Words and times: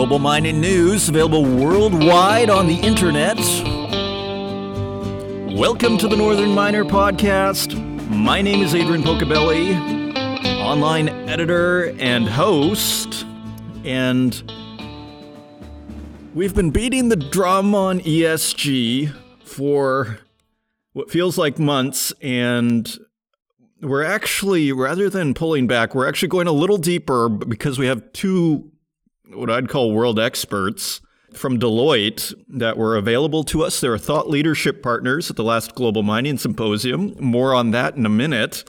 Global 0.00 0.18
Mining 0.18 0.62
News, 0.62 1.10
available 1.10 1.44
worldwide 1.44 2.48
on 2.48 2.66
the 2.66 2.76
internet. 2.76 3.36
Welcome 5.54 5.98
to 5.98 6.08
the 6.08 6.16
Northern 6.16 6.54
Miner 6.54 6.84
Podcast. 6.84 7.78
My 8.08 8.40
name 8.40 8.62
is 8.62 8.74
Adrian 8.74 9.02
Pocobelli, 9.02 9.76
online 10.62 11.10
editor 11.28 11.94
and 11.98 12.26
host, 12.26 13.26
and 13.84 14.42
we've 16.32 16.54
been 16.54 16.70
beating 16.70 17.10
the 17.10 17.16
drum 17.16 17.74
on 17.74 18.00
ESG 18.00 19.14
for 19.44 20.20
what 20.94 21.10
feels 21.10 21.36
like 21.36 21.58
months, 21.58 22.10
and 22.22 22.96
we're 23.82 24.02
actually, 24.02 24.72
rather 24.72 25.10
than 25.10 25.34
pulling 25.34 25.66
back, 25.66 25.94
we're 25.94 26.08
actually 26.08 26.28
going 26.28 26.46
a 26.46 26.52
little 26.52 26.78
deeper 26.78 27.28
because 27.28 27.78
we 27.78 27.84
have 27.84 28.10
two, 28.14 28.72
what 29.32 29.50
I'd 29.50 29.68
call 29.68 29.92
world 29.92 30.18
experts 30.18 31.00
from 31.34 31.58
Deloitte 31.58 32.34
that 32.48 32.76
were 32.76 32.96
available 32.96 33.44
to 33.44 33.62
us. 33.62 33.80
They're 33.80 33.98
thought 33.98 34.28
leadership 34.28 34.82
partners 34.82 35.30
at 35.30 35.36
the 35.36 35.44
last 35.44 35.74
Global 35.74 36.02
Mining 36.02 36.38
Symposium. 36.38 37.14
More 37.20 37.54
on 37.54 37.70
that 37.70 37.96
in 37.96 38.04
a 38.04 38.10
minute. 38.10 38.64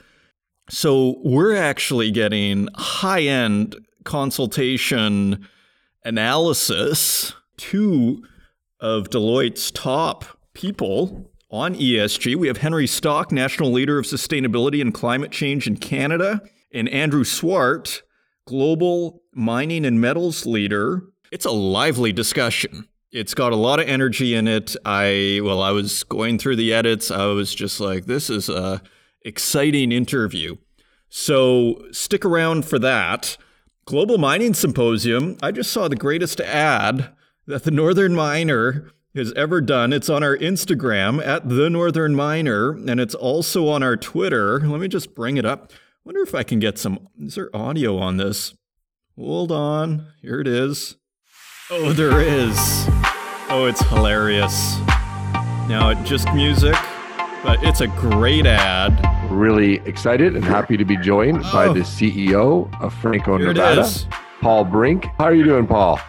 So 0.69 1.19
we're 1.23 1.55
actually 1.55 2.11
getting 2.11 2.67
high 2.75 3.23
end 3.23 3.75
consultation 4.03 5.47
analysis. 6.05 7.33
Two 7.57 8.23
of 8.79 9.09
Deloitte's 9.09 9.71
top 9.71 10.25
people 10.53 11.31
on 11.51 11.75
ESG, 11.75 12.37
we 12.37 12.47
have 12.47 12.57
Henry 12.57 12.87
Stoch, 12.87 13.31
National 13.31 13.71
Leader 13.71 13.99
of 13.99 14.05
Sustainability 14.05 14.79
and 14.79 14.93
Climate 14.93 15.31
Change 15.31 15.67
in 15.67 15.75
Canada, 15.75 16.41
and 16.73 16.87
Andrew 16.87 17.25
Swart, 17.25 18.03
Global 18.45 19.20
Mining 19.33 19.85
and 19.85 19.99
Metals 19.99 20.45
Leader. 20.45 21.03
It's 21.31 21.45
a 21.45 21.51
lively 21.51 22.11
discussion. 22.11 22.87
It's 23.11 23.33
got 23.33 23.51
a 23.51 23.57
lot 23.57 23.79
of 23.79 23.87
energy 23.87 24.35
in 24.35 24.47
it. 24.47 24.75
I 24.85 25.41
well, 25.43 25.61
I 25.61 25.71
was 25.71 26.03
going 26.03 26.37
through 26.37 26.55
the 26.55 26.73
edits. 26.73 27.11
I 27.11 27.25
was 27.27 27.53
just 27.53 27.79
like, 27.79 28.05
this 28.05 28.29
is 28.29 28.49
a 28.49 28.81
exciting 29.23 29.91
interview. 29.91 30.55
So 31.09 31.85
stick 31.91 32.23
around 32.23 32.65
for 32.65 32.79
that. 32.79 33.37
Global 33.85 34.17
Mining 34.17 34.53
Symposium. 34.53 35.37
I 35.41 35.51
just 35.51 35.71
saw 35.71 35.87
the 35.87 35.95
greatest 35.95 36.39
ad 36.39 37.09
that 37.47 37.63
the 37.63 37.71
Northern 37.71 38.15
Miner 38.15 38.91
has 39.13 39.33
ever 39.33 39.59
done. 39.59 39.91
It's 39.91 40.09
on 40.09 40.23
our 40.23 40.37
Instagram 40.37 41.25
at 41.25 41.49
the 41.49 41.69
Northern 41.69 42.15
Miner, 42.15 42.71
and 42.71 42.99
it's 42.99 43.15
also 43.15 43.67
on 43.67 43.83
our 43.83 43.97
Twitter. 43.97 44.61
Let 44.61 44.79
me 44.79 44.87
just 44.87 45.13
bring 45.13 45.35
it 45.35 45.45
up. 45.45 45.73
Wonder 46.05 46.21
if 46.21 46.33
I 46.33 46.43
can 46.43 46.59
get 46.59 46.77
some. 46.77 47.09
Is 47.19 47.35
there 47.35 47.53
audio 47.53 47.97
on 47.97 48.17
this? 48.17 48.53
Hold 49.23 49.51
on. 49.51 50.07
Here 50.23 50.41
it 50.41 50.47
is. 50.47 50.95
Oh, 51.69 51.93
there 51.93 52.21
is. 52.21 52.57
Oh, 53.49 53.67
it's 53.69 53.81
hilarious. 53.89 54.79
Now, 55.69 55.93
just 56.03 56.33
music, 56.33 56.73
but 57.43 57.63
it's 57.63 57.81
a 57.81 57.87
great 57.87 58.47
ad. 58.47 58.99
Really 59.31 59.75
excited 59.85 60.35
and 60.35 60.43
happy 60.43 60.75
to 60.75 60.83
be 60.83 60.97
joined 60.97 61.37
oh. 61.45 61.53
by 61.53 61.67
the 61.67 61.81
CEO 61.81 62.67
of 62.81 62.95
Franco 62.95 63.37
Here 63.37 63.53
Nevada, 63.53 63.87
Paul 64.41 64.65
Brink. 64.65 65.05
How 65.19 65.25
are 65.25 65.35
you 65.35 65.43
doing, 65.43 65.67
Paul? 65.67 65.99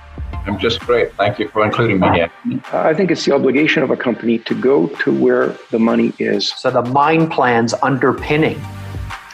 I'm 0.46 0.58
just 0.58 0.80
great. 0.80 1.12
Thank 1.16 1.38
you 1.38 1.48
for 1.48 1.66
including 1.66 2.00
me 2.00 2.08
here. 2.12 2.32
Uh, 2.72 2.78
I 2.78 2.94
think 2.94 3.10
it's 3.10 3.26
the 3.26 3.34
obligation 3.34 3.82
of 3.82 3.90
a 3.90 3.96
company 3.96 4.38
to 4.38 4.58
go 4.58 4.86
to 4.86 5.12
where 5.12 5.54
the 5.70 5.78
money 5.78 6.14
is. 6.18 6.48
So 6.48 6.70
the 6.70 6.82
mine 6.82 7.28
plans 7.28 7.74
underpinning 7.82 8.58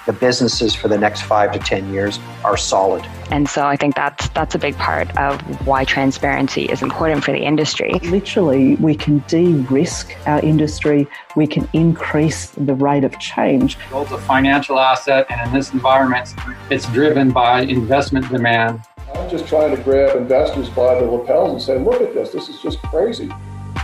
the 0.08 0.12
businesses 0.14 0.74
for 0.74 0.88
the 0.88 0.96
next 0.96 1.20
five 1.20 1.52
to 1.52 1.58
10 1.58 1.92
years 1.92 2.18
are 2.42 2.56
solid. 2.56 3.06
And 3.30 3.46
so 3.46 3.66
I 3.66 3.76
think 3.76 3.94
that's 3.94 4.30
that's 4.30 4.54
a 4.54 4.58
big 4.58 4.74
part 4.76 5.14
of 5.18 5.38
why 5.66 5.84
transparency 5.84 6.64
is 6.64 6.80
important 6.80 7.22
for 7.22 7.32
the 7.32 7.44
industry. 7.44 7.92
Literally, 8.04 8.76
we 8.76 8.94
can 8.94 9.18
de-risk 9.28 10.16
our 10.26 10.40
industry, 10.40 11.06
we 11.36 11.46
can 11.46 11.68
increase 11.74 12.46
the 12.52 12.72
rate 12.72 13.04
of 13.04 13.18
change. 13.18 13.76
Gold's 13.90 14.10
a 14.12 14.18
financial 14.18 14.80
asset, 14.80 15.26
and 15.28 15.46
in 15.46 15.52
this 15.52 15.74
environment, 15.74 16.34
it's 16.70 16.86
driven 16.86 17.30
by 17.30 17.60
investment 17.60 18.30
demand. 18.30 18.80
I'm 19.14 19.28
just 19.28 19.46
trying 19.46 19.76
to 19.76 19.82
grab 19.82 20.16
investors 20.16 20.70
by 20.70 20.98
the 20.98 21.04
lapels 21.04 21.50
and 21.50 21.60
say, 21.60 21.78
look 21.78 22.00
at 22.00 22.14
this, 22.14 22.30
this 22.30 22.48
is 22.48 22.62
just 22.62 22.80
crazy. 22.80 23.30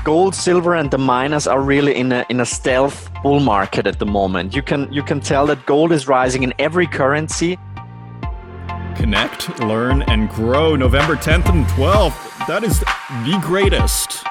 Gold, 0.04 0.34
silver, 0.34 0.74
and 0.74 0.90
the 0.90 0.98
miners 0.98 1.46
are 1.46 1.60
really 1.60 1.94
in 1.94 2.12
a 2.12 2.26
in 2.28 2.40
a 2.40 2.46
stealth 2.46 3.10
bull 3.22 3.40
market 3.40 3.86
at 3.86 3.98
the 3.98 4.06
moment. 4.06 4.54
You 4.54 4.62
can 4.62 4.92
you 4.92 5.02
can 5.02 5.20
tell 5.20 5.46
that 5.46 5.64
gold 5.66 5.92
is 5.92 6.06
rising 6.06 6.42
in 6.42 6.52
every 6.58 6.86
currency. 6.86 7.58
Connect, 8.96 9.60
learn, 9.60 10.02
and 10.02 10.28
grow. 10.30 10.76
November 10.76 11.16
10th 11.16 11.48
and 11.48 11.66
12th. 11.66 12.46
That 12.46 12.62
is 12.64 12.80
the 12.80 13.38
greatest 13.42 14.24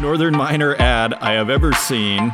Northern 0.00 0.36
Miner 0.36 0.74
ad 0.76 1.14
I 1.14 1.32
have 1.32 1.50
ever 1.50 1.72
seen. 1.72 2.30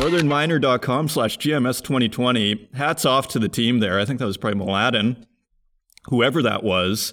NorthernMiner.com 0.00 1.08
slash 1.08 1.38
GMS 1.38 1.82
2020. 1.82 2.70
Hats 2.74 3.04
off 3.04 3.28
to 3.28 3.38
the 3.38 3.48
team 3.48 3.80
there. 3.80 4.00
I 4.00 4.04
think 4.04 4.18
that 4.18 4.26
was 4.26 4.38
probably 4.38 4.64
Mladen, 4.64 5.24
whoever 6.06 6.42
that 6.42 6.62
was. 6.62 7.12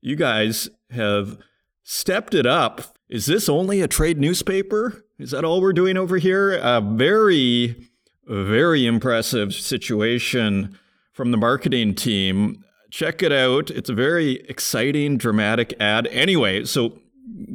You 0.00 0.16
guys 0.16 0.70
have 0.90 1.38
stepped 1.82 2.34
it 2.34 2.46
up. 2.46 2.96
Is 3.12 3.26
this 3.26 3.46
only 3.46 3.82
a 3.82 3.88
trade 3.88 4.18
newspaper? 4.18 5.04
Is 5.18 5.32
that 5.32 5.44
all 5.44 5.60
we're 5.60 5.74
doing 5.74 5.98
over 5.98 6.16
here? 6.16 6.54
A 6.54 6.80
very, 6.80 7.90
very 8.26 8.86
impressive 8.86 9.52
situation 9.52 10.78
from 11.12 11.30
the 11.30 11.36
marketing 11.36 11.94
team. 11.94 12.64
Check 12.90 13.22
it 13.22 13.30
out. 13.30 13.68
It's 13.68 13.90
a 13.90 13.94
very 13.94 14.36
exciting, 14.48 15.18
dramatic 15.18 15.74
ad. 15.78 16.06
Anyway, 16.06 16.64
so 16.64 17.00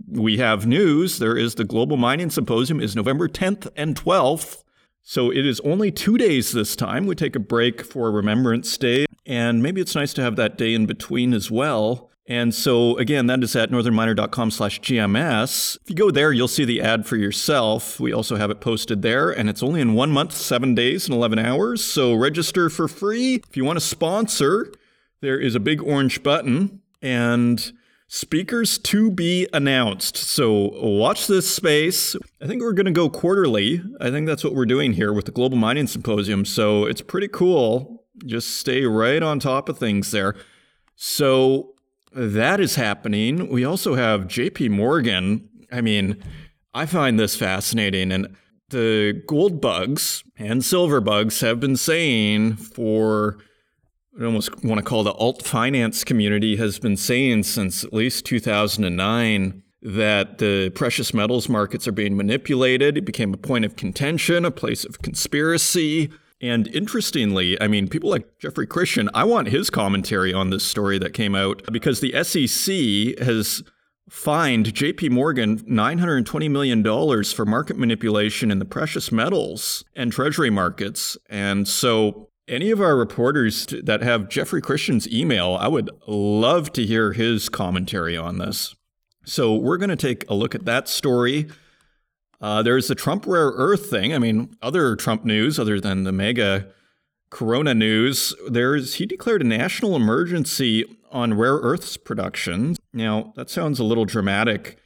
we 0.08 0.38
have 0.38 0.68
news. 0.68 1.18
There 1.18 1.36
is 1.36 1.56
the 1.56 1.66
Global 1.66 1.98
Mining 1.98 2.30
Symposium 2.30 2.80
is 2.80 2.96
November 2.96 3.28
10th 3.28 3.68
and 3.76 3.96
12th. 3.96 4.64
So 5.02 5.32
it 5.32 5.44
is 5.44 5.60
only 5.62 5.90
two 5.90 6.20
days 6.20 6.52
this 6.52 6.76
time. 6.76 7.08
We 7.08 7.16
take 7.16 7.36
a 7.36 7.40
break 7.40 7.82
for 7.82 8.12
Remembrance 8.12 8.78
Day, 8.78 9.08
and 9.26 9.64
maybe 9.64 9.82
it's 9.82 9.96
nice 9.96 10.14
to 10.14 10.22
have 10.22 10.36
that 10.36 10.56
day 10.56 10.76
in 10.76 10.86
between 10.86 11.34
as 11.34 11.50
well. 11.50 12.12
And 12.28 12.54
so 12.54 12.98
again, 12.98 13.28
that 13.28 13.42
is 13.42 13.56
at 13.56 13.72
northernminer.com 13.72 14.52
slash 14.52 14.82
GMS. 14.82 15.78
If 15.82 15.90
you 15.90 15.96
go 15.96 16.12
there, 16.12 16.34
you'll 16.34 16.50
see 16.50 16.66
the 16.66 16.82
ad 16.82 17.06
for 17.08 17.16
yourself. 17.16 18.00
We 18.02 18.12
also 18.12 18.36
have 18.36 18.52
it 18.52 18.60
posted 18.60 19.02
there, 19.02 19.32
and 19.32 19.50
it's 19.50 19.64
only 19.64 19.80
in 19.80 19.94
one 19.94 20.12
month, 20.12 20.34
seven 20.34 20.76
days, 20.76 21.06
and 21.06 21.16
11 21.16 21.40
hours. 21.40 21.84
So 21.84 22.14
register 22.14 22.70
for 22.70 22.90
free. 22.90 23.42
If 23.50 23.56
you 23.56 23.64
want 23.64 23.78
to 23.78 23.86
sponsor, 23.86 24.74
there 25.22 25.40
is 25.40 25.56
a 25.56 25.60
big 25.60 25.82
orange 25.82 26.22
button 26.22 26.82
and 27.02 27.72
speakers 28.10 28.78
to 28.78 29.10
be 29.10 29.48
announced. 29.54 30.18
So 30.18 30.72
watch 30.82 31.28
this 31.28 31.54
space. 31.54 32.16
I 32.42 32.48
think 32.48 32.62
we're 32.62 32.74
going 32.74 32.86
to 32.88 32.92
go 32.92 33.10
quarterly. 33.10 33.82
I 34.02 34.12
think 34.12 34.28
that's 34.28 34.44
what 34.44 34.54
we're 34.54 34.66
doing 34.66 34.94
here 34.94 35.14
with 35.14 35.26
the 35.26 35.32
Global 35.32 35.58
Mining 35.58 35.88
Symposium. 35.88 36.44
So 36.44 36.86
it's 36.86 37.02
pretty 37.02 37.28
cool. 37.30 38.06
Just 38.26 38.58
stay 38.58 38.84
right 38.84 39.24
on 39.24 39.40
top 39.40 39.70
of 39.70 39.78
things 39.78 40.12
there. 40.12 40.36
So 40.96 41.76
that 42.18 42.60
is 42.60 42.76
happening. 42.76 43.48
We 43.48 43.64
also 43.64 43.94
have 43.94 44.22
JP 44.22 44.72
Morgan. 44.72 45.48
I 45.72 45.82
mean, 45.82 46.22
I 46.74 46.88
find 46.88 47.20
this 47.20 47.36
fascinating. 47.36 48.12
And 48.12 48.36
the 48.70 49.22
gold 49.28 49.62
bugs 49.62 50.24
and 50.36 50.66
silver 50.66 51.00
bugs 51.00 51.42
have 51.42 51.60
been 51.60 51.78
saying 51.78 52.56
for, 52.56 53.38
I 54.20 54.26
almost 54.26 54.64
want 54.64 54.80
to 54.80 54.84
call 54.84 55.04
the 55.04 55.14
alt 55.14 55.46
finance 55.46 56.04
community, 56.04 56.56
has 56.56 56.80
been 56.80 56.98
saying 56.98 57.44
since 57.44 57.84
at 57.84 57.94
least 57.94 58.26
2009 58.26 59.62
that 59.84 60.40
the 60.40 60.72
precious 60.72 61.14
metals 61.14 61.48
markets 61.48 61.88
are 61.88 61.92
being 61.92 62.18
manipulated. 62.18 62.98
It 62.98 63.06
became 63.06 63.32
a 63.32 63.38
point 63.38 63.64
of 63.64 63.76
contention, 63.76 64.44
a 64.44 64.50
place 64.50 64.86
of 64.86 65.04
conspiracy. 65.04 66.10
And 66.40 66.68
interestingly, 66.68 67.60
I 67.60 67.68
mean, 67.68 67.88
people 67.88 68.10
like 68.10 68.38
Jeffrey 68.38 68.68
Christian, 68.68 69.10
I 69.14 69.24
want 69.24 69.48
his 69.48 69.70
commentary 69.70 70.34
on 70.34 70.52
this 70.52 70.64
story 70.64 71.00
that 71.00 71.14
came 71.14 71.34
out 71.34 71.64
because 71.72 72.00
the 72.00 72.12
SEC 72.24 73.26
has 73.26 73.64
fined 74.10 74.74
JP 74.74 75.12
Morgan 75.12 75.60
$920 75.60 76.50
million 76.50 77.24
for 77.24 77.46
market 77.46 77.78
manipulation 77.78 78.52
in 78.52 78.60
the 78.60 78.66
precious 78.66 79.12
metals 79.12 79.84
and 79.96 80.12
treasury 80.12 80.50
markets. 80.50 81.18
And 81.30 81.68
so, 81.68 82.30
any 82.48 82.72
of 82.72 82.80
our 82.80 82.96
reporters 82.96 83.66
that 83.84 84.02
have 84.02 84.30
Jeffrey 84.30 84.62
Christian's 84.62 85.08
email, 85.10 85.58
I 85.60 85.68
would 85.68 85.90
love 86.08 86.72
to 86.74 86.86
hear 86.86 87.12
his 87.12 87.50
commentary 87.50 88.16
on 88.16 88.38
this. 88.38 88.76
So, 89.26 89.56
we're 89.56 89.78
going 89.78 89.90
to 89.90 89.98
take 89.98 90.30
a 90.30 90.34
look 90.34 90.56
at 90.56 90.66
that 90.66 90.88
story. 90.88 91.48
Uh, 92.40 92.62
there's 92.62 92.88
the 92.88 92.96
Trump 92.96 93.26
rare 93.26 93.52
earth 93.56 93.90
thing. 93.90 94.14
I 94.14 94.20
mean, 94.20 94.56
other 94.62 94.96
Trump 94.96 95.26
news 95.26 95.58
other 95.60 95.80
than 95.80 96.04
the 96.04 96.12
mega 96.12 96.68
corona 97.30 97.74
news, 97.74 98.34
there's 98.50 98.96
he 98.96 99.06
declared 99.06 99.42
a 99.42 99.46
national 99.46 99.96
emergency 99.96 100.86
on 101.12 101.34
rare 101.34 101.56
earths 101.56 101.98
production. 101.98 102.76
Now, 102.94 103.34
that 103.36 103.50
sounds 103.50 103.80
a 103.80 103.84
little 103.84 104.06
dramatic. 104.06 104.78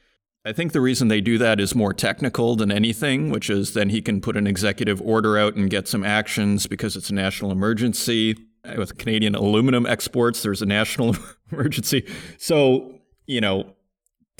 I 0.44 0.53
think 0.53 0.71
the 0.71 0.81
reason 0.81 1.07
they 1.07 1.21
do 1.21 1.38
that 1.38 1.59
is 1.59 1.75
more 1.75 1.94
technical 1.94 2.56
than 2.56 2.71
anything, 2.71 3.30
which 3.30 3.50
is 3.50 3.74
then 3.74 3.89
he 3.89 4.01
can 4.01 4.21
put 4.21 4.36
an 4.36 4.48
executive 4.48 5.00
order 5.01 5.38
out 5.38 5.56
and 5.56 5.69
get 5.69 5.88
some 5.88 6.03
actions 6.03 6.65
because 6.65 6.95
it's 6.95 7.12
a 7.12 7.13
national 7.13 7.51
emergency. 7.51 8.36
With 8.77 8.98
Canadian 8.98 9.36
aluminum 9.36 9.86
exports, 9.86 10.44
there's 10.44 10.62
a 10.62 10.68
national 10.68 11.15
emergency. 11.51 12.07
So 12.38 13.01
you 13.27 13.42
know, 13.42 13.75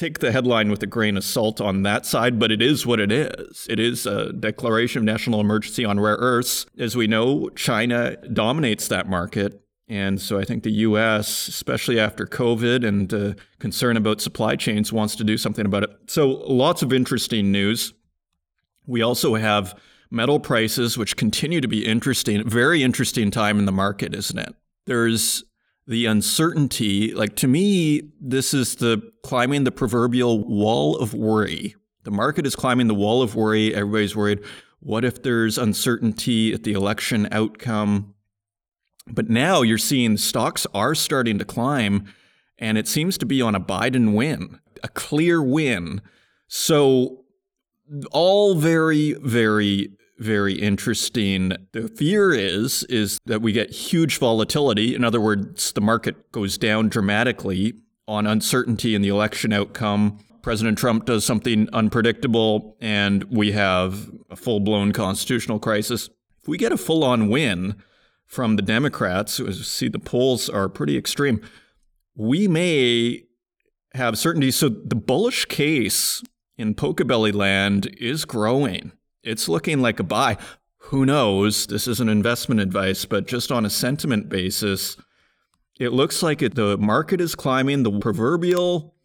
take 0.02 0.18
the 0.18 0.32
headline 0.32 0.72
with 0.72 0.82
a 0.82 0.88
grain 0.88 1.16
of 1.16 1.24
salt 1.24 1.62
on 1.62 1.84
that 1.84 2.08
side, 2.08 2.40
but 2.40 2.52
it 2.52 2.60
is 2.60 2.88
what 2.88 3.00
it 3.00 3.12
is. 3.12 3.68
It 3.70 3.80
is 3.80 4.08
a 4.08 4.34
declaration 4.34 5.00
of 5.00 5.04
national 5.06 5.40
emergency 5.40 5.86
on 5.86 6.00
rare 6.00 6.16
earths. 6.16 6.66
As 6.80 6.96
we 6.96 7.06
know, 7.06 7.50
China 7.50 8.18
dominates 8.34 8.88
that 8.88 9.08
market. 9.08 9.62
And 9.88 10.20
so 10.20 10.40
I 10.40 10.44
think 10.44 10.64
the 10.64 10.72
US, 10.72 11.48
especially 11.48 12.00
after 12.00 12.26
COVID 12.26 12.84
and 12.84 13.14
uh, 13.14 13.34
concern 13.60 13.96
about 13.96 14.22
supply 14.22 14.56
chains, 14.56 14.92
wants 14.92 15.16
to 15.18 15.24
do 15.24 15.38
something 15.38 15.68
about 15.68 15.84
it. 15.84 15.92
So 16.08 16.30
lots 16.30 16.82
of 16.82 16.92
interesting 16.92 17.52
news. 17.52 17.94
We 18.88 19.04
also 19.04 19.36
have 19.36 19.80
metal 20.10 20.40
prices, 20.40 20.98
which 20.98 21.16
continue 21.16 21.62
to 21.62 21.68
be 21.68 21.86
interesting. 21.86 22.48
Very 22.50 22.82
interesting 22.82 23.30
time 23.30 23.60
in 23.60 23.66
the 23.66 23.72
market, 23.72 24.16
isn't 24.16 24.40
it? 24.40 24.56
There's 24.88 25.44
the 25.88 26.06
uncertainty. 26.06 27.14
Like 27.14 27.36
to 27.38 27.48
me, 27.48 28.12
this 28.20 28.54
is 28.54 28.76
the 28.76 29.12
climbing 29.24 29.64
the 29.64 29.72
proverbial 29.72 30.44
wall 30.44 30.98
of 30.98 31.14
worry. 31.14 31.76
The 32.04 32.12
market 32.12 32.46
is 32.46 32.56
climbing 32.56 32.88
the 32.88 32.96
wall 32.96 33.22
of 33.22 33.36
worry. 33.36 33.74
Everybody's 33.74 34.16
worried. 34.16 34.40
What 34.80 35.06
if 35.06 35.22
there's 35.22 35.58
uncertainty 35.58 36.54
at 36.54 36.64
the 36.64 36.74
election 36.74 37.28
outcome? 37.32 38.16
But 39.08 39.30
now 39.30 39.62
you're 39.62 39.78
seeing 39.78 40.18
stocks 40.18 40.66
are 40.74 40.96
starting 40.96 41.38
to 41.40 41.46
climb, 41.46 42.06
and 42.58 42.78
it 42.78 42.88
seems 42.88 43.18
to 43.20 43.26
be 43.26 43.42
on 43.42 43.56
a 43.56 43.60
Biden 43.60 44.14
win, 44.14 44.60
a 44.84 44.88
clear 44.88 45.42
win. 45.42 46.02
So, 46.48 47.26
all 48.12 48.56
very, 48.56 49.14
very, 49.14 49.90
very 50.22 50.54
interesting. 50.54 51.54
The 51.72 51.88
fear 51.88 52.34
is 52.34 52.84
is 52.86 53.20
that 53.26 53.42
we 53.42 53.52
get 53.52 53.72
huge 53.72 54.20
volatility. 54.20 54.96
In 54.96 55.04
other 55.04 55.20
words, 55.20 55.72
the 55.72 55.82
market 55.82 56.32
goes 56.32 56.58
down 56.58 56.90
dramatically 56.90 57.74
on 58.08 58.28
uncertainty 58.28 58.96
in 58.96 59.02
the 59.02 59.10
election 59.10 59.52
outcome. 59.52 60.20
President 60.42 60.78
Trump 60.78 61.06
does 61.06 61.24
something 61.24 61.70
unpredictable, 61.74 62.76
and 62.82 63.24
we 63.26 63.52
have 63.52 64.12
a 64.30 64.36
full 64.36 64.60
blown 64.60 64.92
constitutional 64.92 65.60
crisis. 65.60 66.10
If 66.42 66.48
we 66.48 66.58
get 66.58 66.72
a 66.72 66.78
full 66.78 67.04
on 67.04 67.30
win, 67.30 67.76
from 68.32 68.56
the 68.56 68.62
Democrats, 68.62 69.36
who 69.36 69.52
see 69.52 69.90
the 69.90 70.00
polls 70.00 70.48
are 70.48 70.70
pretty 70.70 70.98
extreme, 70.98 71.42
we 72.16 72.48
may 72.48 73.26
have 73.94 74.18
certainty. 74.18 74.52
So 74.52 74.70
the 74.70 74.96
bullish 74.96 75.44
case 75.46 76.24
in 76.58 76.74
Belly 76.74 77.34
land 77.34 77.94
is 77.98 78.24
growing. 78.24 78.94
It's 79.24 79.48
looking 79.48 79.82
like 79.82 80.00
a 80.00 80.04
buy. 80.04 80.38
Who 80.86 81.06
knows? 81.06 81.68
This 81.68 81.88
isn't 81.88 82.10
investment 82.10 82.60
advice, 82.60 83.06
but 83.06 83.28
just 83.28 83.52
on 83.52 83.66
a 83.66 83.70
sentiment 83.70 84.30
basis, 84.30 84.98
it 85.80 85.94
looks 85.94 86.22
like 86.24 86.42
it, 86.42 86.56
the 86.56 86.78
market 86.78 87.22
is 87.22 87.36
climbing 87.36 87.84
the 87.84 88.00
proverbial 88.00 88.96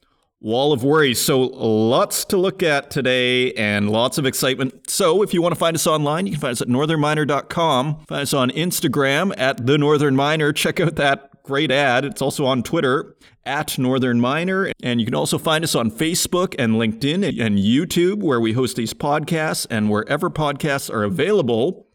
Wall 0.41 0.73
of 0.73 0.85
worries. 0.85 1.21
So 1.21 1.41
lots 1.41 2.27
to 2.27 2.37
look 2.37 2.63
at 2.63 2.91
today 2.91 3.53
and 3.55 3.91
lots 3.91 4.19
of 4.19 4.27
excitement. 4.27 4.91
So 4.91 5.23
if 5.23 5.33
you 5.33 5.41
want 5.41 5.55
to 5.55 5.59
find 5.59 5.75
us 5.75 5.87
online, 5.87 6.27
you 6.27 6.33
can 6.33 6.41
find 6.41 6.53
us 6.53 6.61
at 6.61 6.69
northernminer.com. 6.69 8.05
Find 8.07 8.21
us 8.21 8.35
on 8.35 8.51
Instagram 8.51 9.33
at 9.39 9.67
the 9.67 9.79
Northern 9.79 10.15
Miner. 10.15 10.53
Check 10.53 10.79
out 10.79 10.97
that 10.97 11.43
great 11.43 11.71
ad. 11.71 12.05
It's 12.05 12.21
also 12.21 12.45
on 12.45 12.63
Twitter 12.63 13.17
at 13.47 13.79
Northern 13.79 14.21
Miner. 14.21 14.71
And 14.83 15.01
you 15.01 15.07
can 15.07 15.15
also 15.15 15.39
find 15.39 15.65
us 15.65 15.75
on 15.75 15.91
Facebook 15.91 16.55
and 16.59 16.75
LinkedIn 16.75 17.41
and 17.41 17.59
YouTube 17.59 18.23
where 18.23 18.41
we 18.41 18.53
host 18.53 18.77
these 18.77 18.93
podcasts 18.93 19.67
and 19.71 19.89
wherever 19.89 20.29
podcasts 20.29 20.93
are 20.93 21.05
available. 21.05 21.87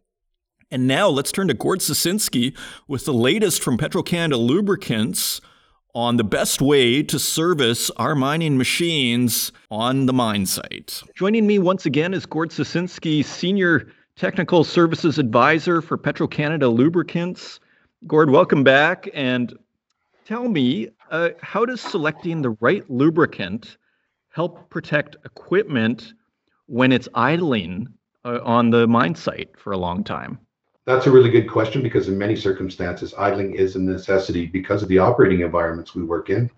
And 0.71 0.87
now 0.87 1.09
let's 1.09 1.33
turn 1.33 1.49
to 1.49 1.53
Gord 1.53 1.79
Susinski 1.79 2.57
with 2.87 3.05
the 3.05 3.13
latest 3.13 3.61
from 3.61 3.77
Petro-Canada 3.77 4.37
Lubricants 4.37 5.41
on 5.93 6.15
the 6.15 6.23
best 6.23 6.61
way 6.61 7.03
to 7.03 7.19
service 7.19 7.91
our 7.97 8.15
mining 8.15 8.57
machines 8.57 9.51
on 9.69 10.05
the 10.05 10.13
mine 10.13 10.45
site. 10.45 11.03
Joining 11.13 11.45
me 11.45 11.59
once 11.59 11.85
again 11.85 12.13
is 12.13 12.25
Gord 12.25 12.51
Susinski, 12.51 13.25
Senior 13.25 13.91
Technical 14.15 14.63
Services 14.63 15.19
Advisor 15.19 15.81
for 15.81 15.97
Petro-Canada 15.97 16.69
Lubricants. 16.69 17.59
Gord, 18.07 18.29
welcome 18.29 18.63
back. 18.63 19.09
And 19.13 19.53
tell 20.25 20.47
me, 20.47 20.87
uh, 21.11 21.29
how 21.41 21.65
does 21.65 21.81
selecting 21.81 22.41
the 22.41 22.55
right 22.61 22.89
lubricant 22.89 23.77
help 24.29 24.69
protect 24.69 25.17
equipment 25.25 26.13
when 26.67 26.91
it's 26.91 27.09
idling 27.13 27.87
uh, 28.23 28.39
on 28.43 28.69
the 28.69 28.87
mine 28.87 29.13
site 29.13 29.49
for 29.57 29.73
a 29.73 29.77
long 29.77 30.03
time? 30.03 30.39
That's 30.85 31.05
a 31.05 31.11
really 31.11 31.29
good 31.29 31.49
question 31.49 31.83
because 31.83 32.07
in 32.07 32.17
many 32.17 32.35
circumstances, 32.35 33.13
idling 33.17 33.53
is 33.53 33.75
a 33.75 33.79
necessity 33.79 34.47
because 34.47 34.81
of 34.81 34.89
the 34.89 34.97
operating 34.97 35.41
environments 35.41 35.93
we 35.93 36.03
work 36.03 36.29
in 36.29 36.49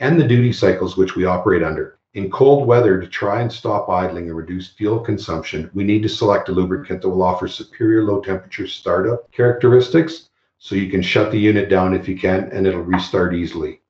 and 0.00 0.18
the 0.18 0.26
duty 0.26 0.52
cycles 0.52 0.96
which 0.96 1.14
we 1.14 1.26
operate 1.26 1.62
under. 1.62 1.98
In 2.14 2.30
cold 2.30 2.66
weather, 2.66 3.00
to 3.00 3.06
try 3.06 3.42
and 3.42 3.52
stop 3.52 3.88
idling 3.88 4.28
and 4.28 4.36
reduce 4.36 4.72
fuel 4.72 4.98
consumption, 5.00 5.70
we 5.74 5.84
need 5.84 6.02
to 6.02 6.08
select 6.08 6.48
a 6.48 6.52
lubricant 6.52 7.02
that 7.02 7.08
will 7.08 7.22
offer 7.22 7.46
superior 7.46 8.04
low 8.04 8.20
temperature 8.20 8.66
startup 8.66 9.30
characteristics 9.30 10.30
so 10.58 10.74
you 10.74 10.90
can 10.90 11.02
shut 11.02 11.30
the 11.30 11.38
unit 11.38 11.68
down 11.68 11.94
if 11.94 12.08
you 12.08 12.18
can 12.18 12.50
and 12.50 12.66
it'll 12.66 12.80
restart 12.80 13.34
easily. 13.34 13.80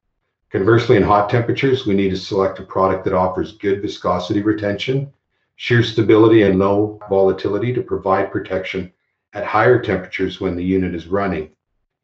Conversely, 0.51 0.97
in 0.97 1.03
hot 1.03 1.29
temperatures, 1.29 1.85
we 1.85 1.95
need 1.95 2.11
to 2.11 2.17
select 2.17 2.59
a 2.59 2.63
product 2.63 3.05
that 3.05 3.13
offers 3.13 3.59
good 3.59 3.83
viscosity 3.83 4.41
retention, 4.41 5.13
shear 5.57 5.83
stability, 5.83 6.43
and 6.43 6.59
low 6.59 6.99
volatility 7.11 7.73
to 7.75 7.83
provide 7.83 8.33
protection 8.33 8.91
at 9.35 9.45
higher 9.45 9.81
temperatures 9.81 10.41
when 10.41 10.57
the 10.57 10.65
unit 10.65 10.95
is 10.95 11.07
running. 11.07 11.51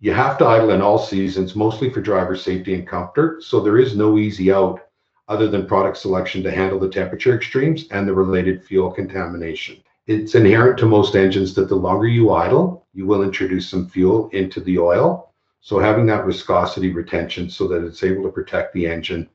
You 0.01 0.13
have 0.13 0.37
to 0.39 0.47
idle 0.47 0.71
in 0.71 0.83
all 0.83 0.99
seasons, 0.99 1.57
mostly 1.57 1.89
for 1.89 2.03
driver 2.03 2.37
safety 2.37 2.75
and 2.75 2.87
comfort, 2.87 3.43
so 3.43 3.61
there 3.61 3.79
is 3.79 3.97
no 3.97 4.19
easy 4.19 4.53
out 4.53 4.81
other 5.29 5.49
than 5.49 5.67
product 5.67 5.97
selection 5.97 6.43
to 6.43 6.51
handle 6.51 6.79
the 6.79 6.91
temperature 6.91 7.35
extremes 7.35 7.87
and 7.91 8.07
the 8.07 8.13
related 8.13 8.63
fuel 8.63 8.91
contamination. 8.91 9.83
It's 10.07 10.35
inherent 10.35 10.79
to 10.81 10.87
most 10.87 11.17
engines 11.17 11.55
that 11.55 11.71
the 11.71 11.77
longer 11.77 12.07
you 12.07 12.33
idle, 12.33 12.87
you 12.93 13.07
will 13.07 13.23
introduce 13.23 13.71
some 13.71 13.89
fuel 13.89 14.29
into 14.33 14.61
the 14.61 14.79
oil. 14.79 15.33
So 15.65 15.79
having 15.79 16.05
that 16.07 16.27
viscosity 16.27 16.93
retention 16.93 17.49
so 17.49 17.67
that 17.69 17.83
it's 17.83 18.05
able 18.05 18.23
to 18.25 18.29
protect 18.29 18.75
the 18.75 18.87
engine 18.87 19.31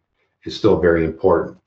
is 0.46 0.56
still 0.56 0.80
very 0.80 1.04
important. 1.04 1.58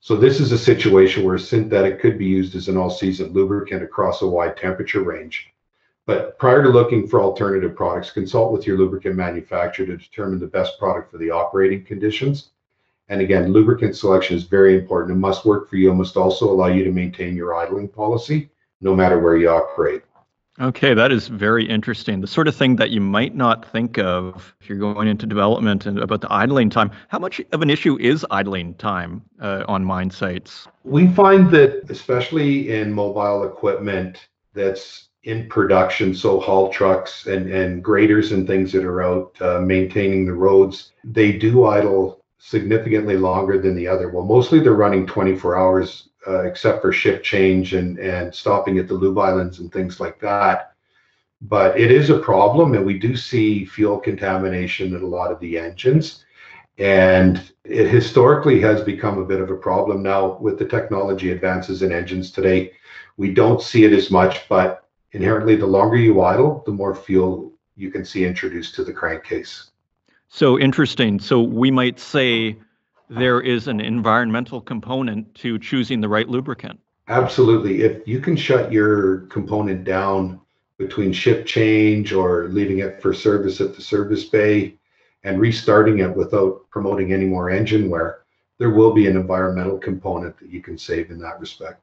So 0.00 0.16
this 0.16 0.40
is 0.40 0.50
a 0.50 0.58
situation 0.58 1.22
where 1.22 1.36
a 1.36 1.38
synthetic 1.38 2.00
could 2.00 2.18
be 2.18 2.26
used 2.26 2.56
as 2.56 2.66
an 2.66 2.76
all-season 2.76 3.32
lubricant 3.32 3.84
across 3.84 4.20
a 4.22 4.26
wide 4.26 4.56
temperature 4.56 5.04
range. 5.04 5.52
But 6.06 6.36
prior 6.40 6.60
to 6.60 6.70
looking 6.70 7.06
for 7.06 7.22
alternative 7.22 7.76
products, 7.76 8.10
consult 8.10 8.50
with 8.50 8.66
your 8.66 8.78
lubricant 8.78 9.14
manufacturer 9.14 9.86
to 9.86 9.96
determine 9.96 10.40
the 10.40 10.48
best 10.48 10.76
product 10.80 11.12
for 11.12 11.18
the 11.18 11.30
operating 11.30 11.84
conditions. 11.84 12.50
And 13.10 13.20
again, 13.20 13.52
lubricant 13.52 13.94
selection 13.94 14.36
is 14.36 14.42
very 14.42 14.76
important. 14.76 15.16
It 15.16 15.20
must 15.20 15.44
work 15.44 15.70
for 15.70 15.76
you. 15.76 15.92
It 15.92 15.94
must 15.94 16.16
also 16.16 16.50
allow 16.50 16.66
you 16.66 16.82
to 16.82 16.90
maintain 16.90 17.36
your 17.36 17.54
idling 17.54 17.86
policy 17.86 18.50
no 18.80 18.92
matter 18.92 19.20
where 19.20 19.36
you 19.36 19.50
operate. 19.50 20.02
Okay, 20.60 20.92
that 20.92 21.10
is 21.10 21.28
very 21.28 21.66
interesting. 21.66 22.20
The 22.20 22.26
sort 22.26 22.46
of 22.46 22.54
thing 22.54 22.76
that 22.76 22.90
you 22.90 23.00
might 23.00 23.34
not 23.34 23.64
think 23.72 23.98
of 23.98 24.54
if 24.60 24.68
you're 24.68 24.78
going 24.78 25.08
into 25.08 25.24
development 25.24 25.86
and 25.86 25.98
about 25.98 26.20
the 26.20 26.30
idling 26.30 26.68
time. 26.68 26.90
How 27.08 27.18
much 27.18 27.40
of 27.52 27.62
an 27.62 27.70
issue 27.70 27.98
is 27.98 28.26
idling 28.30 28.74
time 28.74 29.22
uh, 29.40 29.64
on 29.68 29.86
mine 29.86 30.10
sites? 30.10 30.68
We 30.84 31.08
find 31.08 31.50
that, 31.52 31.90
especially 31.90 32.72
in 32.72 32.92
mobile 32.92 33.44
equipment 33.44 34.28
that's 34.52 35.08
in 35.22 35.48
production, 35.48 36.14
so 36.14 36.40
haul 36.40 36.70
trucks 36.70 37.26
and, 37.26 37.50
and 37.50 37.82
graders 37.82 38.32
and 38.32 38.46
things 38.46 38.70
that 38.72 38.84
are 38.84 39.02
out 39.02 39.40
uh, 39.40 39.60
maintaining 39.60 40.26
the 40.26 40.34
roads, 40.34 40.92
they 41.04 41.32
do 41.32 41.64
idle 41.64 42.19
significantly 42.40 43.16
longer 43.16 43.60
than 43.60 43.76
the 43.76 43.86
other. 43.86 44.08
Well, 44.08 44.24
mostly 44.24 44.60
they're 44.60 44.72
running 44.72 45.06
24 45.06 45.58
hours, 45.58 46.08
uh, 46.26 46.40
except 46.40 46.80
for 46.80 46.90
shift 46.90 47.22
change 47.22 47.74
and, 47.74 47.98
and 47.98 48.34
stopping 48.34 48.78
at 48.78 48.88
the 48.88 48.94
lube 48.94 49.18
islands 49.18 49.58
and 49.58 49.70
things 49.70 50.00
like 50.00 50.18
that. 50.20 50.72
But 51.42 51.78
it 51.78 51.90
is 51.90 52.08
a 52.08 52.18
problem, 52.18 52.74
and 52.74 52.84
we 52.84 52.98
do 52.98 53.14
see 53.14 53.64
fuel 53.66 53.98
contamination 53.98 54.94
in 54.94 55.02
a 55.02 55.06
lot 55.06 55.30
of 55.30 55.38
the 55.40 55.58
engines. 55.58 56.24
And 56.78 57.42
it 57.64 57.88
historically 57.88 58.58
has 58.60 58.80
become 58.80 59.18
a 59.18 59.24
bit 59.24 59.40
of 59.40 59.50
a 59.50 59.56
problem 59.56 60.02
now 60.02 60.38
with 60.38 60.58
the 60.58 60.64
technology 60.64 61.30
advances 61.30 61.82
in 61.82 61.92
engines 61.92 62.30
today. 62.30 62.72
We 63.18 63.34
don't 63.34 63.60
see 63.60 63.84
it 63.84 63.92
as 63.92 64.10
much, 64.10 64.48
but 64.48 64.88
inherently 65.12 65.56
the 65.56 65.66
longer 65.66 65.96
you 65.96 66.22
idle, 66.22 66.62
the 66.64 66.72
more 66.72 66.94
fuel 66.94 67.52
you 67.76 67.90
can 67.90 68.04
see 68.04 68.24
introduced 68.24 68.74
to 68.76 68.84
the 68.84 68.94
crankcase. 68.94 69.70
So 70.30 70.58
interesting. 70.58 71.18
So 71.18 71.42
we 71.42 71.70
might 71.72 71.98
say 71.98 72.56
there 73.10 73.40
is 73.40 73.66
an 73.66 73.80
environmental 73.80 74.60
component 74.60 75.34
to 75.34 75.58
choosing 75.58 76.00
the 76.00 76.08
right 76.08 76.28
lubricant. 76.28 76.78
Absolutely. 77.08 77.82
If 77.82 78.06
you 78.06 78.20
can 78.20 78.36
shut 78.36 78.70
your 78.70 79.22
component 79.22 79.82
down 79.82 80.40
between 80.78 81.12
shift 81.12 81.48
change 81.48 82.12
or 82.12 82.48
leaving 82.48 82.78
it 82.78 83.02
for 83.02 83.12
service 83.12 83.60
at 83.60 83.74
the 83.74 83.82
service 83.82 84.24
bay 84.24 84.78
and 85.24 85.40
restarting 85.40 85.98
it 85.98 86.14
without 86.14 86.64
promoting 86.70 87.12
any 87.12 87.26
more 87.26 87.50
engine 87.50 87.90
wear, 87.90 88.20
there 88.58 88.70
will 88.70 88.92
be 88.92 89.08
an 89.08 89.16
environmental 89.16 89.78
component 89.78 90.38
that 90.38 90.48
you 90.48 90.62
can 90.62 90.78
save 90.78 91.10
in 91.10 91.18
that 91.18 91.40
respect. 91.40 91.82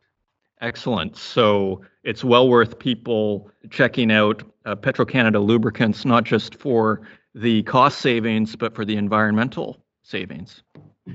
Excellent. 0.62 1.18
So 1.18 1.82
it's 2.04 2.24
well 2.24 2.48
worth 2.48 2.80
people 2.80 3.52
checking 3.70 4.12
out 4.12 4.42
uh, 4.66 4.76
Petro-Canada 4.76 5.40
lubricants, 5.40 6.06
not 6.06 6.24
just 6.24 6.56
for 6.56 7.02
the 7.38 7.64
cost 7.64 8.00
savings, 8.00 8.56
but 8.56 8.74
for 8.74 8.84
the 8.84 8.98
environmental 8.98 9.78
savings. 10.04 10.64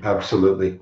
Absolutely. 0.03 0.79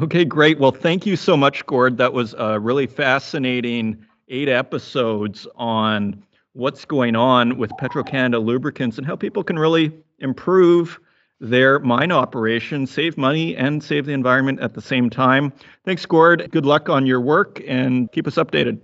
Okay, 0.00 0.24
great. 0.24 0.58
Well, 0.58 0.72
thank 0.72 1.06
you 1.06 1.16
so 1.16 1.36
much, 1.36 1.64
Gord. 1.66 1.96
That 1.96 2.12
was 2.12 2.34
a 2.38 2.60
really 2.60 2.86
fascinating 2.86 4.04
eight 4.28 4.48
episodes 4.48 5.46
on 5.56 6.22
what's 6.52 6.84
going 6.84 7.16
on 7.16 7.56
with 7.56 7.70
Petro 7.78 8.02
Canada 8.02 8.38
lubricants 8.38 8.98
and 8.98 9.06
how 9.06 9.16
people 9.16 9.42
can 9.42 9.58
really 9.58 9.92
improve 10.18 11.00
their 11.40 11.78
mine 11.78 12.12
operation, 12.12 12.86
save 12.86 13.16
money, 13.16 13.56
and 13.56 13.82
save 13.82 14.06
the 14.06 14.12
environment 14.12 14.60
at 14.60 14.74
the 14.74 14.82
same 14.82 15.08
time. 15.08 15.52
Thanks, 15.84 16.04
Gord. 16.04 16.50
Good 16.50 16.66
luck 16.66 16.88
on 16.88 17.06
your 17.06 17.20
work 17.20 17.62
and 17.66 18.10
keep 18.12 18.26
us 18.26 18.34
updated. 18.34 18.80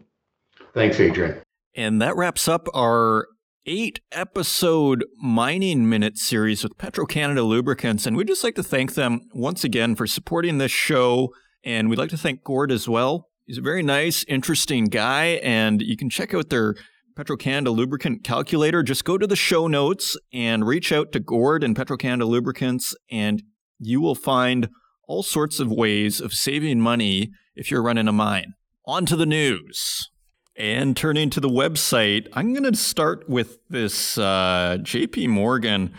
Thanks, 0.72 0.98
Adrian. 1.00 1.40
And 1.74 2.00
that 2.00 2.16
wraps 2.16 2.48
up 2.48 2.68
our 2.72 3.26
eight 3.66 4.00
episode 4.12 5.04
mining 5.20 5.88
minute 5.88 6.18
series 6.18 6.62
with 6.62 6.78
Petro 6.78 7.06
Canada 7.06 7.42
Lubricants. 7.42 8.06
And 8.06 8.16
we'd 8.16 8.28
just 8.28 8.44
like 8.44 8.54
to 8.56 8.62
thank 8.62 8.94
them 8.94 9.22
once 9.32 9.64
again 9.64 9.94
for 9.94 10.06
supporting 10.06 10.58
this 10.58 10.72
show. 10.72 11.32
And 11.64 11.88
we'd 11.88 11.98
like 11.98 12.10
to 12.10 12.18
thank 12.18 12.44
Gord 12.44 12.70
as 12.70 12.88
well. 12.88 13.28
He's 13.46 13.58
a 13.58 13.62
very 13.62 13.82
nice, 13.82 14.24
interesting 14.28 14.86
guy. 14.86 15.40
And 15.42 15.82
you 15.82 15.96
can 15.96 16.10
check 16.10 16.34
out 16.34 16.50
their 16.50 16.74
Petro 17.16 17.36
Canada 17.36 17.70
lubricant 17.70 18.24
calculator, 18.24 18.82
just 18.82 19.04
go 19.04 19.16
to 19.16 19.26
the 19.26 19.36
show 19.36 19.68
notes 19.68 20.16
and 20.32 20.66
reach 20.66 20.90
out 20.90 21.12
to 21.12 21.20
Gord 21.20 21.62
and 21.62 21.76
Petro 21.76 21.96
Canada 21.96 22.26
lubricants, 22.26 22.94
and 23.10 23.42
you 23.78 24.00
will 24.00 24.16
find 24.16 24.68
all 25.06 25.22
sorts 25.22 25.60
of 25.60 25.70
ways 25.70 26.20
of 26.20 26.32
saving 26.32 26.80
money 26.80 27.30
if 27.54 27.70
you're 27.70 27.82
running 27.82 28.08
a 28.08 28.12
mine. 28.12 28.54
On 28.86 29.06
to 29.06 29.16
the 29.16 29.26
news. 29.26 30.10
And 30.56 30.96
turning 30.96 31.30
to 31.30 31.40
the 31.40 31.48
website, 31.48 32.28
I'm 32.32 32.52
going 32.52 32.70
to 32.70 32.78
start 32.78 33.28
with 33.28 33.58
this 33.68 34.16
uh, 34.16 34.78
JP 34.80 35.28
Morgan 35.28 35.92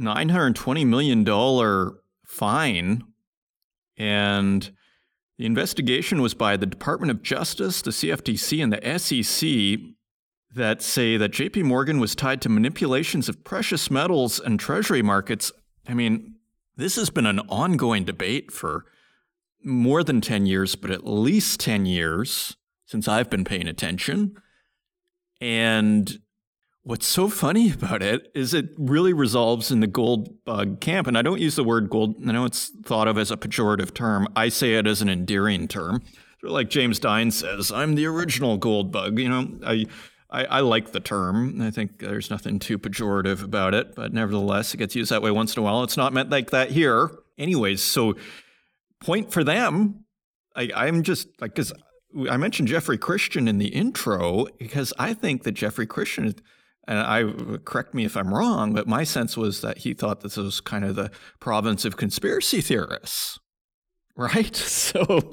$920 0.00 0.86
million 0.86 1.94
fine. 2.24 3.04
And 3.98 4.70
the 5.36 5.46
investigation 5.46 6.22
was 6.22 6.32
by 6.32 6.56
the 6.56 6.66
Department 6.66 7.10
of 7.10 7.22
Justice, 7.22 7.82
the 7.82 7.90
CFTC, 7.90 8.62
and 8.62 8.72
the 8.72 8.98
SEC 8.98 9.94
that 10.54 10.80
say 10.80 11.16
that 11.18 11.32
JP 11.32 11.64
Morgan 11.64 12.00
was 12.00 12.14
tied 12.14 12.40
to 12.42 12.48
manipulations 12.48 13.28
of 13.28 13.44
precious 13.44 13.90
metals 13.90 14.40
and 14.40 14.58
treasury 14.58 15.02
markets. 15.02 15.52
I 15.86 15.92
mean, 15.92 16.36
this 16.76 16.96
has 16.96 17.10
been 17.10 17.26
an 17.26 17.40
ongoing 17.40 18.04
debate 18.04 18.50
for 18.50 18.86
more 19.62 20.02
than 20.02 20.20
10 20.20 20.46
years, 20.46 20.74
but 20.74 20.90
at 20.90 21.06
least 21.06 21.60
10 21.60 21.86
years 21.86 22.56
since 22.94 23.08
I've 23.08 23.28
been 23.28 23.42
paying 23.42 23.66
attention. 23.66 24.40
And 25.40 26.16
what's 26.84 27.08
so 27.08 27.28
funny 27.28 27.72
about 27.72 28.04
it 28.04 28.30
is 28.36 28.54
it 28.54 28.66
really 28.78 29.12
resolves 29.12 29.72
in 29.72 29.80
the 29.80 29.88
gold 29.88 30.44
bug 30.44 30.80
camp. 30.80 31.08
And 31.08 31.18
I 31.18 31.22
don't 31.22 31.40
use 31.40 31.56
the 31.56 31.64
word 31.64 31.90
gold, 31.90 32.14
I 32.24 32.30
know 32.30 32.44
it's 32.44 32.70
thought 32.84 33.08
of 33.08 33.18
as 33.18 33.32
a 33.32 33.36
pejorative 33.36 33.94
term. 33.94 34.28
I 34.36 34.48
say 34.48 34.74
it 34.74 34.86
as 34.86 35.02
an 35.02 35.08
endearing 35.08 35.66
term. 35.66 36.04
Like 36.40 36.70
James 36.70 37.00
Dines 37.00 37.36
says, 37.36 37.72
I'm 37.72 37.96
the 37.96 38.06
original 38.06 38.58
gold 38.58 38.92
bug. 38.92 39.18
You 39.18 39.28
know, 39.28 39.48
I 39.66 39.86
I, 40.30 40.44
I, 40.44 40.60
like 40.60 40.90
the 40.90 41.00
term. 41.00 41.60
I 41.62 41.70
think 41.70 41.98
there's 41.98 42.28
nothing 42.28 42.58
too 42.58 42.76
pejorative 42.76 43.42
about 43.44 43.72
it, 43.72 43.94
but 43.94 44.12
nevertheless, 44.12 44.74
it 44.74 44.78
gets 44.78 44.96
used 44.96 45.12
that 45.12 45.22
way 45.22 45.30
once 45.30 45.54
in 45.56 45.60
a 45.60 45.64
while. 45.64 45.84
It's 45.84 45.96
not 45.96 46.12
meant 46.12 46.28
like 46.28 46.50
that 46.50 46.72
here. 46.72 47.10
Anyways, 47.38 47.82
so 47.82 48.14
point 49.00 49.32
for 49.32 49.44
them. 49.44 50.04
I, 50.56 50.70
I'm 50.74 51.02
just 51.02 51.28
like, 51.40 51.54
because 51.54 51.72
I 52.30 52.36
mentioned 52.36 52.68
Jeffrey 52.68 52.98
Christian 52.98 53.48
in 53.48 53.58
the 53.58 53.68
intro, 53.68 54.46
because 54.58 54.92
I 54.98 55.14
think 55.14 55.42
that 55.42 55.52
Jeffrey 55.52 55.86
Christian, 55.86 56.34
and 56.86 56.98
I 56.98 57.58
correct 57.64 57.94
me 57.94 58.04
if 58.04 58.16
I'm 58.16 58.32
wrong, 58.32 58.72
but 58.72 58.86
my 58.86 59.04
sense 59.04 59.36
was 59.36 59.60
that 59.62 59.78
he 59.78 59.94
thought 59.94 60.20
this 60.20 60.36
was 60.36 60.60
kind 60.60 60.84
of 60.84 60.96
the 60.96 61.10
province 61.40 61.84
of 61.84 61.96
conspiracy 61.96 62.60
theorists, 62.60 63.38
right? 64.16 64.56
So, 64.64 65.32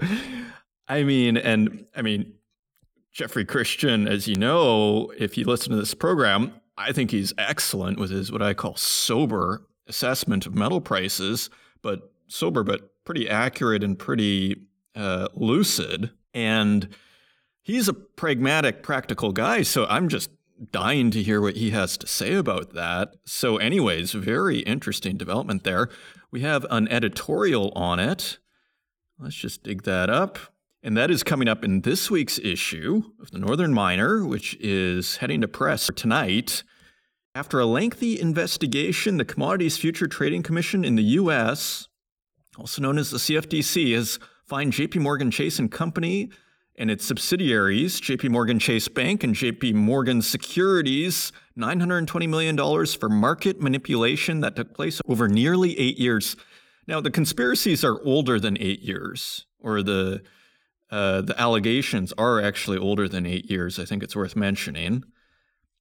I 0.88 1.04
mean, 1.04 1.38
and 1.38 1.86
I 1.96 2.02
mean, 2.02 2.34
Jeffrey 3.12 3.46
Christian, 3.46 4.08
as 4.08 4.28
you 4.28 4.36
know, 4.36 5.12
if 5.18 5.38
you 5.38 5.46
listen 5.46 5.72
to 5.72 5.78
this 5.78 5.94
program, 5.94 6.54
I 6.78 6.92
think 6.92 7.12
he's 7.12 7.34
excellent 7.38 8.00
with 8.00 8.10
his 8.10 8.32
what 8.32 8.42
I 8.42 8.54
call 8.54 8.76
sober 8.76 9.68
assessment 9.88 10.46
of 10.46 10.56
metal 10.56 10.82
prices, 10.82 11.50
but 11.82 12.12
sober, 12.28 12.64
but 12.64 12.92
pretty 13.04 13.30
accurate 13.30 13.84
and 13.84 14.00
pretty 14.00 14.56
uh, 14.96 15.28
lucid. 15.34 16.12
And 16.34 16.90
he's 17.62 17.88
a 17.88 17.94
pragmatic, 17.94 18.84
practical 18.84 19.32
guy. 19.32 19.64
So 19.64 19.86
I'm 19.86 20.10
just 20.10 20.30
dying 20.72 21.10
to 21.12 21.24
hear 21.24 21.42
what 21.42 21.56
he 21.56 21.72
has 21.72 21.98
to 21.98 22.08
say 22.08 22.34
about 22.34 22.74
that. 22.74 23.16
So, 23.26 23.58
anyways, 23.58 24.12
very 24.12 24.60
interesting 24.60 25.18
development 25.18 25.64
there. 25.64 25.90
We 26.30 26.42
have 26.42 26.66
an 26.70 26.88
editorial 26.88 27.72
on 27.76 28.00
it. 28.00 28.38
Let's 29.18 29.36
just 29.36 29.64
dig 29.64 29.84
that 29.84 30.10
up. 30.10 30.40
And 30.84 30.98
that 30.98 31.12
is 31.12 31.24
coming 31.24 31.48
up 31.48 31.64
in 31.64 31.82
this 31.82 32.10
week's 32.10 32.40
issue 32.40 33.04
of 33.22 33.32
the 33.32 33.38
Northern 33.38 33.74
Miner, 33.74 34.26
which 34.26 34.56
is 34.60 35.18
heading 35.18 35.42
to 35.42 35.48
press 35.48 35.90
tonight. 35.96 36.64
After 37.36 37.60
a 37.60 37.66
lengthy 37.66 38.20
investigation, 38.20 39.18
the 39.18 39.26
Commodities 39.26 39.78
Future 39.78 40.08
Trading 40.08 40.42
Commission 40.42 40.84
in 40.84 40.96
the 40.96 41.04
U.S., 41.04 41.88
also 42.58 42.82
known 42.82 42.98
as 42.98 43.12
the 43.12 43.20
CFTC, 43.20 43.96
has 43.96 44.20
fined 44.52 44.74
JP 44.74 44.98
Morgan 44.98 45.32
Chase 45.32 45.60
and 45.60 45.72
Company 45.72 46.30
and 46.76 46.92
its 46.92 47.06
subsidiaries, 47.06 48.02
JP 48.02 48.32
Morgan 48.32 48.60
Chase 48.60 48.90
Bank 48.90 49.24
and 49.24 49.34
JP 49.34 49.76
Morgan 49.76 50.22
Securities, 50.22 51.32
$920 51.58 52.28
million 52.28 52.86
for 52.86 53.08
market 53.08 53.62
manipulation 53.62 54.42
that 54.42 54.58
took 54.58 54.74
place 54.74 55.00
over 55.08 55.30
nearly 55.30 55.80
eight 55.80 55.98
years. 55.98 56.36
Now, 56.86 57.00
the 57.00 57.10
conspiracies 57.10 57.86
are 57.86 58.04
older 58.04 58.42
than 58.42 58.58
eight 58.60 58.82
years, 58.82 59.46
or 59.58 59.82
the 59.82 60.22
uh, 60.90 61.22
the 61.22 61.40
allegations 61.40 62.12
are 62.18 62.42
actually 62.42 62.78
older 62.78 63.08
than 63.08 63.26
eight 63.26 63.50
years. 63.50 63.80
I 63.80 63.86
think 63.86 64.04
it's 64.04 64.18
worth 64.18 64.36
mentioning. 64.36 65.06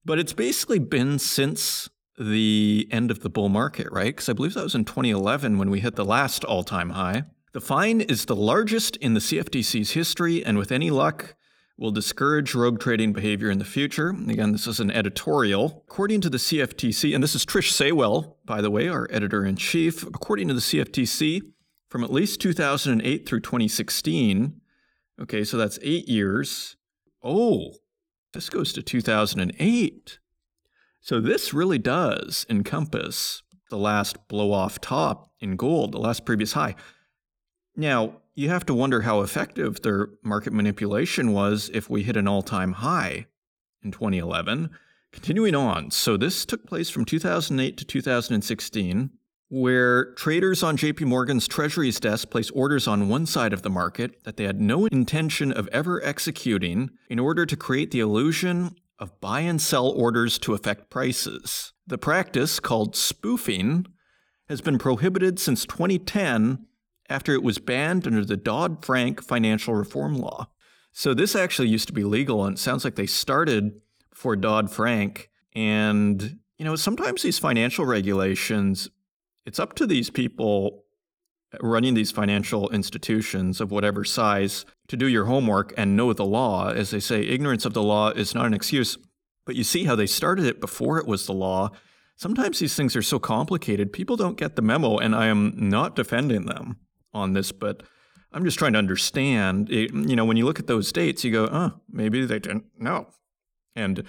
But 0.04 0.20
it's 0.20 0.32
basically 0.32 0.78
been 0.78 1.18
since 1.18 1.90
the 2.16 2.86
end 2.92 3.10
of 3.10 3.24
the 3.24 3.30
bull 3.30 3.48
market, 3.48 3.88
right? 3.90 4.14
Because 4.14 4.28
I 4.28 4.32
believe 4.32 4.54
that 4.54 4.62
was 4.62 4.76
in 4.76 4.84
2011 4.84 5.58
when 5.58 5.70
we 5.70 5.80
hit 5.80 5.96
the 5.96 6.04
last 6.04 6.44
all 6.44 6.62
time 6.62 6.90
high. 6.90 7.24
The 7.52 7.60
fine 7.60 8.00
is 8.00 8.26
the 8.26 8.36
largest 8.36 8.96
in 8.96 9.14
the 9.14 9.20
CFTC's 9.20 9.92
history, 9.92 10.44
and 10.44 10.56
with 10.56 10.70
any 10.70 10.90
luck, 10.90 11.34
will 11.76 11.90
discourage 11.90 12.54
rogue 12.54 12.78
trading 12.78 13.12
behavior 13.12 13.50
in 13.50 13.58
the 13.58 13.64
future. 13.64 14.10
Again, 14.10 14.52
this 14.52 14.66
is 14.66 14.80
an 14.80 14.90
editorial. 14.90 15.82
According 15.88 16.20
to 16.22 16.30
the 16.30 16.38
CFTC, 16.38 17.14
and 17.14 17.24
this 17.24 17.34
is 17.34 17.46
Trish 17.46 17.72
Saywell, 17.72 18.36
by 18.44 18.60
the 18.60 18.70
way, 18.70 18.88
our 18.88 19.08
editor 19.10 19.44
in 19.44 19.56
chief, 19.56 20.02
according 20.02 20.48
to 20.48 20.54
the 20.54 20.60
CFTC, 20.60 21.40
from 21.88 22.04
at 22.04 22.12
least 22.12 22.40
2008 22.40 23.26
through 23.26 23.40
2016, 23.40 24.60
Okay, 25.20 25.44
so 25.44 25.58
that's 25.58 25.78
eight 25.82 26.08
years. 26.08 26.76
Oh, 27.22 27.74
this 28.32 28.48
goes 28.48 28.72
to 28.72 28.82
2008. 28.82 30.18
So 31.00 31.20
this 31.20 31.52
really 31.52 31.78
does 31.78 32.46
encompass 32.48 33.42
the 33.68 33.76
last 33.76 34.28
blow 34.28 34.52
off 34.52 34.80
top 34.80 35.30
in 35.38 35.56
gold, 35.56 35.92
the 35.92 35.98
last 35.98 36.24
previous 36.24 36.54
high. 36.54 36.74
Now, 37.76 38.20
you 38.34 38.48
have 38.48 38.66
to 38.66 38.74
wonder 38.74 39.02
how 39.02 39.20
effective 39.20 39.82
their 39.82 40.10
market 40.22 40.52
manipulation 40.52 41.32
was 41.32 41.70
if 41.72 41.90
we 41.90 42.02
hit 42.02 42.16
an 42.16 42.28
all 42.28 42.42
time 42.42 42.72
high 42.72 43.26
in 43.82 43.90
2011. 43.90 44.70
Continuing 45.12 45.54
on, 45.54 45.90
so 45.90 46.16
this 46.16 46.44
took 46.44 46.66
place 46.66 46.88
from 46.88 47.04
2008 47.04 47.76
to 47.76 47.84
2016 47.84 49.10
where 49.50 50.12
traders 50.14 50.62
on 50.62 50.76
JP 50.76 51.02
Morgan's 51.06 51.48
Treasuries 51.48 51.98
desk 51.98 52.30
place 52.30 52.50
orders 52.50 52.86
on 52.86 53.08
one 53.08 53.26
side 53.26 53.52
of 53.52 53.62
the 53.62 53.70
market 53.70 54.22
that 54.22 54.36
they 54.36 54.44
had 54.44 54.60
no 54.60 54.86
intention 54.86 55.52
of 55.52 55.68
ever 55.72 56.02
executing 56.04 56.90
in 57.08 57.18
order 57.18 57.44
to 57.44 57.56
create 57.56 57.90
the 57.90 57.98
illusion 57.98 58.76
of 59.00 59.20
buy 59.20 59.40
and 59.40 59.60
sell 59.60 59.88
orders 59.88 60.38
to 60.38 60.54
affect 60.54 60.88
prices. 60.88 61.72
The 61.84 61.98
practice, 61.98 62.60
called 62.60 62.94
spoofing, 62.94 63.86
has 64.48 64.60
been 64.60 64.78
prohibited 64.78 65.40
since 65.40 65.66
2010 65.66 66.66
after 67.10 67.34
it 67.34 67.42
was 67.42 67.58
banned 67.58 68.06
under 68.06 68.24
the 68.24 68.36
Dodd 68.36 68.84
Frank 68.84 69.22
financial 69.22 69.74
reform 69.74 70.14
law. 70.14 70.48
So 70.92 71.12
this 71.12 71.36
actually 71.36 71.68
used 71.68 71.88
to 71.88 71.92
be 71.92 72.04
legal, 72.04 72.44
and 72.44 72.56
it 72.56 72.60
sounds 72.60 72.84
like 72.84 72.94
they 72.94 73.06
started 73.06 73.80
for 74.14 74.36
Dodd 74.36 74.70
Frank. 74.70 75.28
And, 75.54 76.38
you 76.56 76.64
know, 76.64 76.76
sometimes 76.76 77.22
these 77.22 77.38
financial 77.38 77.84
regulations 77.84 78.88
it's 79.46 79.58
up 79.58 79.74
to 79.74 79.86
these 79.86 80.10
people 80.10 80.84
running 81.60 81.94
these 81.94 82.12
financial 82.12 82.68
institutions 82.70 83.60
of 83.60 83.72
whatever 83.72 84.04
size 84.04 84.64
to 84.86 84.96
do 84.96 85.08
your 85.08 85.24
homework 85.24 85.72
and 85.76 85.96
know 85.96 86.12
the 86.12 86.26
law. 86.26 86.68
As 86.68 86.90
they 86.90 87.00
say, 87.00 87.22
ignorance 87.22 87.64
of 87.64 87.72
the 87.72 87.82
law 87.82 88.10
is 88.10 88.34
not 88.34 88.46
an 88.46 88.54
excuse. 88.54 88.98
But 89.46 89.56
you 89.56 89.64
see 89.64 89.84
how 89.84 89.96
they 89.96 90.06
started 90.06 90.44
it 90.44 90.60
before 90.60 90.98
it 90.98 91.06
was 91.06 91.26
the 91.26 91.32
law. 91.32 91.70
Sometimes 92.16 92.58
these 92.58 92.76
things 92.76 92.94
are 92.94 93.02
so 93.02 93.18
complicated, 93.18 93.92
people 93.92 94.14
don't 94.14 94.36
get 94.36 94.54
the 94.54 94.62
memo, 94.62 94.98
and 94.98 95.16
I 95.16 95.26
am 95.26 95.54
not 95.56 95.96
defending 95.96 96.44
them 96.44 96.76
on 97.12 97.32
this, 97.32 97.52
but 97.52 97.82
I'm 98.32 98.44
just 98.44 98.58
trying 98.58 98.72
to 98.74 98.78
understand. 98.78 99.70
It, 99.70 99.92
you 99.92 100.16
know, 100.16 100.24
when 100.24 100.36
you 100.36 100.44
look 100.44 100.58
at 100.58 100.66
those 100.66 100.92
dates, 100.92 101.24
you 101.24 101.32
go, 101.32 101.48
oh, 101.50 101.80
maybe 101.90 102.24
they 102.24 102.38
didn't 102.38 102.66
know. 102.78 103.08
And 103.74 104.04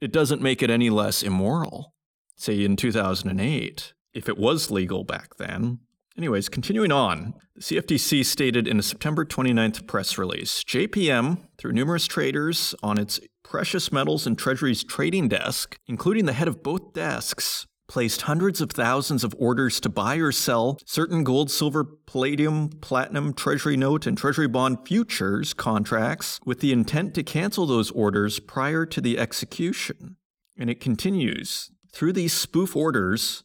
it 0.00 0.12
doesn't 0.12 0.42
make 0.42 0.62
it 0.62 0.70
any 0.70 0.90
less 0.90 1.22
immoral. 1.22 1.94
Say 2.36 2.64
in 2.64 2.76
2008, 2.76 3.94
if 4.12 4.28
it 4.28 4.38
was 4.38 4.70
legal 4.70 5.04
back 5.04 5.36
then, 5.36 5.80
Anyways, 6.16 6.48
continuing 6.48 6.92
on, 6.92 7.34
the 7.54 7.60
CFTC 7.60 8.24
stated 8.24 8.66
in 8.66 8.78
a 8.78 8.82
September 8.82 9.26
29th 9.26 9.86
press 9.86 10.16
release 10.16 10.64
JPM, 10.64 11.42
through 11.58 11.72
numerous 11.72 12.06
traders 12.06 12.74
on 12.82 12.96
its 12.96 13.20
precious 13.44 13.92
metals 13.92 14.26
and 14.26 14.38
treasuries 14.38 14.82
trading 14.82 15.28
desk, 15.28 15.78
including 15.86 16.24
the 16.24 16.32
head 16.32 16.48
of 16.48 16.62
both 16.62 16.94
desks, 16.94 17.66
placed 17.88 18.22
hundreds 18.22 18.60
of 18.60 18.70
thousands 18.70 19.22
of 19.22 19.34
orders 19.38 19.80
to 19.80 19.88
buy 19.88 20.16
or 20.16 20.32
sell 20.32 20.78
certain 20.84 21.24
gold, 21.24 21.50
silver, 21.50 21.84
palladium, 21.84 22.68
platinum, 22.80 23.32
treasury 23.32 23.76
note, 23.76 24.06
and 24.06 24.18
treasury 24.18 24.48
bond 24.48 24.78
futures 24.86 25.54
contracts 25.54 26.40
with 26.44 26.60
the 26.60 26.72
intent 26.72 27.14
to 27.14 27.22
cancel 27.22 27.66
those 27.66 27.90
orders 27.92 28.40
prior 28.40 28.84
to 28.86 29.00
the 29.00 29.18
execution. 29.18 30.16
And 30.58 30.68
it 30.68 30.80
continues 30.80 31.70
through 31.96 32.12
these 32.12 32.34
spoof 32.34 32.76
orders, 32.76 33.42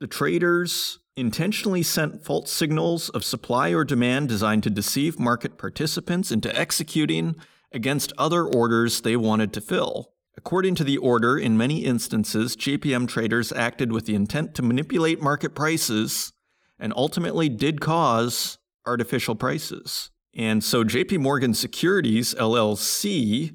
the 0.00 0.08
traders 0.08 0.98
intentionally 1.16 1.82
sent 1.84 2.24
false 2.24 2.50
signals 2.50 3.08
of 3.10 3.24
supply 3.24 3.70
or 3.70 3.84
demand 3.84 4.28
designed 4.28 4.64
to 4.64 4.70
deceive 4.70 5.18
market 5.18 5.56
participants 5.58 6.32
into 6.32 6.56
executing 6.58 7.36
against 7.72 8.12
other 8.18 8.44
orders 8.44 9.02
they 9.02 9.16
wanted 9.16 9.52
to 9.52 9.60
fill. 9.60 10.12
According 10.38 10.76
to 10.76 10.84
the 10.84 10.98
order, 10.98 11.36
in 11.36 11.58
many 11.58 11.84
instances, 11.84 12.54
JPM 12.54 13.08
traders 13.08 13.50
acted 13.50 13.90
with 13.90 14.06
the 14.06 14.14
intent 14.14 14.54
to 14.54 14.62
manipulate 14.62 15.20
market 15.20 15.52
prices 15.52 16.32
and 16.78 16.92
ultimately 16.94 17.48
did 17.48 17.80
cause 17.80 18.56
artificial 18.86 19.34
prices. 19.34 20.10
And 20.32 20.62
so 20.62 20.84
JP 20.84 21.18
Morgan 21.18 21.54
Securities 21.54 22.36
LLC 22.36 23.52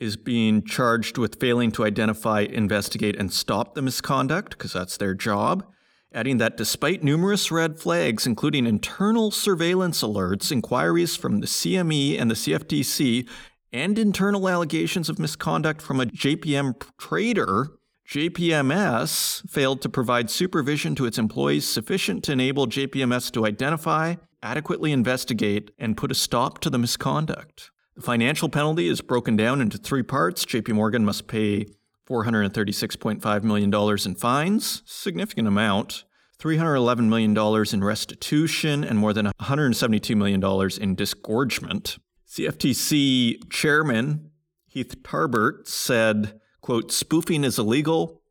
is 0.00 0.16
being 0.16 0.64
charged 0.64 1.18
with 1.18 1.38
failing 1.38 1.70
to 1.70 1.84
identify, 1.84 2.40
investigate, 2.40 3.14
and 3.14 3.32
stop 3.32 3.76
the 3.76 3.82
misconduct, 3.82 4.58
because 4.58 4.72
that's 4.72 4.96
their 4.96 5.14
job. 5.14 5.64
Adding 6.12 6.38
that 6.38 6.56
despite 6.56 7.04
numerous 7.04 7.52
red 7.52 7.78
flags, 7.78 8.26
including 8.26 8.66
internal 8.66 9.30
surveillance 9.30 10.02
alerts, 10.02 10.50
inquiries 10.50 11.14
from 11.14 11.38
the 11.38 11.46
CME 11.46 12.20
and 12.20 12.28
the 12.28 12.34
CFTC, 12.34 13.28
and 13.72 13.98
internal 13.98 14.48
allegations 14.48 15.08
of 15.08 15.18
misconduct 15.18 15.82
from 15.82 16.00
a 16.00 16.06
JPM 16.06 16.80
trader, 16.98 17.68
JPMS 18.08 19.48
failed 19.50 19.82
to 19.82 19.88
provide 19.88 20.30
supervision 20.30 20.94
to 20.94 21.04
its 21.04 21.18
employees 21.18 21.68
sufficient 21.68 22.24
to 22.24 22.32
enable 22.32 22.66
JPMS 22.66 23.30
to 23.32 23.44
identify, 23.44 24.14
adequately 24.42 24.92
investigate, 24.92 25.70
and 25.78 25.96
put 25.96 26.10
a 26.10 26.14
stop 26.14 26.58
to 26.60 26.70
the 26.70 26.78
misconduct. 26.78 27.70
The 27.96 28.02
financial 28.02 28.48
penalty 28.48 28.88
is 28.88 29.00
broken 29.00 29.36
down 29.36 29.60
into 29.60 29.76
three 29.76 30.02
parts. 30.02 30.46
JP 30.46 30.74
Morgan 30.74 31.04
must 31.04 31.26
pay 31.26 31.66
$436.5 32.08 33.42
million 33.42 33.74
in 34.06 34.14
fines, 34.14 34.82
significant 34.86 35.46
amount, 35.46 36.04
$311 36.40 37.08
million 37.08 37.36
in 37.72 37.84
restitution, 37.84 38.84
and 38.84 38.98
more 38.98 39.12
than 39.12 39.26
$172 39.26 40.16
million 40.16 40.70
in 40.80 40.94
disgorgement. 40.94 41.98
CFTC 42.38 43.50
chairman 43.50 44.30
Heath 44.68 45.02
Tarbert 45.02 45.66
said, 45.66 46.40
quote, 46.60 46.92
spoofing 46.92 47.42
is 47.42 47.58
illegal, 47.58 48.22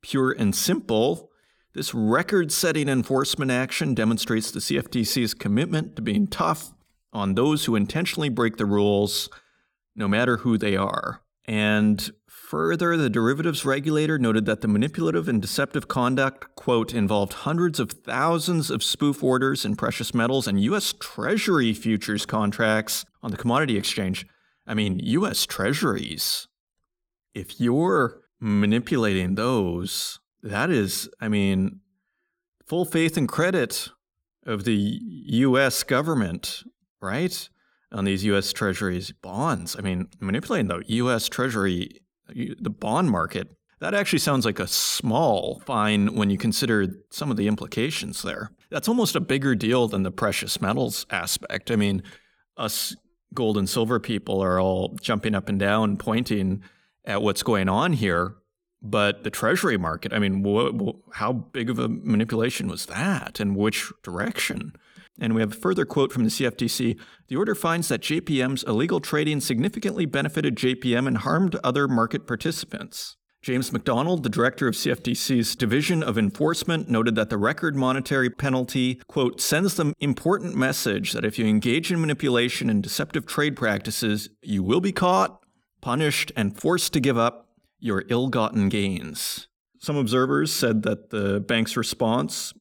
pure 0.00 0.32
and 0.32 0.52
simple. 0.52 1.30
This 1.72 1.94
record 1.94 2.50
setting 2.50 2.88
enforcement 2.88 3.52
action 3.52 3.94
demonstrates 3.94 4.50
the 4.50 4.58
CFTC's 4.58 5.34
commitment 5.34 5.94
to 5.94 6.02
being 6.02 6.26
tough 6.26 6.72
on 7.12 7.36
those 7.36 7.66
who 7.66 7.76
intentionally 7.76 8.28
break 8.28 8.56
the 8.56 8.66
rules, 8.66 9.30
no 9.94 10.08
matter 10.08 10.38
who 10.38 10.58
they 10.58 10.76
are. 10.76 11.22
And 11.44 12.10
further, 12.52 12.98
the 12.98 13.08
derivatives 13.08 13.64
regulator 13.64 14.18
noted 14.18 14.44
that 14.44 14.60
the 14.60 14.68
manipulative 14.68 15.26
and 15.26 15.40
deceptive 15.40 15.88
conduct, 15.88 16.54
quote, 16.54 16.92
involved 16.92 17.32
hundreds 17.32 17.80
of 17.80 17.92
thousands 17.92 18.70
of 18.70 18.84
spoof 18.84 19.24
orders 19.24 19.64
in 19.64 19.74
precious 19.74 20.12
metals 20.12 20.46
and 20.46 20.62
U.S. 20.64 20.92
Treasury 21.00 21.72
futures 21.72 22.26
contracts 22.26 23.06
on 23.22 23.30
the 23.30 23.38
commodity 23.38 23.78
exchange. 23.78 24.26
I 24.66 24.74
mean, 24.74 25.00
U.S. 25.02 25.46
Treasuries. 25.46 26.46
If 27.32 27.58
you're 27.58 28.20
manipulating 28.38 29.36
those, 29.36 30.20
that 30.42 30.68
is, 30.68 31.08
I 31.22 31.28
mean, 31.28 31.80
full 32.66 32.84
faith 32.84 33.16
and 33.16 33.26
credit 33.26 33.88
of 34.44 34.64
the 34.64 35.00
U.S. 35.24 35.82
government, 35.84 36.64
right? 37.00 37.48
on 37.92 38.04
these 38.04 38.24
U.S. 38.24 38.52
Treasuries 38.52 39.12
bonds. 39.22 39.76
I 39.78 39.82
mean, 39.82 40.08
manipulating 40.20 40.68
the 40.68 40.82
U.S. 40.86 41.28
Treasury, 41.28 42.01
the 42.34 42.70
bond 42.70 43.10
market, 43.10 43.48
that 43.80 43.94
actually 43.94 44.20
sounds 44.20 44.44
like 44.44 44.60
a 44.60 44.66
small 44.66 45.60
fine 45.66 46.14
when 46.14 46.30
you 46.30 46.38
consider 46.38 46.86
some 47.10 47.30
of 47.30 47.36
the 47.36 47.48
implications 47.48 48.22
there. 48.22 48.52
That's 48.70 48.88
almost 48.88 49.16
a 49.16 49.20
bigger 49.20 49.54
deal 49.54 49.88
than 49.88 50.02
the 50.04 50.12
precious 50.12 50.60
metals 50.60 51.04
aspect. 51.10 51.70
I 51.70 51.76
mean, 51.76 52.02
us 52.56 52.94
gold 53.34 53.58
and 53.58 53.68
silver 53.68 53.98
people 53.98 54.40
are 54.40 54.60
all 54.60 54.96
jumping 55.00 55.34
up 55.34 55.48
and 55.48 55.58
down, 55.58 55.96
pointing 55.96 56.62
at 57.04 57.22
what's 57.22 57.42
going 57.42 57.68
on 57.68 57.92
here. 57.94 58.36
But 58.84 59.22
the 59.24 59.30
treasury 59.30 59.78
market, 59.78 60.12
I 60.12 60.18
mean, 60.18 60.42
wh- 60.44 60.74
wh- 60.80 61.16
how 61.16 61.32
big 61.32 61.70
of 61.70 61.78
a 61.78 61.88
manipulation 61.88 62.68
was 62.68 62.86
that 62.86 63.38
and 63.40 63.56
which 63.56 63.92
direction? 64.02 64.74
And 65.20 65.34
we 65.34 65.40
have 65.42 65.52
a 65.52 65.56
further 65.56 65.84
quote 65.84 66.12
from 66.12 66.24
the 66.24 66.30
CFTC 66.30 66.98
The 67.28 67.36
order 67.36 67.54
finds 67.54 67.88
that 67.88 68.00
JPM's 68.00 68.62
illegal 68.64 69.00
trading 69.00 69.40
significantly 69.40 70.06
benefited 70.06 70.56
JPM 70.56 71.06
and 71.06 71.18
harmed 71.18 71.56
other 71.62 71.86
market 71.86 72.26
participants. 72.26 73.16
James 73.42 73.72
McDonald, 73.72 74.22
the 74.22 74.28
director 74.28 74.68
of 74.68 74.74
CFTC's 74.74 75.56
Division 75.56 76.00
of 76.00 76.16
Enforcement, 76.16 76.88
noted 76.88 77.16
that 77.16 77.28
the 77.28 77.36
record 77.36 77.74
monetary 77.74 78.30
penalty, 78.30 79.00
quote, 79.08 79.40
sends 79.40 79.74
the 79.74 79.92
important 79.98 80.54
message 80.54 81.10
that 81.12 81.24
if 81.24 81.40
you 81.40 81.46
engage 81.46 81.90
in 81.90 82.00
manipulation 82.00 82.70
and 82.70 82.84
deceptive 82.84 83.26
trade 83.26 83.56
practices, 83.56 84.30
you 84.42 84.62
will 84.62 84.80
be 84.80 84.92
caught, 84.92 85.40
punished, 85.80 86.30
and 86.36 86.56
forced 86.56 86.92
to 86.92 87.00
give 87.00 87.18
up 87.18 87.48
your 87.80 88.04
ill 88.08 88.28
gotten 88.28 88.68
gains. 88.68 89.48
Some 89.80 89.96
observers 89.96 90.52
said 90.52 90.84
that 90.84 91.10
the 91.10 91.40
bank's 91.40 91.76
response 91.76 92.52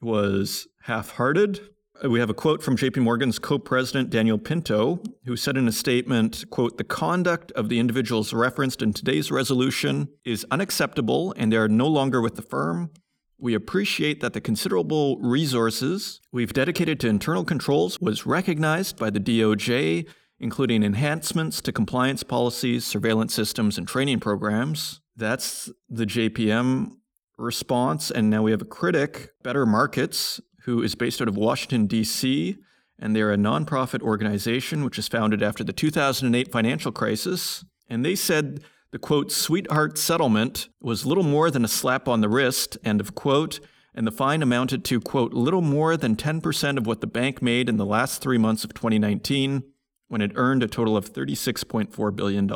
was 0.00 0.66
half 0.82 1.10
hearted 1.10 1.60
Uh, 2.04 2.10
we 2.10 2.20
have 2.20 2.30
a 2.30 2.34
quote 2.34 2.62
from 2.62 2.76
JP 2.76 2.98
Morgan's 2.98 3.38
co-president 3.38 4.10
Daniel 4.10 4.38
Pinto, 4.38 5.00
who 5.24 5.36
said 5.36 5.56
in 5.56 5.66
a 5.66 5.72
statement, 5.72 6.44
quote, 6.50 6.76
"The 6.76 6.84
conduct 6.84 7.50
of 7.52 7.68
the 7.68 7.78
individuals 7.78 8.32
referenced 8.32 8.82
in 8.82 8.92
today's 8.92 9.30
resolution 9.30 10.08
is 10.24 10.44
unacceptable 10.50 11.32
and 11.36 11.52
they 11.52 11.56
are 11.56 11.68
no 11.68 11.88
longer 11.88 12.20
with 12.20 12.34
the 12.34 12.42
firm. 12.42 12.90
We 13.38 13.54
appreciate 13.54 14.20
that 14.20 14.32
the 14.32 14.40
considerable 14.40 15.18
resources 15.18 16.20
we've 16.32 16.52
dedicated 16.52 17.00
to 17.00 17.08
internal 17.08 17.44
controls 17.44 18.00
was 18.00 18.26
recognized 18.26 18.98
by 18.98 19.10
the 19.10 19.20
DOJ, 19.20 20.06
including 20.38 20.82
enhancements 20.82 21.60
to 21.62 21.72
compliance 21.72 22.22
policies, 22.22 22.84
surveillance 22.84 23.32
systems, 23.34 23.78
and 23.78 23.88
training 23.88 24.20
programs." 24.20 25.00
That's 25.16 25.70
the 25.88 26.06
JPM 26.06 26.98
response. 27.38 28.10
And 28.10 28.30
now 28.30 28.42
we 28.42 28.50
have 28.50 28.62
a 28.62 28.66
critic, 28.66 29.30
Better 29.42 29.64
Markets, 29.66 30.40
who 30.64 30.82
is 30.82 30.94
based 30.94 31.20
out 31.20 31.28
of 31.28 31.36
Washington, 31.36 31.86
D.C., 31.86 32.56
and 32.98 33.14
they're 33.14 33.32
a 33.32 33.36
nonprofit 33.36 34.02
organization 34.02 34.84
which 34.84 34.96
was 34.96 35.08
founded 35.08 35.42
after 35.42 35.64
the 35.64 35.72
2008 35.72 36.50
financial 36.50 36.92
crisis. 36.92 37.64
And 37.88 38.04
they 38.04 38.14
said 38.14 38.62
the 38.92 38.98
quote, 38.98 39.32
sweetheart 39.32 39.98
settlement 39.98 40.68
was 40.80 41.04
little 41.04 41.24
more 41.24 41.50
than 41.50 41.64
a 41.64 41.68
slap 41.68 42.06
on 42.06 42.20
the 42.20 42.28
wrist, 42.28 42.78
end 42.84 43.00
of 43.00 43.14
quote, 43.14 43.58
and 43.94 44.06
the 44.06 44.12
fine 44.12 44.42
amounted 44.42 44.84
to, 44.84 45.00
quote, 45.00 45.32
little 45.32 45.60
more 45.60 45.96
than 45.96 46.16
10% 46.16 46.78
of 46.78 46.86
what 46.86 47.00
the 47.00 47.06
bank 47.06 47.42
made 47.42 47.68
in 47.68 47.76
the 47.76 47.84
last 47.84 48.22
three 48.22 48.38
months 48.38 48.64
of 48.64 48.72
2019, 48.74 49.64
when 50.08 50.20
it 50.20 50.32
earned 50.34 50.62
a 50.62 50.68
total 50.68 50.96
of 50.96 51.12
$36.4 51.12 52.16
billion. 52.16 52.48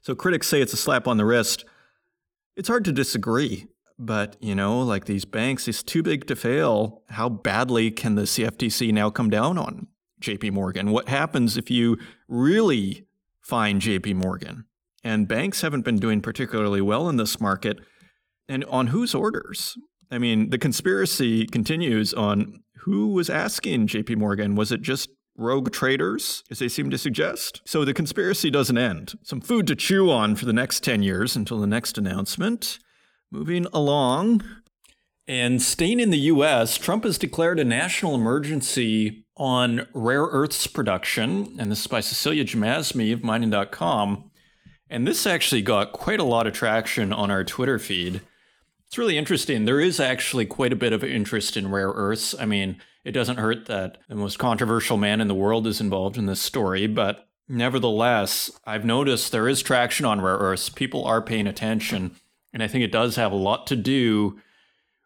So 0.00 0.14
critics 0.14 0.46
say 0.46 0.60
it's 0.60 0.72
a 0.72 0.76
slap 0.76 1.08
on 1.08 1.16
the 1.16 1.24
wrist. 1.24 1.64
It's 2.54 2.68
hard 2.68 2.84
to 2.84 2.92
disagree. 2.92 3.66
But, 3.98 4.36
you 4.40 4.54
know, 4.54 4.80
like 4.80 5.06
these 5.06 5.24
banks, 5.24 5.68
it's 5.68 5.82
too 5.82 6.02
big 6.02 6.26
to 6.26 6.36
fail. 6.36 7.02
How 7.10 7.28
badly 7.28 7.90
can 7.90 8.14
the 8.14 8.22
CFTC 8.22 8.92
now 8.92 9.08
come 9.10 9.30
down 9.30 9.56
on 9.56 9.86
JP 10.20 10.52
Morgan? 10.52 10.90
What 10.90 11.08
happens 11.08 11.56
if 11.56 11.70
you 11.70 11.96
really 12.28 13.06
fine 13.40 13.80
JP 13.80 14.16
Morgan? 14.16 14.64
And 15.02 15.28
banks 15.28 15.62
haven't 15.62 15.84
been 15.84 15.98
doing 15.98 16.20
particularly 16.20 16.80
well 16.80 17.08
in 17.08 17.16
this 17.16 17.40
market. 17.40 17.78
And 18.48 18.64
on 18.66 18.88
whose 18.88 19.14
orders? 19.14 19.76
I 20.10 20.18
mean, 20.18 20.50
the 20.50 20.58
conspiracy 20.58 21.46
continues 21.46 22.12
on 22.12 22.62
who 22.80 23.08
was 23.08 23.30
asking 23.30 23.88
JP 23.88 24.16
Morgan. 24.18 24.56
Was 24.56 24.72
it 24.72 24.82
just 24.82 25.08
rogue 25.36 25.72
traders, 25.72 26.44
as 26.50 26.58
they 26.58 26.68
seem 26.68 26.90
to 26.90 26.98
suggest? 26.98 27.62
So 27.64 27.84
the 27.84 27.94
conspiracy 27.94 28.50
doesn't 28.50 28.78
end. 28.78 29.14
Some 29.22 29.40
food 29.40 29.66
to 29.68 29.76
chew 29.76 30.10
on 30.10 30.36
for 30.36 30.44
the 30.44 30.52
next 30.52 30.84
10 30.84 31.02
years 31.02 31.34
until 31.34 31.60
the 31.60 31.66
next 31.66 31.98
announcement. 31.98 32.78
Moving 33.30 33.66
along. 33.72 34.42
And 35.28 35.60
staying 35.60 35.98
in 35.98 36.10
the 36.10 36.18
US, 36.18 36.78
Trump 36.78 37.04
has 37.04 37.18
declared 37.18 37.58
a 37.58 37.64
national 37.64 38.14
emergency 38.14 39.26
on 39.36 39.86
rare 39.92 40.22
earths 40.22 40.66
production. 40.66 41.56
And 41.58 41.70
this 41.70 41.80
is 41.80 41.86
by 41.88 42.00
Cecilia 42.00 42.44
Jamasmie 42.44 43.12
of 43.12 43.24
mining.com. 43.24 44.30
And 44.88 45.06
this 45.06 45.26
actually 45.26 45.62
got 45.62 45.92
quite 45.92 46.20
a 46.20 46.24
lot 46.24 46.46
of 46.46 46.52
traction 46.52 47.12
on 47.12 47.30
our 47.30 47.42
Twitter 47.42 47.78
feed. 47.78 48.20
It's 48.86 48.98
really 48.98 49.18
interesting. 49.18 49.64
There 49.64 49.80
is 49.80 49.98
actually 49.98 50.46
quite 50.46 50.72
a 50.72 50.76
bit 50.76 50.92
of 50.92 51.02
interest 51.02 51.56
in 51.56 51.72
rare 51.72 51.90
earths. 51.90 52.34
I 52.38 52.46
mean, 52.46 52.80
it 53.04 53.12
doesn't 53.12 53.38
hurt 53.38 53.66
that 53.66 53.98
the 54.08 54.14
most 54.14 54.38
controversial 54.38 54.96
man 54.96 55.20
in 55.20 55.26
the 55.26 55.34
world 55.34 55.66
is 55.66 55.80
involved 55.80 56.16
in 56.16 56.26
this 56.26 56.40
story, 56.40 56.86
but 56.86 57.28
nevertheless, 57.48 58.50
I've 58.64 58.84
noticed 58.84 59.32
there 59.32 59.48
is 59.48 59.60
traction 59.60 60.06
on 60.06 60.20
rare 60.20 60.36
earths. 60.36 60.68
People 60.68 61.04
are 61.04 61.20
paying 61.20 61.48
attention, 61.48 62.16
and 62.56 62.62
I 62.62 62.68
think 62.68 62.84
it 62.84 62.90
does 62.90 63.16
have 63.16 63.32
a 63.32 63.36
lot 63.36 63.66
to 63.66 63.76
do 63.76 64.40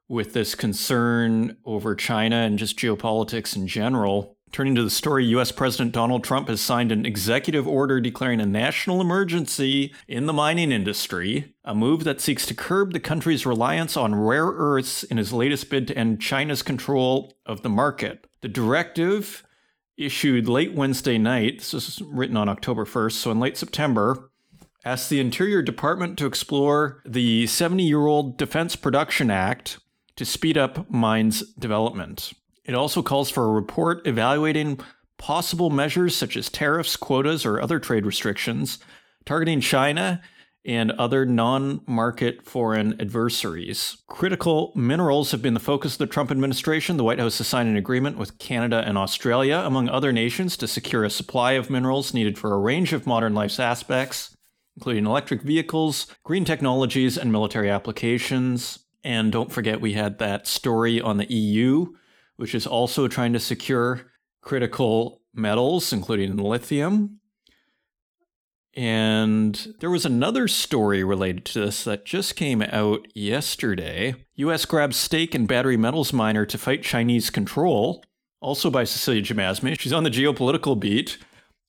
with 0.09 0.35
this 0.35 0.55
concern 0.55 1.57
over 1.65 1.97
China 1.97 2.37
and 2.37 2.57
just 2.57 2.79
geopolitics 2.79 3.57
in 3.57 3.67
general. 3.67 4.37
Turning 4.53 4.77
to 4.77 4.85
the 4.85 4.89
story, 4.89 5.25
US 5.25 5.51
President 5.51 5.91
Donald 5.91 6.23
Trump 6.23 6.47
has 6.47 6.61
signed 6.61 6.93
an 6.93 7.05
executive 7.05 7.67
order 7.67 8.01
declaring 8.01 8.41
a 8.41 8.47
national 8.47 9.01
emergency 9.01 9.93
in 10.07 10.27
the 10.27 10.33
mining 10.33 10.71
industry, 10.71 11.57
a 11.65 11.75
move 11.75 12.05
that 12.05 12.21
seeks 12.21 12.47
to 12.47 12.55
curb 12.55 12.93
the 12.93 13.01
country's 13.01 13.45
reliance 13.45 13.97
on 13.97 14.15
rare 14.15 14.47
earths 14.47 15.03
in 15.03 15.17
his 15.17 15.33
latest 15.33 15.71
bid 15.71 15.89
to 15.89 15.99
end 15.99 16.21
China's 16.21 16.63
control 16.63 17.35
of 17.45 17.63
the 17.63 17.69
market. 17.69 18.29
The 18.43 18.49
directive, 18.49 19.43
issued 19.99 20.49
late 20.49 20.73
Wednesday 20.73 21.19
night, 21.19 21.59
this 21.59 21.73
was 21.73 22.01
written 22.03 22.37
on 22.37 22.49
October 22.49 22.85
1st, 22.85 23.13
so 23.13 23.33
in 23.33 23.41
late 23.41 23.57
September, 23.57 24.30
asked 24.85 25.11
the 25.11 25.21
Interior 25.21 25.63
Department 25.63 26.19
to 26.19 26.27
explore 26.27 27.03
the 27.05 27.47
70 27.47 27.83
year 27.83 28.07
old 28.07 28.37
Defense 28.37 28.77
Production 28.77 29.31
Act 29.31 29.79
to 30.17 30.25
speed 30.25 30.57
up 30.59 30.91
mines 30.91 31.43
development. 31.55 32.33
It 32.65 32.75
also 32.75 33.03
calls 33.03 33.31
for 33.31 33.45
a 33.45 33.53
report 33.53 34.07
evaluating 34.07 34.81
possible 35.19 35.71
measures 35.71 36.17
such 36.17 36.37
as 36.37 36.49
tariffs, 36.49 36.97
quotas, 36.97 37.45
or 37.45 37.61
other 37.61 37.79
trade 37.79 38.07
restrictions 38.07 38.79
targeting 39.25 39.61
China 39.61 40.23
and 40.65 40.91
other 40.93 41.25
non 41.25 41.81
market 41.87 42.43
foreign 42.43 43.01
adversaries. 43.01 43.97
Critical 44.09 44.73
minerals 44.75 45.31
have 45.31 45.41
been 45.41 45.55
the 45.55 45.61
focus 45.61 45.95
of 45.95 45.99
the 45.99 46.07
Trump 46.07 46.31
administration. 46.31 46.97
The 46.97 47.05
White 47.05 47.19
House 47.19 47.39
has 47.39 47.47
signed 47.47 47.69
an 47.69 47.77
agreement 47.77 48.19
with 48.19 48.39
Canada 48.39 48.83
and 48.87 48.99
Australia, 48.99 49.63
among 49.65 49.89
other 49.89 50.13
nations, 50.13 50.57
to 50.59 50.69
secure 50.69 51.05
a 51.05 51.11
supply 51.11 51.53
of 51.53 51.71
minerals 51.71 52.13
needed 52.13 52.39
for 52.39 52.53
a 52.53 52.59
range 52.59 52.93
of 52.93 53.07
modern 53.07 53.35
life's 53.35 53.59
aspects, 53.59 54.37
including 54.81 55.07
electric 55.07 55.43
vehicles, 55.43 56.07
green 56.25 56.45
technologies, 56.45 57.17
and 57.17 57.31
military 57.31 57.71
applications. 57.71 58.81
And 59.05 59.31
don't 59.31 59.53
forget, 59.53 59.81
we 59.81 59.93
had 59.93 60.19
that 60.19 60.47
story 60.47 61.01
on 61.01 61.19
the 61.19 61.33
EU 61.33 61.93
which 62.41 62.55
is 62.55 62.67
also 62.67 63.07
trying 63.07 63.35
to 63.35 63.39
secure 63.39 64.01
critical 64.41 65.21
metals, 65.35 65.93
including 65.93 66.39
lithium. 66.39 67.21
And 68.75 69.75
there 69.81 69.91
was 69.91 70.07
another 70.07 70.49
story 70.49 71.05
related 71.05 71.45
to 71.47 71.61
this 71.61 71.85
that 71.85 72.07
just 72.07 72.37
came 72.37 72.63
out 72.63 73.07
yesterday. 73.15 74.15
US 74.37 74.65
grabs 74.65 74.97
stake 74.97 75.35
in 75.35 75.45
battery 75.45 75.77
metals 75.77 76.15
miner 76.15 76.47
to 76.47 76.57
fight 76.57 76.83
Chinese 76.83 77.29
control, 77.29 78.03
also 78.41 78.71
by 78.71 78.85
Cecilia 78.85 79.21
Jamasmie. 79.21 79.79
She's 79.79 79.93
on 79.93 80.05
the 80.05 80.11
geopolitical 80.11 80.81
beat. 80.81 81.19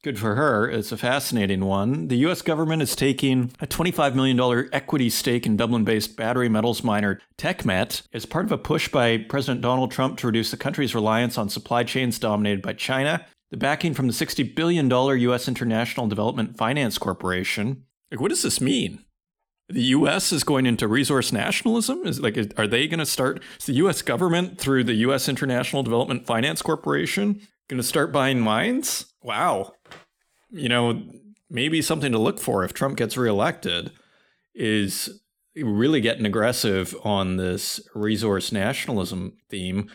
Good 0.04 0.18
for 0.18 0.34
her. 0.34 0.68
It's 0.68 0.92
a 0.92 0.98
fascinating 0.98 1.64
one. 1.64 2.08
The 2.08 2.18
US 2.28 2.42
government 2.42 2.82
is 2.82 2.96
taking 2.96 3.52
a 3.60 3.68
$25 3.68 4.16
million 4.16 4.70
equity 4.74 5.12
stake 5.12 5.46
in 5.46 5.56
Dublin 5.56 5.84
based 5.84 6.18
battery 6.18 6.50
metals 6.50 6.84
miner 6.84 7.22
TechMet 7.38 8.02
as 8.12 8.26
part 8.26 8.46
of 8.46 8.52
a 8.52 8.58
push 8.58 8.88
by 8.88 9.18
President 9.18 9.62
Donald 9.62 9.92
Trump 9.92 10.18
to 10.18 10.28
reduce 10.28 10.50
the 10.50 10.58
country's 10.58 10.96
reliance 10.96 11.38
on 11.38 11.50
supply 11.50 11.84
chains 11.84 12.18
dominated 12.18 12.64
by 12.64 12.74
China. 12.74 13.24
The 13.52 13.58
backing 13.58 13.94
from 13.94 14.08
the 14.08 14.14
$60 14.14 14.56
billion 14.56 14.90
US 14.90 15.48
International 15.48 16.08
Development 16.08 16.58
Finance 16.58 16.98
Corporation. 16.98 17.84
Like, 18.10 18.20
what 18.20 18.30
does 18.30 18.42
this 18.42 18.60
mean? 18.60 19.06
The 19.70 19.84
U.S. 19.84 20.34
is 20.34 20.44
going 20.44 20.66
into 20.66 20.88
resource 20.88 21.32
nationalism. 21.32 22.08
Is 22.08 22.20
like, 22.20 22.38
are 22.58 22.68
they 22.68 22.88
going 22.88 23.00
to 23.00 23.06
start? 23.06 23.42
Is 23.60 23.68
the 23.68 23.74
U.S. 23.74 24.02
government 24.02 24.58
through 24.58 24.84
the 24.84 24.96
U.S. 24.96 25.30
International 25.30 25.84
Development 25.84 26.26
Finance 26.26 26.62
Corporation 26.64 27.42
going 27.70 27.82
to 27.82 27.88
start 27.88 28.12
buying 28.12 28.42
mines? 28.42 29.06
Wow. 29.22 29.74
You 30.52 30.70
know, 30.70 31.04
maybe 31.50 31.82
something 31.82 32.12
to 32.12 32.18
look 32.18 32.40
for 32.40 32.64
if 32.64 32.74
Trump 32.74 32.98
gets 32.98 33.18
reelected 33.18 33.92
is 34.54 35.22
really 35.56 36.02
getting 36.02 36.26
aggressive 36.26 36.96
on 37.04 37.38
this 37.38 37.80
resource 37.94 38.52
nationalism 38.52 39.34
theme. 39.50 39.90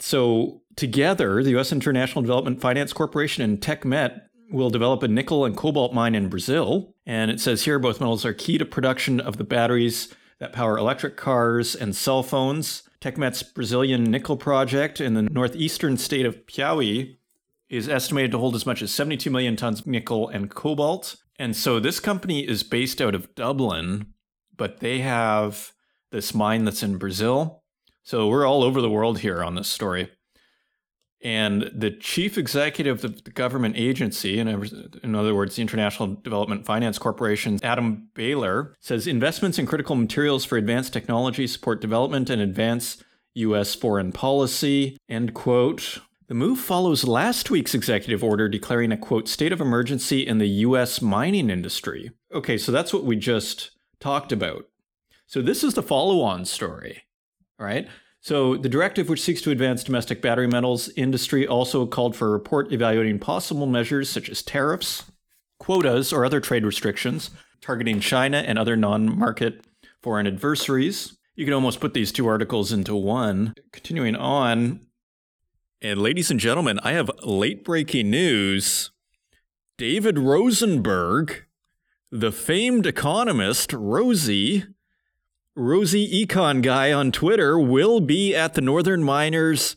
So, 0.00 0.62
together, 0.76 1.42
the 1.42 1.50
U.S. 1.50 1.70
International 1.70 2.22
Development 2.22 2.60
Finance 2.60 2.92
Corporation 2.92 3.44
and 3.44 3.60
TechMet 3.60 4.22
will 4.50 4.70
develop 4.70 5.02
a 5.02 5.08
nickel 5.08 5.44
and 5.44 5.56
cobalt 5.56 5.94
mine 5.94 6.14
in 6.14 6.28
Brazil. 6.28 6.94
And 7.06 7.30
it 7.30 7.40
says 7.40 7.64
here 7.64 7.78
both 7.78 8.00
metals 8.00 8.24
are 8.24 8.34
key 8.34 8.58
to 8.58 8.64
production 8.64 9.20
of 9.20 9.36
the 9.36 9.44
batteries 9.44 10.14
that 10.38 10.52
power 10.52 10.76
electric 10.76 11.16
cars 11.16 11.74
and 11.74 11.94
cell 11.94 12.22
phones. 12.22 12.82
TechMet's 13.00 13.42
Brazilian 13.42 14.04
nickel 14.04 14.36
project 14.36 15.00
in 15.00 15.14
the 15.14 15.22
northeastern 15.22 15.96
state 15.96 16.26
of 16.26 16.46
Piauí 16.46 17.16
is 17.72 17.88
estimated 17.88 18.30
to 18.30 18.38
hold 18.38 18.54
as 18.54 18.66
much 18.66 18.82
as 18.82 18.92
72 18.92 19.30
million 19.30 19.56
tons 19.56 19.80
of 19.80 19.86
nickel 19.86 20.28
and 20.28 20.50
cobalt. 20.50 21.16
And 21.38 21.56
so 21.56 21.80
this 21.80 22.00
company 22.00 22.46
is 22.46 22.62
based 22.62 23.00
out 23.00 23.14
of 23.14 23.34
Dublin, 23.34 24.12
but 24.56 24.80
they 24.80 24.98
have 24.98 25.72
this 26.10 26.34
mine 26.34 26.66
that's 26.66 26.82
in 26.82 26.98
Brazil. 26.98 27.62
So 28.02 28.28
we're 28.28 28.46
all 28.46 28.62
over 28.62 28.82
the 28.82 28.90
world 28.90 29.20
here 29.20 29.42
on 29.42 29.54
this 29.54 29.68
story. 29.68 30.10
And 31.24 31.70
the 31.74 31.90
chief 31.90 32.36
executive 32.36 33.04
of 33.04 33.24
the 33.24 33.30
government 33.30 33.76
agency, 33.78 34.38
in 34.38 35.14
other 35.14 35.34
words, 35.34 35.56
the 35.56 35.62
International 35.62 36.16
Development 36.16 36.66
Finance 36.66 36.98
Corporation, 36.98 37.58
Adam 37.62 38.08
Boehler, 38.14 38.74
says 38.80 39.06
investments 39.06 39.58
in 39.58 39.64
critical 39.64 39.96
materials 39.96 40.44
for 40.44 40.58
advanced 40.58 40.92
technology 40.92 41.46
support 41.46 41.80
development 41.80 42.28
and 42.28 42.42
advance 42.42 43.02
U.S. 43.34 43.74
foreign 43.74 44.12
policy. 44.12 44.98
End 45.08 45.32
quote. 45.32 46.00
The 46.32 46.38
move 46.38 46.60
follows 46.60 47.04
last 47.04 47.50
week's 47.50 47.74
executive 47.74 48.24
order 48.24 48.48
declaring 48.48 48.90
a 48.90 48.96
quote 48.96 49.28
state 49.28 49.52
of 49.52 49.60
emergency 49.60 50.26
in 50.26 50.38
the 50.38 50.48
US 50.48 51.02
mining 51.02 51.50
industry. 51.50 52.10
Okay, 52.32 52.56
so 52.56 52.72
that's 52.72 52.90
what 52.90 53.04
we 53.04 53.16
just 53.16 53.72
talked 54.00 54.32
about. 54.32 54.64
So 55.26 55.42
this 55.42 55.62
is 55.62 55.74
the 55.74 55.82
follow 55.82 56.22
on 56.22 56.46
story, 56.46 57.02
right? 57.58 57.86
So 58.22 58.56
the 58.56 58.70
directive, 58.70 59.10
which 59.10 59.20
seeks 59.20 59.42
to 59.42 59.50
advance 59.50 59.84
domestic 59.84 60.22
battery 60.22 60.46
metals 60.46 60.88
industry, 60.96 61.46
also 61.46 61.84
called 61.84 62.16
for 62.16 62.28
a 62.28 62.32
report 62.32 62.72
evaluating 62.72 63.18
possible 63.18 63.66
measures 63.66 64.08
such 64.08 64.30
as 64.30 64.42
tariffs, 64.42 65.12
quotas, 65.58 66.14
or 66.14 66.24
other 66.24 66.40
trade 66.40 66.64
restrictions 66.64 67.28
targeting 67.60 68.00
China 68.00 68.38
and 68.38 68.58
other 68.58 68.74
non 68.74 69.18
market 69.18 69.66
foreign 70.00 70.26
adversaries. 70.26 71.14
You 71.36 71.44
can 71.44 71.52
almost 71.52 71.78
put 71.78 71.92
these 71.92 72.10
two 72.10 72.26
articles 72.26 72.72
into 72.72 72.96
one. 72.96 73.52
Continuing 73.70 74.16
on, 74.16 74.86
and 75.82 76.00
ladies 76.00 76.30
and 76.30 76.38
gentlemen, 76.38 76.78
I 76.84 76.92
have 76.92 77.10
late 77.24 77.64
breaking 77.64 78.08
news. 78.08 78.92
David 79.76 80.16
Rosenberg, 80.16 81.44
the 82.10 82.30
famed 82.30 82.86
economist 82.86 83.72
Rosie, 83.72 84.64
Rosie 85.56 86.24
Econ 86.24 86.62
Guy 86.62 86.92
on 86.92 87.10
Twitter, 87.10 87.58
will 87.58 87.98
be 87.98 88.32
at 88.32 88.54
the 88.54 88.60
Northern 88.60 89.02
Miners 89.02 89.74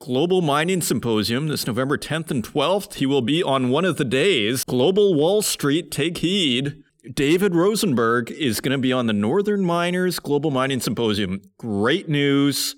Global 0.00 0.42
Mining 0.42 0.82
Symposium 0.82 1.48
this 1.48 1.66
November 1.66 1.96
10th 1.96 2.30
and 2.30 2.44
12th. 2.44 2.94
He 2.94 3.06
will 3.06 3.22
be 3.22 3.42
on 3.42 3.70
one 3.70 3.86
of 3.86 3.96
the 3.96 4.04
days. 4.04 4.64
Global 4.64 5.14
Wall 5.14 5.40
Street, 5.40 5.90
take 5.90 6.18
heed. 6.18 6.82
David 7.14 7.54
Rosenberg 7.54 8.30
is 8.30 8.60
going 8.60 8.72
to 8.72 8.78
be 8.78 8.92
on 8.92 9.06
the 9.06 9.14
Northern 9.14 9.64
Miners 9.64 10.18
Global 10.18 10.50
Mining 10.50 10.80
Symposium. 10.80 11.40
Great 11.56 12.06
news. 12.06 12.76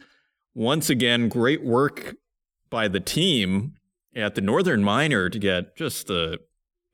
Once 0.55 0.89
again, 0.89 1.29
great 1.29 1.65
work 1.65 2.15
by 2.71 2.89
the 2.89 3.01
team 3.01 3.75
at 4.15 4.35
the 4.35 4.41
Northern 4.41 4.83
Miner 4.83 5.29
to 5.29 5.39
get 5.39 5.77
just 5.77 6.07
the 6.07 6.39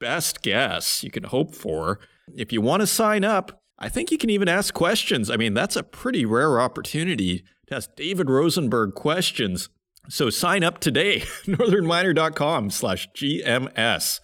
best 0.00 0.42
guess 0.42 1.02
you 1.02 1.10
can 1.10 1.24
hope 1.24 1.54
for. 1.54 2.00
If 2.34 2.52
you 2.52 2.60
want 2.60 2.80
to 2.80 2.86
sign 2.86 3.24
up, 3.24 3.60
I 3.78 3.88
think 3.88 4.10
you 4.10 4.18
can 4.18 4.30
even 4.30 4.48
ask 4.48 4.72
questions. 4.72 5.30
I 5.30 5.36
mean, 5.36 5.54
that's 5.54 5.76
a 5.76 5.82
pretty 5.82 6.24
rare 6.24 6.60
opportunity 6.60 7.44
to 7.68 7.76
ask 7.76 7.94
David 7.94 8.30
Rosenberg 8.30 8.94
questions. 8.94 9.68
So 10.08 10.30
sign 10.30 10.64
up 10.64 10.78
today, 10.78 11.20
northernminer.com 11.44 12.70
slash 12.70 13.08
GMS. 13.14 14.20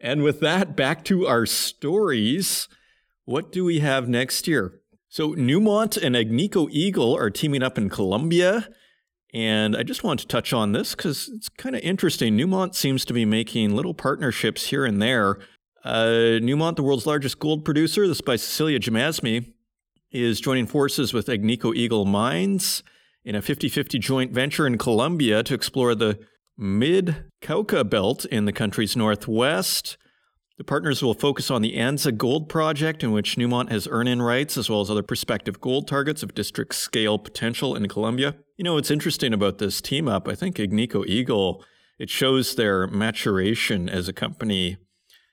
And 0.00 0.22
with 0.22 0.40
that, 0.40 0.76
back 0.76 1.04
to 1.04 1.26
our 1.26 1.46
stories. 1.46 2.68
What 3.24 3.50
do 3.50 3.64
we 3.64 3.80
have 3.80 4.08
next 4.08 4.46
year? 4.46 4.80
So 5.08 5.34
Newmont 5.34 6.00
and 6.00 6.14
Agnico 6.14 6.68
Eagle 6.70 7.16
are 7.16 7.30
teaming 7.30 7.62
up 7.62 7.78
in 7.78 7.88
Colombia 7.88 8.68
and 9.34 9.76
I 9.76 9.82
just 9.82 10.04
want 10.04 10.20
to 10.20 10.28
touch 10.28 10.52
on 10.52 10.70
this 10.70 10.94
because 10.94 11.28
it's 11.34 11.48
kind 11.48 11.74
of 11.74 11.82
interesting. 11.82 12.38
Newmont 12.38 12.76
seems 12.76 13.04
to 13.06 13.12
be 13.12 13.24
making 13.24 13.74
little 13.74 13.92
partnerships 13.92 14.68
here 14.68 14.84
and 14.84 15.02
there. 15.02 15.38
Uh, 15.84 16.38
Newmont, 16.40 16.76
the 16.76 16.84
world's 16.84 17.04
largest 17.04 17.40
gold 17.40 17.64
producer, 17.64 18.06
this 18.06 18.20
by 18.20 18.36
Cecilia 18.36 18.78
Jamasmie, 18.78 19.52
is 20.12 20.40
joining 20.40 20.68
forces 20.68 21.12
with 21.12 21.26
Agnico 21.26 21.74
Eagle 21.74 22.04
Mines 22.04 22.84
in 23.24 23.34
a 23.34 23.42
50 23.42 23.68
50 23.68 23.98
joint 23.98 24.30
venture 24.32 24.68
in 24.68 24.78
Colombia 24.78 25.42
to 25.42 25.52
explore 25.52 25.96
the 25.96 26.16
mid 26.56 27.24
Cauca 27.42 27.88
belt 27.88 28.24
in 28.26 28.44
the 28.44 28.52
country's 28.52 28.96
northwest. 28.96 29.96
The 30.58 30.64
partners 30.64 31.02
will 31.02 31.14
focus 31.14 31.50
on 31.50 31.62
the 31.62 31.76
Anza 31.76 32.16
Gold 32.16 32.48
Project, 32.48 33.02
in 33.02 33.10
which 33.10 33.34
Newmont 33.34 33.72
has 33.72 33.88
earn 33.90 34.06
in 34.06 34.22
rights, 34.22 34.56
as 34.56 34.70
well 34.70 34.80
as 34.80 34.88
other 34.88 35.02
prospective 35.02 35.60
gold 35.60 35.88
targets 35.88 36.22
of 36.22 36.36
district 36.36 36.76
scale 36.76 37.18
potential 37.18 37.74
in 37.74 37.88
Colombia. 37.88 38.36
You 38.56 38.62
know, 38.62 38.74
what's 38.74 38.90
interesting 38.90 39.32
about 39.32 39.58
this 39.58 39.80
team 39.80 40.06
up, 40.06 40.28
I 40.28 40.36
think 40.36 40.56
Agnico 40.56 41.04
Eagle, 41.06 41.64
it 41.98 42.08
shows 42.08 42.54
their 42.54 42.86
maturation 42.86 43.88
as 43.88 44.08
a 44.08 44.12
company 44.12 44.76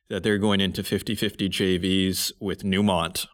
that 0.10 0.24
they're 0.24 0.40
going 0.40 0.60
into 0.60 0.84
50 0.84 1.14
50 1.14 1.48
JVs 1.50 2.32
with 2.40 2.64
Newmont. 2.64 3.28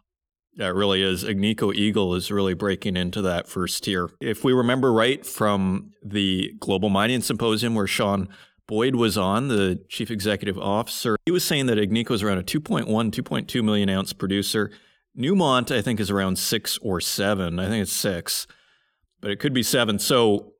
That 0.56 0.74
really 0.74 1.02
is. 1.02 1.24
Agnico 1.24 1.74
Eagle 1.74 2.14
is 2.14 2.30
really 2.30 2.52
breaking 2.52 2.96
into 2.96 3.22
that 3.22 3.48
first 3.48 3.84
tier. 3.84 4.10
If 4.20 4.44
we 4.44 4.52
remember 4.52 4.92
right 4.92 5.24
from 5.24 5.92
the 6.04 6.52
Global 6.60 6.90
Mining 6.90 7.22
Symposium 7.22 7.74
where 7.74 7.86
Sean 7.86 8.28
Boyd 8.66 8.94
was 8.94 9.16
on, 9.16 9.48
the 9.48 9.82
chief 9.88 10.10
executive 10.10 10.58
officer, 10.58 11.16
he 11.24 11.32
was 11.32 11.44
saying 11.44 11.64
that 11.66 11.78
Agnico 11.78 12.10
is 12.10 12.22
around 12.22 12.38
a 12.38 12.42
2.1, 12.42 12.86
2.2 12.86 13.64
million 13.64 13.88
ounce 13.88 14.12
producer. 14.12 14.70
Newmont, 15.16 15.74
I 15.74 15.80
think, 15.80 15.98
is 15.98 16.10
around 16.10 16.38
six 16.38 16.78
or 16.82 17.00
seven. 17.00 17.58
I 17.58 17.68
think 17.68 17.82
it's 17.82 17.92
six, 17.92 18.46
but 19.20 19.30
it 19.30 19.38
could 19.38 19.52
be 19.52 19.62
seven. 19.62 19.98
So, 19.98 20.52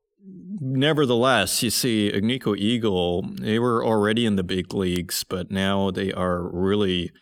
nevertheless, 0.60 1.62
you 1.62 1.70
see, 1.70 2.10
Agnico 2.12 2.56
Eagle, 2.56 3.22
they 3.22 3.58
were 3.58 3.84
already 3.84 4.26
in 4.26 4.36
the 4.36 4.42
big 4.42 4.74
leagues, 4.74 5.24
but 5.24 5.50
now 5.50 5.90
they 5.90 6.12
are 6.12 6.42
really 6.48 7.12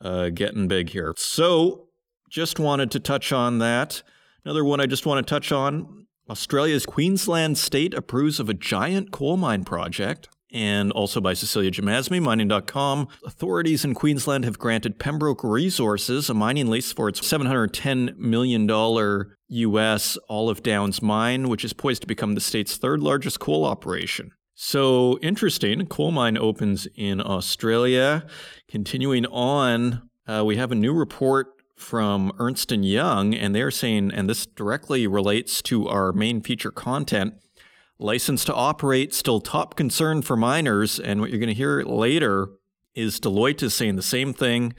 uh, 0.00 0.30
getting 0.30 0.68
big 0.68 0.90
here. 0.90 1.14
So, 1.16 1.88
just 2.28 2.58
wanted 2.58 2.90
to 2.92 3.00
touch 3.00 3.32
on 3.32 3.58
that. 3.58 4.02
Another 4.44 4.64
one 4.64 4.80
I 4.80 4.86
just 4.86 5.04
want 5.04 5.26
to 5.26 5.30
touch 5.34 5.52
on 5.52 6.06
Australia's 6.30 6.86
Queensland 6.86 7.58
state 7.58 7.92
approves 7.92 8.38
of 8.38 8.48
a 8.48 8.54
giant 8.54 9.10
coal 9.10 9.36
mine 9.36 9.64
project. 9.64 10.28
And 10.52 10.90
also 10.92 11.20
by 11.20 11.34
Cecilia 11.34 11.70
Jamasmie, 11.70 12.20
mining.com. 12.20 13.06
Authorities 13.24 13.84
in 13.84 13.94
Queensland 13.94 14.44
have 14.44 14.58
granted 14.58 14.98
Pembroke 14.98 15.44
Resources 15.44 16.28
a 16.28 16.34
mining 16.34 16.68
lease 16.68 16.92
for 16.92 17.08
its 17.08 17.20
$710 17.20 18.16
million 18.16 18.66
US 19.50 20.16
Olive 20.28 20.62
Downs 20.62 21.02
mine, 21.02 21.48
which 21.48 21.64
is 21.64 21.72
poised 21.72 22.02
to 22.02 22.06
become 22.06 22.34
the 22.34 22.40
state's 22.40 22.76
third 22.76 23.00
largest 23.00 23.40
coal 23.40 23.64
operation. 23.64 24.30
So 24.54 25.18
interesting. 25.20 25.86
Coal 25.86 26.12
mine 26.12 26.36
opens 26.36 26.86
in 26.94 27.20
Australia. 27.20 28.26
Continuing 28.68 29.26
on, 29.26 30.08
uh, 30.26 30.44
we 30.44 30.56
have 30.56 30.70
a 30.70 30.76
new 30.76 30.92
report 30.92 31.48
from 31.76 32.30
Ernst 32.38 32.70
& 32.70 32.72
Young, 32.72 33.34
and 33.34 33.54
they're 33.54 33.70
saying, 33.70 34.12
and 34.12 34.28
this 34.28 34.44
directly 34.46 35.06
relates 35.06 35.62
to 35.62 35.88
our 35.88 36.12
main 36.12 36.42
feature 36.42 36.70
content, 36.70 37.34
license 37.98 38.44
to 38.44 38.54
operate 38.54 39.14
still 39.14 39.40
top 39.40 39.76
concern 39.76 40.22
for 40.22 40.36
miners. 40.36 41.00
And 41.00 41.20
what 41.20 41.30
you're 41.30 41.38
going 41.38 41.48
to 41.48 41.54
hear 41.54 41.82
later 41.82 42.48
is 42.94 43.18
Deloitte 43.18 43.62
is 43.62 43.74
saying 43.74 43.96
the 43.96 44.02
same 44.02 44.34
thing. 44.34 44.74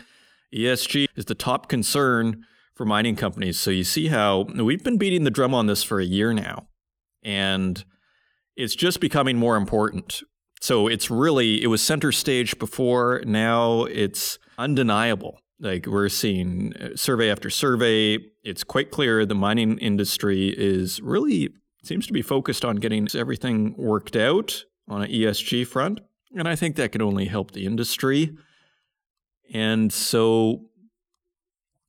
ESG 0.53 1.07
is 1.15 1.25
the 1.25 1.36
top 1.36 1.67
concern 1.67 2.45
for 2.82 2.86
mining 2.86 3.15
companies. 3.15 3.60
So 3.60 3.70
you 3.70 3.84
see 3.84 4.08
how 4.08 4.48
we've 4.56 4.84
been 4.84 4.98
beating 4.98 5.24
the 5.24 5.30
drum 5.30 5.54
on 5.54 5.67
this 5.67 5.84
for 5.84 6.00
a 6.00 6.04
year 6.04 6.34
now, 6.34 6.65
and 7.22 7.86
it's 8.56 8.74
just 8.74 9.00
becoming 9.00 9.38
more 9.38 9.56
important. 9.56 10.24
So 10.62 10.88
it's 10.88 11.12
really, 11.12 11.62
it 11.62 11.67
was 11.67 11.84
center 11.84 12.12
stage 12.12 12.58
before, 12.58 13.22
now 13.24 13.84
it's 13.84 14.39
undeniable 14.58 15.38
like 15.60 15.86
we're 15.86 16.10
seeing 16.10 16.74
uh, 16.78 16.96
survey 16.96 17.30
after 17.30 17.52
survey, 17.52 18.17
it's 18.44 18.63
quite 18.63 18.89
clear 18.89 19.28
the 19.28 19.36
mining 19.36 19.78
industry 19.78 20.50
is 20.50 21.00
really 21.02 21.50
seems 21.84 22.08
to 22.08 22.13
be 22.13 22.24
focused 22.24 22.65
on 22.65 22.78
getting 22.78 23.08
everything 23.15 23.76
worked 23.78 24.15
out 24.15 24.63
on 24.88 25.04
an 25.04 25.12
ESG 25.12 25.67
front. 25.67 26.00
And 26.36 26.48
I 26.48 26.56
think 26.56 26.78
that 26.78 26.94
can 26.94 27.02
only 27.04 27.26
help 27.26 27.52
the 27.52 27.67
industry. 27.67 28.36
And 29.54 29.94
so, 29.94 30.63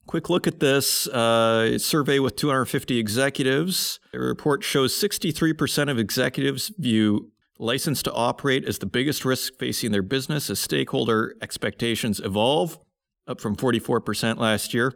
quick 0.05 0.29
look 0.29 0.47
at 0.47 0.59
this 0.59 1.07
uh, 1.07 1.77
survey 1.77 2.19
with 2.19 2.35
250 2.35 2.97
executives. 2.97 3.99
The 4.11 4.19
report 4.19 4.63
shows 4.63 4.93
63% 4.93 5.89
of 5.89 5.97
executives 5.97 6.71
view 6.77 7.31
license 7.59 8.03
to 8.03 8.11
operate 8.13 8.65
as 8.65 8.79
the 8.79 8.85
biggest 8.85 9.25
risk 9.25 9.53
facing 9.57 9.91
their 9.91 10.01
business 10.01 10.49
as 10.49 10.59
stakeholder 10.59 11.35
expectations 11.41 12.19
evolve 12.19 12.77
up 13.27 13.39
from 13.39 13.55
44% 13.55 14.37
last 14.37 14.73
year. 14.73 14.93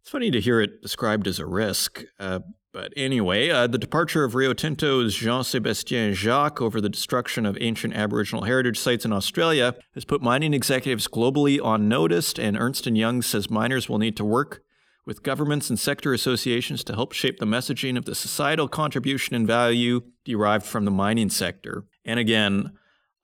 It's 0.00 0.10
funny 0.10 0.30
to 0.30 0.40
hear 0.40 0.60
it 0.60 0.82
described 0.82 1.26
as 1.26 1.38
a 1.38 1.46
risk. 1.46 2.02
Uh, 2.18 2.40
but 2.76 2.92
anyway, 2.94 3.48
uh, 3.48 3.66
the 3.66 3.78
departure 3.78 4.22
of 4.22 4.34
Rio 4.34 4.52
Tinto's 4.52 5.14
Jean 5.14 5.42
Sebastien 5.44 6.12
Jacques 6.12 6.60
over 6.60 6.78
the 6.78 6.90
destruction 6.90 7.46
of 7.46 7.56
ancient 7.58 7.94
Aboriginal 7.94 8.44
heritage 8.44 8.78
sites 8.78 9.06
in 9.06 9.14
Australia 9.14 9.74
has 9.94 10.04
put 10.04 10.20
mining 10.20 10.52
executives 10.52 11.08
globally 11.08 11.58
on 11.58 11.88
notice, 11.88 12.34
and 12.34 12.54
Ernst 12.54 12.86
& 12.86 12.86
Young 12.86 13.22
says 13.22 13.48
miners 13.48 13.88
will 13.88 13.96
need 13.96 14.14
to 14.18 14.26
work 14.26 14.60
with 15.06 15.22
governments 15.22 15.70
and 15.70 15.80
sector 15.80 16.12
associations 16.12 16.84
to 16.84 16.94
help 16.94 17.12
shape 17.12 17.38
the 17.38 17.46
messaging 17.46 17.96
of 17.96 18.04
the 18.04 18.14
societal 18.14 18.68
contribution 18.68 19.34
and 19.34 19.46
value 19.46 20.02
derived 20.26 20.66
from 20.66 20.84
the 20.84 20.90
mining 20.90 21.30
sector. 21.30 21.86
And 22.04 22.20
again, 22.20 22.72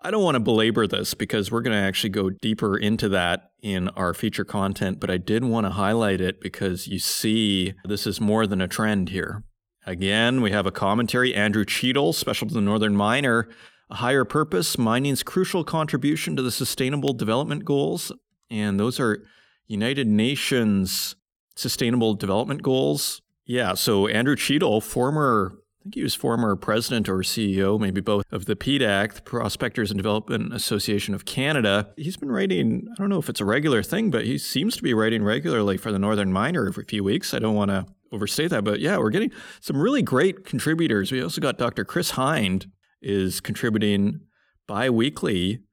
I 0.05 0.11
don't 0.11 0.25
want 0.25 0.35
to 0.35 0.41
belabor 0.41 0.89
this 0.89 1.15
because 1.15 1.53
we're 1.53 1.63
going 1.63 1.77
to 1.77 1.83
actually 1.83 2.11
go 2.11 2.29
deeper 2.31 2.77
into 2.77 3.09
that 3.11 3.53
in 3.63 3.89
our 3.91 4.13
feature 4.13 4.45
content, 4.45 4.99
but 4.99 5.11
I 5.11 5.17
did 5.17 5.45
want 5.45 5.65
to 5.67 5.71
highlight 5.71 6.21
it 6.21 6.41
because 6.41 6.89
you 6.89 6.99
see 6.99 7.75
this 7.85 8.05
is 8.05 8.21
more 8.21 8.49
than 8.49 8.61
a 8.61 8.67
trend 8.67 9.11
here. 9.11 9.45
Again, 9.87 10.43
we 10.43 10.51
have 10.51 10.67
a 10.67 10.73
commentary, 10.73 11.33
Andrew 11.35 11.65
Cheadle, 11.65 12.13
special 12.13 12.49
to 12.49 12.55
the 12.55 12.61
Northern 12.61 12.97
Miner, 12.97 13.49
a 13.91 13.97
higher 13.97 14.25
purpose, 14.25 14.77
mining's 14.77 15.23
crucial 15.23 15.63
contribution 15.63 16.35
to 16.35 16.43
the 16.43 16.51
sustainable 16.51 17.13
development 17.13 17.65
goals. 17.65 18.11
And 18.51 18.81
those 18.81 18.99
are 18.99 19.25
United 19.69 20.09
Nations 20.09 21.15
sustainable 21.55 22.15
development 22.15 22.63
goals. 22.63 23.23
Yeah, 23.45 23.75
so 23.75 24.09
Andrew 24.09 24.37
Cheadle, 24.37 24.81
former 24.81 25.53
I 25.83 25.87
think 25.87 25.97
he 25.97 26.03
was 26.05 26.15
former 26.15 26.55
president 26.55 27.09
or 27.09 27.19
CEO, 27.19 27.77
maybe 27.77 28.01
both, 28.01 28.25
of 28.31 28.45
the 28.45 28.55
PDAC, 28.55 29.15
the 29.15 29.23
Prospectors 29.23 29.91
and 29.91 29.99
Development 29.99 30.55
Association 30.55 31.13
of 31.13 31.25
Canada. 31.25 31.89
He's 31.97 32.17
been 32.17 32.31
writing, 32.31 32.87
I 32.93 32.95
don't 32.95 33.09
know 33.09 33.19
if 33.19 33.29
it's 33.29 33.41
a 33.41 33.45
regular 33.45 33.83
thing, 33.83 34.13
but 34.13 34.25
he 34.25 34.39
seems 34.39 34.77
to 34.77 34.83
be 34.85 34.95
writing 34.95 35.25
regularly 35.25 35.77
for 35.77 35.91
the 35.91 35.99
Northern 35.99 36.33
Miner 36.33 36.69
every 36.69 36.85
few 36.85 37.03
weeks. 37.03 37.35
I 37.35 37.41
don't 37.41 37.57
want 37.57 37.73
to 37.73 37.87
overstate 38.13 38.51
that, 38.51 38.63
but 38.63 38.79
yeah, 38.79 38.97
we're 38.97 39.11
getting 39.11 39.33
some 39.61 39.77
really 39.77 40.03
great 40.03 40.45
contributors. 40.45 41.11
We 41.11 41.21
also 41.21 41.41
got 41.41 41.59
Dr. 41.59 41.85
Chris 41.85 42.13
Hind 42.13 42.67
is 43.01 43.41
contributing 43.41 44.21
bi-weekly. 44.69 45.65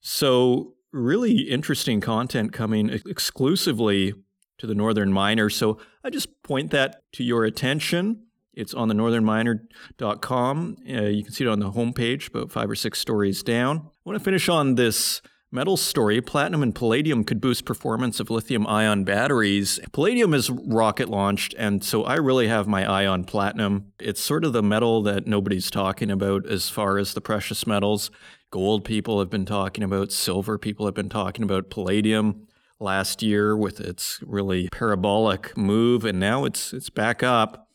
So 0.00 0.76
really 0.94 1.42
interesting 1.42 2.00
content 2.00 2.54
coming 2.54 2.88
exclusively 2.88 4.14
to 4.56 4.66
the 4.66 4.74
Northern 4.74 5.12
Miner. 5.12 5.50
So 5.50 5.78
I 6.02 6.08
just 6.08 6.42
point 6.42 6.70
that 6.70 7.02
to 7.12 7.22
your 7.22 7.44
attention. 7.44 8.27
It's 8.58 8.74
on 8.74 8.88
the 8.88 8.94
northernminer.com. 8.94 10.76
Uh, 10.88 11.02
you 11.02 11.22
can 11.22 11.32
see 11.32 11.44
it 11.44 11.48
on 11.48 11.60
the 11.60 11.70
homepage, 11.70 12.28
about 12.28 12.50
five 12.50 12.68
or 12.68 12.74
six 12.74 12.98
stories 12.98 13.42
down. 13.42 13.78
I 13.78 13.82
want 14.04 14.18
to 14.18 14.24
finish 14.24 14.48
on 14.48 14.74
this 14.74 15.22
metal 15.50 15.76
story. 15.76 16.20
Platinum 16.20 16.62
and 16.62 16.74
palladium 16.74 17.24
could 17.24 17.40
boost 17.40 17.64
performance 17.64 18.20
of 18.20 18.30
lithium 18.30 18.66
ion 18.66 19.04
batteries. 19.04 19.78
Palladium 19.92 20.34
is 20.34 20.50
rocket 20.50 21.08
launched, 21.08 21.54
and 21.56 21.84
so 21.84 22.04
I 22.04 22.16
really 22.16 22.48
have 22.48 22.66
my 22.66 22.84
eye 22.84 23.06
on 23.06 23.24
platinum. 23.24 23.92
It's 24.00 24.20
sort 24.20 24.44
of 24.44 24.52
the 24.52 24.62
metal 24.62 25.02
that 25.02 25.26
nobody's 25.26 25.70
talking 25.70 26.10
about 26.10 26.44
as 26.46 26.68
far 26.68 26.98
as 26.98 27.14
the 27.14 27.20
precious 27.20 27.66
metals. 27.66 28.10
Gold 28.50 28.84
people 28.84 29.20
have 29.20 29.30
been 29.30 29.46
talking 29.46 29.84
about, 29.84 30.10
silver 30.10 30.58
people 30.58 30.86
have 30.86 30.94
been 30.94 31.08
talking 31.08 31.44
about, 31.44 31.70
palladium 31.70 32.48
last 32.80 33.22
year 33.22 33.56
with 33.56 33.80
its 33.80 34.20
really 34.26 34.68
parabolic 34.70 35.56
move, 35.56 36.04
and 36.04 36.18
now 36.18 36.44
it's 36.44 36.72
it's 36.72 36.90
back 36.90 37.22
up. 37.22 37.67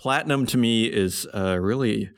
Platinum 0.00 0.46
to 0.46 0.56
me 0.56 0.86
is 0.86 1.26
a 1.34 1.60
really 1.60 2.08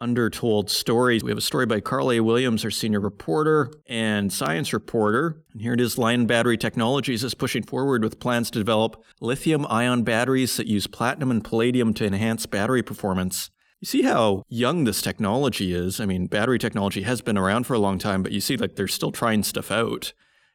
undertold 0.00 0.68
story. 0.68 1.20
We 1.22 1.30
have 1.30 1.38
a 1.38 1.40
story 1.40 1.64
by 1.64 1.78
Carl 1.78 2.10
A. 2.10 2.18
Williams, 2.18 2.64
our 2.64 2.72
senior 2.72 2.98
reporter 2.98 3.70
and 3.86 4.32
science 4.32 4.72
reporter. 4.72 5.40
And 5.52 5.62
here 5.62 5.74
it 5.74 5.80
is 5.80 5.96
Lion 5.96 6.26
Battery 6.26 6.56
Technologies 6.56 7.22
is 7.22 7.34
pushing 7.34 7.62
forward 7.62 8.02
with 8.02 8.18
plans 8.18 8.50
to 8.50 8.58
develop 8.58 9.00
lithium 9.20 9.64
ion 9.70 10.02
batteries 10.02 10.56
that 10.56 10.66
use 10.66 10.88
platinum 10.88 11.30
and 11.30 11.44
palladium 11.44 11.94
to 11.94 12.04
enhance 12.04 12.46
battery 12.46 12.82
performance. 12.82 13.48
You 13.78 13.86
see 13.86 14.02
how 14.02 14.42
young 14.48 14.82
this 14.82 15.00
technology 15.00 15.72
is. 15.72 16.00
I 16.00 16.04
mean, 16.04 16.26
battery 16.26 16.58
technology 16.58 17.02
has 17.02 17.20
been 17.20 17.38
around 17.38 17.68
for 17.68 17.74
a 17.74 17.78
long 17.78 18.00
time, 18.00 18.24
but 18.24 18.32
you 18.32 18.40
see, 18.40 18.56
like, 18.56 18.74
they're 18.74 18.88
still 18.88 19.12
trying 19.12 19.44
stuff 19.44 19.70
out. 19.70 20.12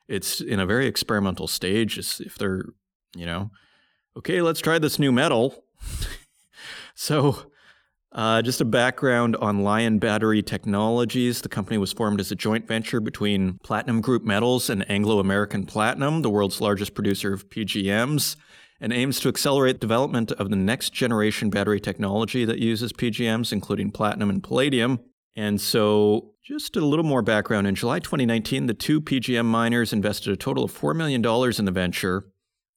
It's 0.10 0.42
in 0.42 0.60
a 0.60 0.66
very 0.66 0.88
experimental 0.88 1.48
stage. 1.48 1.98
If 1.98 2.36
they're, 2.36 2.66
you 3.16 3.26
know, 3.26 3.52
okay, 4.18 4.42
let's 4.42 4.60
try 4.60 4.78
this 4.78 5.00
new 5.00 5.14
metal. 5.14 5.64
So, 6.96 7.52
uh, 8.14 8.44
just 8.44 8.62
a 8.62 8.66
background 8.66 9.36
on 9.38 9.64
Lion 9.64 9.98
Battery 9.98 10.44
Technologies. 10.44 11.42
The 11.42 11.50
company 11.50 11.80
was 11.80 11.92
formed 11.92 12.20
as 12.20 12.32
a 12.32 12.36
joint 12.36 12.68
venture 12.68 13.00
between 13.00 13.58
Platinum 13.64 14.02
Group 14.02 14.24
Metals 14.24 14.70
and 14.70 14.90
Anglo 14.90 15.20
American 15.20 15.66
Platinum, 15.66 16.22
the 16.22 16.30
world's 16.30 16.62
largest 16.62 16.94
producer 16.94 17.34
of 17.34 17.50
PGMs, 17.50 18.36
and 18.80 18.94
aims 18.94 19.20
to 19.22 19.30
accelerate 19.30 19.80
development 19.80 20.32
of 20.34 20.52
the 20.52 20.56
next 20.56 20.94
generation 20.94 21.50
battery 21.50 21.80
technology 21.80 22.46
that 22.46 22.60
uses 22.60 22.94
PGMs, 22.94 23.52
including 23.52 23.90
platinum 23.90 24.30
and 24.30 24.44
palladium. 24.44 25.00
And 25.36 25.60
so, 25.60 26.34
just 26.44 26.76
a 26.76 26.86
little 26.86 27.06
more 27.06 27.24
background. 27.24 27.66
In 27.66 27.74
July 27.74 27.98
2019, 27.98 28.68
the 28.68 28.76
two 28.76 29.02
PGM 29.02 29.46
miners 29.46 29.92
invested 29.92 30.32
a 30.32 30.38
total 30.38 30.66
of 30.66 30.72
$4 30.72 30.96
million 30.96 31.26
in 31.58 31.66
the 31.66 31.72
venture, 31.72 32.26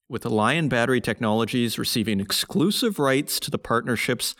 with 0.09 0.25
Lion 0.25 0.69
Battery 0.69 1.01
Technologies 1.01 1.79
receiving 1.79 2.21
exclusive 2.21 2.99
rights 2.99 3.41
to 3.41 3.51
the 3.51 3.59
partnership's 3.59 4.35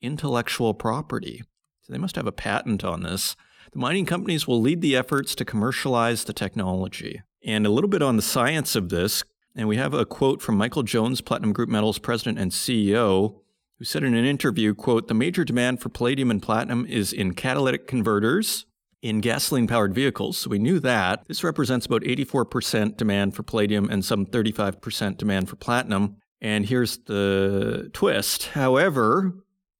intellectual 0.00 0.74
property. 0.74 1.42
So, 1.82 1.92
they 1.92 1.98
must 1.98 2.16
have 2.16 2.26
a 2.26 2.32
patent 2.32 2.84
on 2.84 3.02
this. 3.02 3.36
The 3.72 3.78
mining 3.78 4.06
companies 4.06 4.46
will 4.46 4.60
lead 4.60 4.80
the 4.80 4.96
efforts 4.96 5.34
to 5.36 5.44
commercialize 5.44 6.24
the 6.24 6.32
technology. 6.32 7.22
And 7.44 7.66
a 7.66 7.70
little 7.70 7.88
bit 7.88 8.02
on 8.02 8.16
the 8.16 8.22
science 8.22 8.76
of 8.76 8.88
this, 8.88 9.24
and 9.54 9.68
we 9.68 9.76
have 9.76 9.94
a 9.94 10.04
quote 10.04 10.42
from 10.42 10.56
Michael 10.56 10.82
Jones, 10.82 11.20
Platinum 11.20 11.52
Group 11.52 11.68
Metals 11.68 11.98
president 11.98 12.38
and 12.38 12.52
CEO, 12.52 13.40
who 13.78 13.84
said 13.84 14.04
in 14.04 14.14
an 14.14 14.24
interview, 14.24 14.74
quote, 14.74 15.08
"The 15.08 15.14
major 15.14 15.44
demand 15.44 15.80
for 15.80 15.88
palladium 15.88 16.30
and 16.30 16.42
platinum 16.42 16.86
is 16.86 17.12
in 17.12 17.34
catalytic 17.34 17.86
converters 17.86 18.66
in 19.02 19.20
gasoline-powered 19.20 19.94
vehicles." 19.94 20.38
So 20.38 20.50
we 20.50 20.58
knew 20.58 20.80
that. 20.80 21.24
This 21.28 21.44
represents 21.44 21.84
about 21.84 22.04
84% 22.04 22.96
demand 22.96 23.34
for 23.34 23.42
palladium 23.42 23.90
and 23.90 24.04
some 24.04 24.24
35% 24.24 25.18
demand 25.18 25.48
for 25.50 25.56
platinum. 25.56 26.16
And 26.40 26.66
here's 26.66 26.98
the 26.98 27.90
twist. 27.92 28.48
However, 28.48 29.34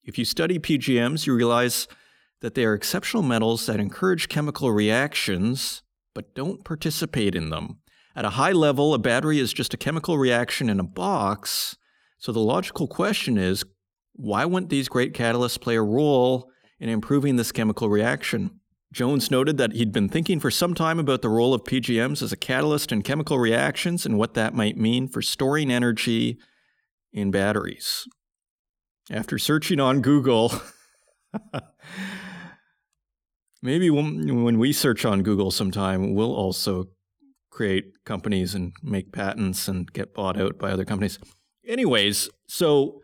if 0.05 0.19
you 0.19 0.25
study 0.25 0.59
PGMs, 0.59 1.27
you 1.27 1.35
realize 1.35 1.89
that 2.41 2.55
they 2.55 2.65
are 2.65 2.75
exceptional 2.75 3.23
metals 3.23 3.67
that 3.67 3.81
encourage 3.81 4.29
chemical 4.29 4.73
reactions 4.73 5.83
but 6.15 6.35
don't 6.35 6.65
participate 6.65 7.35
in 7.35 7.51
them. 7.51 7.79
At 8.15 8.27
a 8.27 8.31
high 8.31 8.53
level, 8.53 8.93
a 8.93 8.99
battery 8.99 9.39
is 9.39 9.53
just 9.53 9.73
a 9.73 9.79
chemical 9.79 10.19
reaction 10.19 10.69
in 10.69 10.79
a 10.79 10.85
box. 10.85 11.77
So 12.19 12.33
the 12.33 12.41
logical 12.41 12.87
question 12.87 13.39
is 13.39 13.65
why 14.13 14.45
wouldn't 14.45 14.71
these 14.71 14.89
great 14.89 15.15
catalysts 15.15 15.61
play 15.61 15.77
a 15.77 15.83
role 15.83 16.51
in 16.79 16.89
improving 16.89 17.37
this 17.37 17.53
chemical 17.53 17.89
reaction? 17.89 18.61
Jones 18.93 19.31
noted 19.31 19.57
that 19.57 19.73
he'd 19.73 19.91
been 19.91 20.11
thinking 20.11 20.39
for 20.39 20.51
some 20.51 20.75
time 20.75 20.99
about 20.99 21.23
the 21.23 21.31
role 21.31 21.55
of 21.55 21.65
PGMs 21.65 22.21
as 22.23 22.31
a 22.31 22.37
catalyst 22.37 22.93
in 22.93 23.01
chemical 23.01 23.39
reactions 23.39 24.05
and 24.05 24.19
what 24.19 24.35
that 24.35 24.55
might 24.55 24.77
mean 24.77 25.09
for 25.09 25.23
storing 25.23 25.73
energy 25.73 26.39
in 27.11 27.31
batteries. 27.31 28.07
After 29.11 29.39
searching 29.39 29.81
on 29.81 30.03
Google, 30.03 30.53
maybe 33.63 33.89
when, 33.89 34.59
we 34.59 34.75
search 34.75 35.07
on 35.07 35.23
Google 35.23 35.51
sometime, 35.51 36.15
we'll 36.15 36.35
also 36.35 36.85
create 37.51 38.05
companies 38.05 38.55
and 38.55 38.75
make 38.83 39.11
patents 39.11 39.69
and 39.69 39.91
get 39.93 40.15
bought 40.15 40.39
out 40.39 40.59
by 40.59 40.71
other 40.71 40.85
companies. 40.85 41.19
Anyways, 41.67 42.29
so 42.47 43.01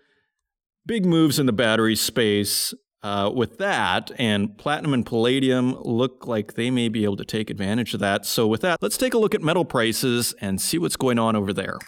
big 0.85 1.07
moves 1.07 1.39
in 1.39 1.47
the 1.47 1.53
battery 1.53 1.97
space 1.97 2.75
uh, 3.03 3.31
with 3.35 3.59
that, 3.59 4.11
and 4.19 4.57
platinum 4.59 4.93
and 4.95 5.07
palladium 5.07 5.81
look 5.83 6.27
like 6.27 6.55
they 6.55 6.71
may 6.71 6.89
be 6.89 7.05
able 7.05 7.17
to 7.17 7.25
take 7.25 7.51
advantage 7.51 7.95
of 7.95 8.01
that. 8.01 8.27
So, 8.27 8.47
with 8.47 8.61
that, 8.63 8.83
let's 8.83 8.97
take 8.97 9.15
a 9.15 9.19
look 9.19 9.35
at 9.35 9.43
metal 9.43 9.65
prices 9.65 10.35
and 10.41 10.61
see 10.61 10.79
what's 10.79 10.97
going 10.97 11.19
on 11.19 11.37
over 11.37 11.53
there. 11.53 11.79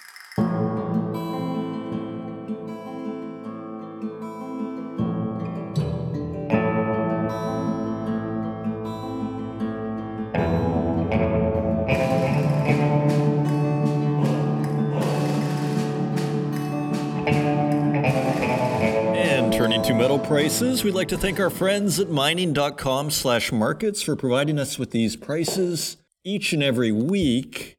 Prices. 20.50 20.82
We'd 20.82 20.94
like 20.94 21.06
to 21.08 21.16
thank 21.16 21.38
our 21.38 21.48
friends 21.48 22.00
at 22.00 22.10
mining.com 22.10 23.12
slash 23.12 23.52
markets 23.52 24.02
for 24.02 24.16
providing 24.16 24.58
us 24.58 24.80
with 24.80 24.90
these 24.90 25.14
prices 25.14 25.96
each 26.24 26.52
and 26.52 26.60
every 26.60 26.90
week. 26.90 27.78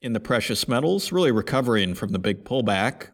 in 0.00 0.12
the 0.12 0.20
precious 0.20 0.68
metals, 0.68 1.10
really 1.10 1.32
recovering 1.32 1.94
from 1.94 2.12
the 2.12 2.18
big 2.18 2.44
pullback. 2.44 3.08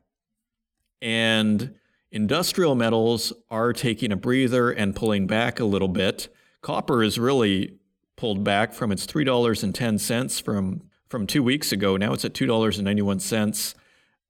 And 1.01 1.75
industrial 2.11 2.75
metals 2.75 3.33
are 3.49 3.73
taking 3.73 4.11
a 4.11 4.16
breather 4.16 4.71
and 4.71 4.95
pulling 4.95 5.27
back 5.27 5.61
a 5.61 5.64
little 5.64 5.88
bit. 5.88 6.29
Copper 6.62 7.03
is 7.03 7.19
really 7.19 7.79
pulled 8.16 8.45
back 8.45 8.75
from 8.75 8.93
its 8.93 9.07
$3.10 9.07 10.43
from, 10.43 10.83
from 11.09 11.27
two 11.27 11.43
weeks 11.43 11.73
ago. 11.73 11.97
Now 11.97 12.12
it's 12.12 12.25
at 12.25 12.35
$2.91. 12.35 13.75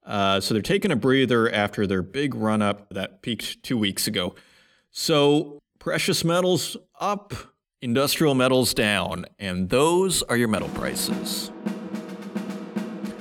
Uh, 0.05 0.41
so 0.41 0.55
they're 0.55 0.63
taking 0.63 0.91
a 0.91 0.97
breather 0.97 1.51
after 1.51 1.87
their 1.87 2.03
big 2.03 2.35
run 2.35 2.63
up 2.63 2.89
that 2.91 3.23
peaked 3.23 3.63
two 3.63 3.79
weeks 3.79 4.07
ago. 4.07 4.35
So 4.91 5.61
precious 5.79 6.25
metals 6.25 6.77
up, 7.01 7.33
industrial 7.83 8.35
metals 8.35 8.75
down, 8.75 9.27
and 9.38 9.71
those 9.71 10.23
are 10.25 10.37
your 10.37 10.49
metal 10.49 10.69
prices. 10.71 11.51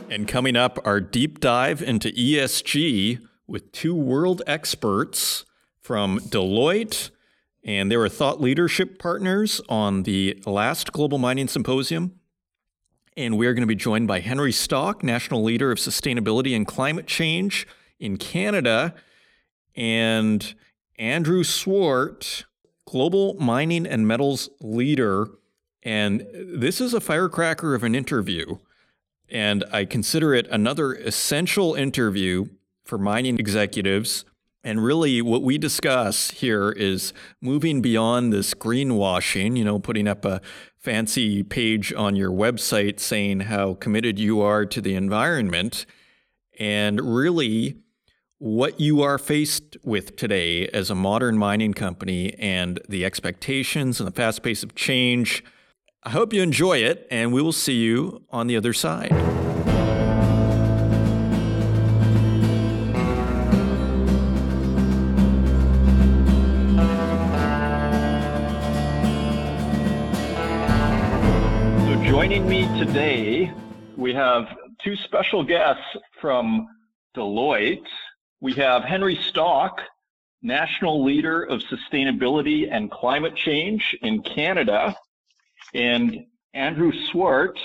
And 0.10 0.28
coming 0.28 0.56
up, 0.56 0.80
our 0.86 1.00
deep 1.00 1.40
dive 1.40 1.82
into 1.82 2.10
ESG 2.10 3.26
with 3.48 3.72
two 3.72 3.96
world 3.96 4.42
experts 4.48 5.46
from 5.80 6.20
Deloitte, 6.20 7.10
and 7.64 7.92
they 7.92 7.98
were 7.98 8.10
thought 8.10 8.42
leadership 8.42 9.00
partners 9.00 9.62
on 9.70 10.04
the 10.04 10.42
last 10.46 10.92
Global 10.92 11.18
Mining 11.18 11.48
Symposium. 11.48 12.20
And 13.16 13.38
we 13.38 13.48
are 13.48 13.54
going 13.54 13.64
to 13.64 13.68
be 13.68 13.76
joined 13.76 14.08
by 14.08 14.20
Henry 14.20 14.52
Stoch, 14.52 15.04
National 15.04 15.44
Leader 15.44 15.72
of 15.72 15.78
Sustainability 15.78 16.56
and 16.56 16.66
Climate 16.66 17.06
Change 17.06 17.68
in 18.00 18.18
Canada, 18.18 18.94
and 19.76 20.54
Andrew 20.98 21.44
Swart, 21.44 22.46
global 22.90 23.36
mining 23.36 23.86
and 23.86 24.08
metals 24.08 24.50
leader. 24.62 25.28
And 25.84 26.26
this 26.34 26.82
is 26.82 26.94
a 26.94 27.00
firecracker 27.00 27.76
of 27.76 27.84
an 27.84 27.94
interview. 27.94 28.58
And 29.30 29.64
I 29.72 29.86
consider 29.86 30.34
it 30.34 30.48
another 30.50 30.94
essential 30.94 31.76
interview 31.76 32.46
for 32.84 32.98
mining 32.98 33.38
executives. 33.38 34.26
And 34.64 34.84
really, 34.84 35.22
what 35.22 35.44
we 35.44 35.60
discuss 35.60 36.32
here 36.32 36.72
is 36.72 37.14
moving 37.40 37.82
beyond 37.82 38.34
this 38.34 38.56
greenwashing, 38.56 39.56
you 39.56 39.64
know, 39.64 39.78
putting 39.80 40.08
up 40.08 40.26
a 40.26 40.42
fancy 40.76 41.44
page 41.44 41.94
on 41.94 42.16
your 42.16 42.32
website 42.32 43.00
saying 43.00 43.42
how 43.42 43.76
committed 43.76 44.18
you 44.18 44.42
are 44.42 44.66
to 44.66 44.82
the 44.82 44.96
environment, 44.96 45.86
and 46.60 47.00
really 47.02 47.78
what 48.40 48.80
you 48.80 49.02
are 49.02 49.18
faced 49.18 49.76
with 49.84 50.16
today 50.16 50.66
as 50.70 50.90
a 50.90 50.96
modern 50.96 51.38
mining 51.38 51.74
company 51.74 52.34
and 52.40 52.80
the 52.88 53.04
expectations 53.04 54.00
and 54.00 54.08
the 54.08 54.14
fast 54.14 54.42
pace 54.42 54.64
of 54.64 54.74
change. 54.76 55.44
I 56.04 56.12
hope 56.12 56.32
you 56.32 56.42
enjoy 56.42 56.78
it, 56.78 57.06
and 57.12 57.34
we 57.34 57.42
will 57.42 57.52
see 57.52 57.76
you 57.76 58.24
on 58.30 58.48
the 58.48 58.56
other 58.56 58.72
side. 58.72 59.10
So, 71.84 72.04
joining 72.06 72.48
me 72.48 72.62
today, 72.80 73.52
we 73.98 74.14
have 74.14 74.46
two 74.82 74.96
special 75.04 75.44
guests 75.44 75.84
from 76.22 76.66
Deloitte 77.18 77.84
we 78.42 78.54
have 78.54 78.84
Henry 78.84 79.20
Stoch, 79.28 79.82
National 80.42 81.04
Leader 81.04 81.44
of 81.44 81.62
Sustainability 81.64 82.70
and 82.72 82.90
Climate 82.90 83.36
Change 83.36 83.98
in 84.02 84.22
Canada, 84.22 84.96
and 85.74 86.26
Andrew 86.54 86.94
Swart, 87.12 87.60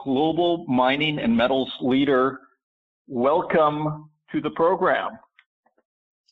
Global 0.00 0.64
Mining 0.66 1.18
and 1.18 1.36
Metals 1.36 1.70
Leader. 1.80 2.40
Welcome 3.06 4.08
to 4.32 4.40
the 4.40 4.50
program. 4.50 5.18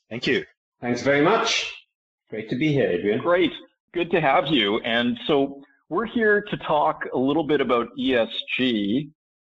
Thank 0.08 0.26
you. 0.26 0.44
Thanks 0.80 1.02
very 1.02 1.20
much. 1.20 1.74
Great 2.30 2.48
to 2.48 2.56
be 2.56 2.72
here, 2.72 2.88
Adrian. 2.88 3.20
Great. 3.20 3.52
Good 3.92 4.10
to 4.12 4.22
have 4.22 4.46
you. 4.46 4.80
And 4.80 5.18
so 5.26 5.62
we're 5.90 6.06
here 6.06 6.40
to 6.40 6.56
talk 6.58 7.04
a 7.12 7.18
little 7.18 7.44
bit 7.44 7.60
about 7.60 7.88
ESG, 8.00 9.10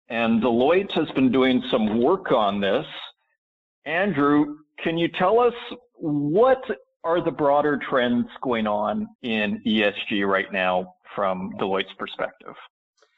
and 0.10 0.44
Deloitte 0.44 0.92
has 0.92 1.10
been 1.16 1.32
doing 1.32 1.64
some 1.72 2.00
work 2.00 2.32
on 2.32 2.62
this. 2.62 2.86
Andrew, 3.88 4.58
can 4.84 4.98
you 4.98 5.08
tell 5.18 5.40
us 5.40 5.54
what 5.96 6.62
are 7.06 7.24
the 7.24 7.32
broader 7.32 7.80
trends 7.90 8.28
going 8.44 8.68
on 8.68 9.08
in 9.24 9.62
ESG 9.66 10.28
right 10.28 10.52
now 10.52 10.94
from 11.16 11.54
Deloitte's 11.58 11.94
perspective? 11.98 12.54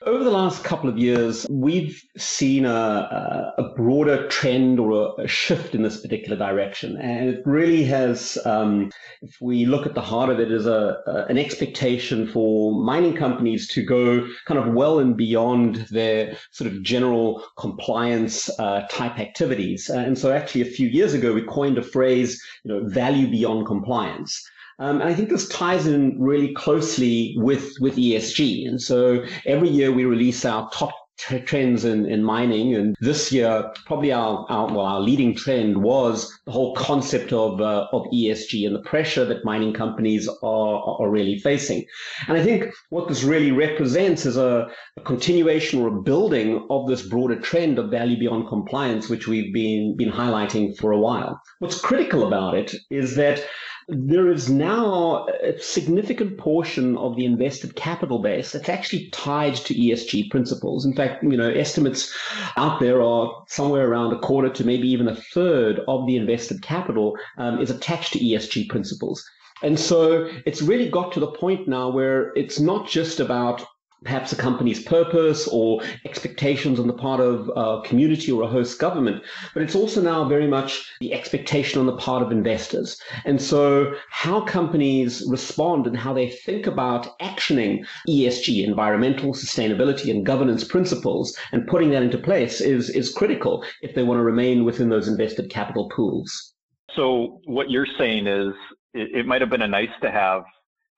Over 0.06 0.24
the 0.24 0.32
last 0.32 0.64
couple 0.64 0.90
of 0.90 0.98
years, 0.98 1.46
we've 1.50 2.02
seen 2.16 2.64
a, 2.64 3.54
a 3.58 3.74
broader 3.76 4.30
trend 4.30 4.80
or 4.80 5.14
a, 5.20 5.28
shift 5.28 5.76
in 5.76 5.84
this 5.84 6.00
particular 6.00 6.38
direction. 6.38 6.96
And 6.96 7.30
it 7.30 7.42
really 7.46 7.84
has, 7.84 8.38
um, 8.46 8.92
if 9.22 9.36
we 9.42 9.66
look 9.66 9.86
at 9.86 9.96
the 9.96 10.02
heart 10.02 10.30
of 10.30 10.40
it, 10.40 10.54
is 10.54 10.66
a, 10.66 11.00
a, 11.06 11.26
an 11.26 11.38
expectation 11.38 12.28
for 12.28 12.82
mining 12.82 13.14
companies 13.14 13.68
to 13.70 13.84
go 13.84 14.26
kind 14.46 14.58
of 14.58 14.74
well 14.74 15.00
and 15.00 15.18
beyond 15.18 15.88
their 15.92 16.38
sort 16.52 16.72
of 16.72 16.82
general 16.82 17.44
compliance 17.58 18.50
uh, 18.58 18.88
type 18.90 19.20
activities. 19.20 19.90
And 19.90 20.18
so 20.18 20.32
actually 20.32 20.62
a 20.62 20.72
few 20.72 20.88
years 20.88 21.14
ago, 21.14 21.34
we 21.34 21.44
coined 21.44 21.78
a 21.78 21.84
phrase, 21.84 22.42
you 22.64 22.74
know, 22.74 22.88
value 22.88 23.30
beyond 23.30 23.68
compliance. 23.68 24.42
Um, 24.80 25.02
and 25.02 25.10
I 25.10 25.14
think 25.14 25.30
this 25.30 25.48
ties 25.50 25.88
in 25.88 26.20
really 26.20 26.54
closely 26.54 27.36
with, 27.38 27.74
with 27.82 27.98
ESG. 27.98 28.68
And 28.68 28.82
so 28.82 29.26
every 29.46 29.70
year 29.70 29.92
we 29.92 30.06
release 30.06 30.46
our 30.46 30.70
top 30.72 30.94
t- 31.20 31.40
trends 31.40 31.84
in, 31.84 32.06
in 32.06 32.24
mining. 32.24 32.76
And 32.76 32.96
this 33.02 33.32
year, 33.32 33.72
probably 33.86 34.12
our, 34.12 34.46
our, 34.50 34.68
well, 34.68 34.86
our 34.86 35.02
leading 35.02 35.36
trend 35.36 35.82
was 35.84 36.32
the 36.46 36.52
whole 36.52 36.74
concept 36.76 37.34
of, 37.34 37.60
uh, 37.60 37.88
of 37.92 38.04
ESG 38.14 38.66
and 38.66 38.76
the 38.76 38.82
pressure 38.82 39.26
that 39.26 39.44
mining 39.46 39.74
companies 39.74 40.30
are, 40.42 40.84
are 41.02 41.10
really 41.10 41.38
facing. 41.40 41.86
And 42.28 42.38
I 42.38 42.44
think 42.44 42.72
what 42.90 43.08
this 43.08 43.24
really 43.24 43.52
represents 43.52 44.26
is 44.26 44.38
a, 44.38 44.70
a 44.98 45.02
continuation 45.02 45.82
or 45.82 45.88
a 45.90 46.02
building 46.02 46.66
of 46.70 46.88
this 46.88 47.02
broader 47.02 47.40
trend 47.40 47.80
of 47.80 47.92
value 47.92 48.18
beyond 48.18 48.48
compliance, 48.48 49.10
which 49.10 49.28
we've 49.28 49.54
been, 49.54 49.98
been 49.98 50.12
highlighting 50.12 50.78
for 50.78 50.92
a 50.92 51.00
while. 51.00 51.42
What's 51.60 51.82
critical 51.82 52.26
about 52.26 52.56
it 52.56 52.74
is 52.90 53.16
that 53.18 53.44
there 53.90 54.32
is 54.32 54.50
now 54.50 55.26
a 55.42 55.60
significant 55.60 56.38
portion 56.38 56.98
of 56.98 57.16
the 57.16 57.26
invested 57.26 57.76
capital 57.76 58.20
base 58.20 58.52
that's 58.52 58.70
actually 58.70 59.10
tied 59.10 59.56
to 59.56 59.74
ESG 59.74 60.30
principles. 60.30 60.86
In 60.86 60.94
fact, 60.94 61.24
you 61.24 61.36
know, 61.36 61.50
estimates 61.50 62.16
out 62.56 62.80
there 62.80 63.02
are 63.02 63.44
somewhere 63.48 63.90
around 63.90 64.14
a 64.14 64.20
quarter 64.20 64.50
to 64.50 64.64
maybe 64.64 64.88
even 64.90 65.08
a 65.08 65.16
third 65.16 65.82
of 65.88 66.06
the 66.06 66.16
invested 66.16 66.62
capital 66.62 67.18
um, 67.38 67.60
is 67.60 67.72
attached 67.72 68.14
to 68.14 68.20
ESG 68.20 68.70
principles. 68.70 69.28
And 69.64 69.80
so 69.80 70.30
it's 70.46 70.62
really 70.62 70.90
got 70.90 71.12
to 71.14 71.20
the 71.20 71.32
point 71.32 71.68
now 71.68 71.90
where 71.90 72.32
it's 72.36 72.60
not 72.60 72.88
just 72.88 73.20
about 73.20 73.66
perhaps 74.04 74.32
a 74.32 74.36
company's 74.36 74.82
purpose 74.82 75.48
or 75.48 75.82
expectations 76.06 76.80
on 76.80 76.88
the 76.88 76.94
part 76.94 77.20
of 77.20 77.52
a 77.56 77.82
community 77.88 78.32
or 78.32 78.44
a 78.44 78.48
host 78.48 78.80
government, 78.80 79.24
but 79.54 79.64
it's 79.64 79.76
also 79.76 80.02
now 80.02 80.24
very 80.24 80.48
much 80.48 80.90
the 81.00 81.14
expectation 81.14 81.80
on 81.80 81.86
the 81.86 81.98
part 81.98 82.24
of 82.24 82.32
investors. 82.32 82.98
And 83.26 83.42
so 83.42 83.94
how 84.10 84.42
companies 84.42 85.24
respond 85.28 85.88
and 85.88 85.98
how 85.98 86.14
they 86.14 86.30
think 86.30 86.68
about 86.68 87.20
actioning 87.20 87.86
ESG, 88.08 88.66
environmental 88.66 89.34
sustainability 89.34 90.10
and 90.12 90.26
governance 90.26 90.64
principles 90.64 91.38
and 91.52 91.68
putting 91.68 91.90
that 91.92 92.04
into 92.04 92.18
place 92.18 92.62
is, 92.62 92.90
is 92.90 93.14
critical 93.14 93.64
if 93.82 93.96
they 93.96 94.04
want 94.04 94.20
to 94.20 94.24
remain 94.24 94.64
within 94.64 94.90
those 94.90 95.08
invested 95.08 95.50
capital 95.50 95.90
pools. 95.90 96.54
So 96.96 97.40
what 97.46 97.70
you're 97.70 97.88
saying 97.98 98.28
is 98.28 98.54
it, 98.94 99.20
it 99.20 99.26
might 99.26 99.42
have 99.42 99.50
been 99.50 99.62
a 99.62 99.68
nice 99.68 99.90
to 100.02 100.12
have 100.12 100.44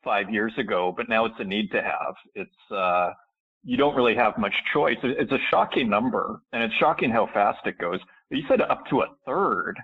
five 0.03 0.29
years 0.29 0.53
ago, 0.57 0.93
but 0.95 1.09
now 1.09 1.25
it's 1.25 1.35
a 1.39 1.43
need 1.43 1.71
to 1.71 1.81
have. 1.81 2.15
It's 2.35 2.71
uh, 2.71 3.11
you 3.63 3.77
don't 3.77 3.95
really 3.95 4.15
have 4.15 4.37
much 4.37 4.53
choice. 4.73 4.97
It's 5.03 5.31
a 5.31 5.39
shocking 5.49 5.89
number, 5.89 6.41
and 6.53 6.63
it's 6.63 6.73
shocking 6.75 7.11
how 7.11 7.27
fast 7.33 7.65
it 7.65 7.77
goes. 7.77 7.99
You 8.29 8.43
said 8.47 8.61
up 8.61 8.85
to 8.89 9.01
a 9.01 9.07
third 9.25 9.75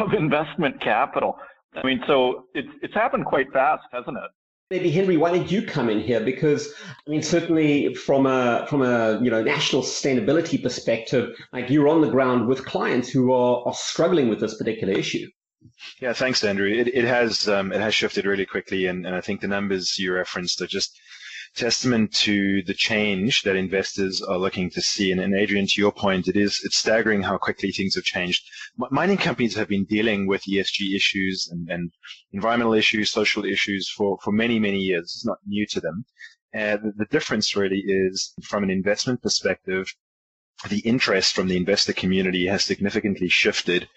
of 0.00 0.12
investment 0.18 0.80
capital. 0.80 1.38
I 1.74 1.86
mean, 1.86 2.02
so 2.06 2.46
it's 2.54 2.68
it's 2.82 2.94
happened 2.94 3.26
quite 3.26 3.52
fast, 3.52 3.84
hasn't 3.92 4.16
it? 4.16 4.30
Maybe 4.70 4.90
Henry, 4.90 5.18
why 5.18 5.36
did 5.36 5.50
you 5.50 5.62
come 5.62 5.90
in 5.90 6.00
here? 6.00 6.20
Because 6.20 6.72
I 7.06 7.10
mean, 7.10 7.22
certainly 7.22 7.94
from 7.94 8.26
a 8.26 8.66
from 8.68 8.82
a 8.82 9.20
you 9.22 9.30
know 9.30 9.42
national 9.42 9.82
sustainability 9.82 10.62
perspective, 10.62 11.34
like 11.52 11.70
you're 11.70 11.88
on 11.88 12.00
the 12.00 12.10
ground 12.10 12.48
with 12.48 12.64
clients 12.64 13.08
who 13.08 13.32
are, 13.32 13.66
are 13.66 13.74
struggling 13.74 14.28
with 14.28 14.40
this 14.40 14.56
particular 14.56 14.92
issue. 14.92 15.26
Yeah, 16.00 16.12
thanks, 16.12 16.42
Andrew. 16.44 16.68
It, 16.68 16.88
it 16.88 17.04
has 17.04 17.48
um, 17.48 17.72
it 17.72 17.80
has 17.80 17.94
shifted 17.94 18.24
really 18.24 18.46
quickly, 18.46 18.86
and, 18.86 19.06
and 19.06 19.14
I 19.14 19.20
think 19.20 19.40
the 19.40 19.48
numbers 19.48 19.98
you 19.98 20.12
referenced 20.12 20.60
are 20.60 20.66
just 20.66 20.98
testament 21.54 22.12
to 22.12 22.62
the 22.62 22.74
change 22.74 23.42
that 23.42 23.56
investors 23.56 24.22
are 24.22 24.38
looking 24.38 24.70
to 24.70 24.80
see. 24.80 25.12
And, 25.12 25.20
and 25.20 25.34
Adrian, 25.34 25.66
to 25.66 25.80
your 25.80 25.92
point, 25.92 26.28
it 26.28 26.36
is 26.36 26.60
it's 26.64 26.78
staggering 26.78 27.22
how 27.22 27.36
quickly 27.38 27.70
things 27.70 27.94
have 27.94 28.04
changed. 28.04 28.42
Mining 28.90 29.18
companies 29.18 29.54
have 29.54 29.68
been 29.68 29.84
dealing 29.84 30.26
with 30.26 30.42
ESG 30.44 30.94
issues 30.94 31.48
and, 31.50 31.68
and 31.70 31.92
environmental 32.32 32.74
issues, 32.74 33.10
social 33.10 33.44
issues 33.44 33.90
for, 33.90 34.18
for 34.22 34.32
many, 34.32 34.58
many 34.58 34.78
years. 34.78 35.04
It's 35.04 35.26
not 35.26 35.38
new 35.46 35.66
to 35.66 35.80
them. 35.80 36.04
The, 36.52 36.92
the 36.96 37.06
difference 37.06 37.54
really 37.54 37.82
is 37.86 38.34
from 38.42 38.62
an 38.62 38.70
investment 38.70 39.22
perspective, 39.22 39.92
the 40.68 40.80
interest 40.80 41.34
from 41.34 41.48
the 41.48 41.56
investor 41.56 41.92
community 41.92 42.46
has 42.46 42.64
significantly 42.64 43.28
shifted 43.28 43.88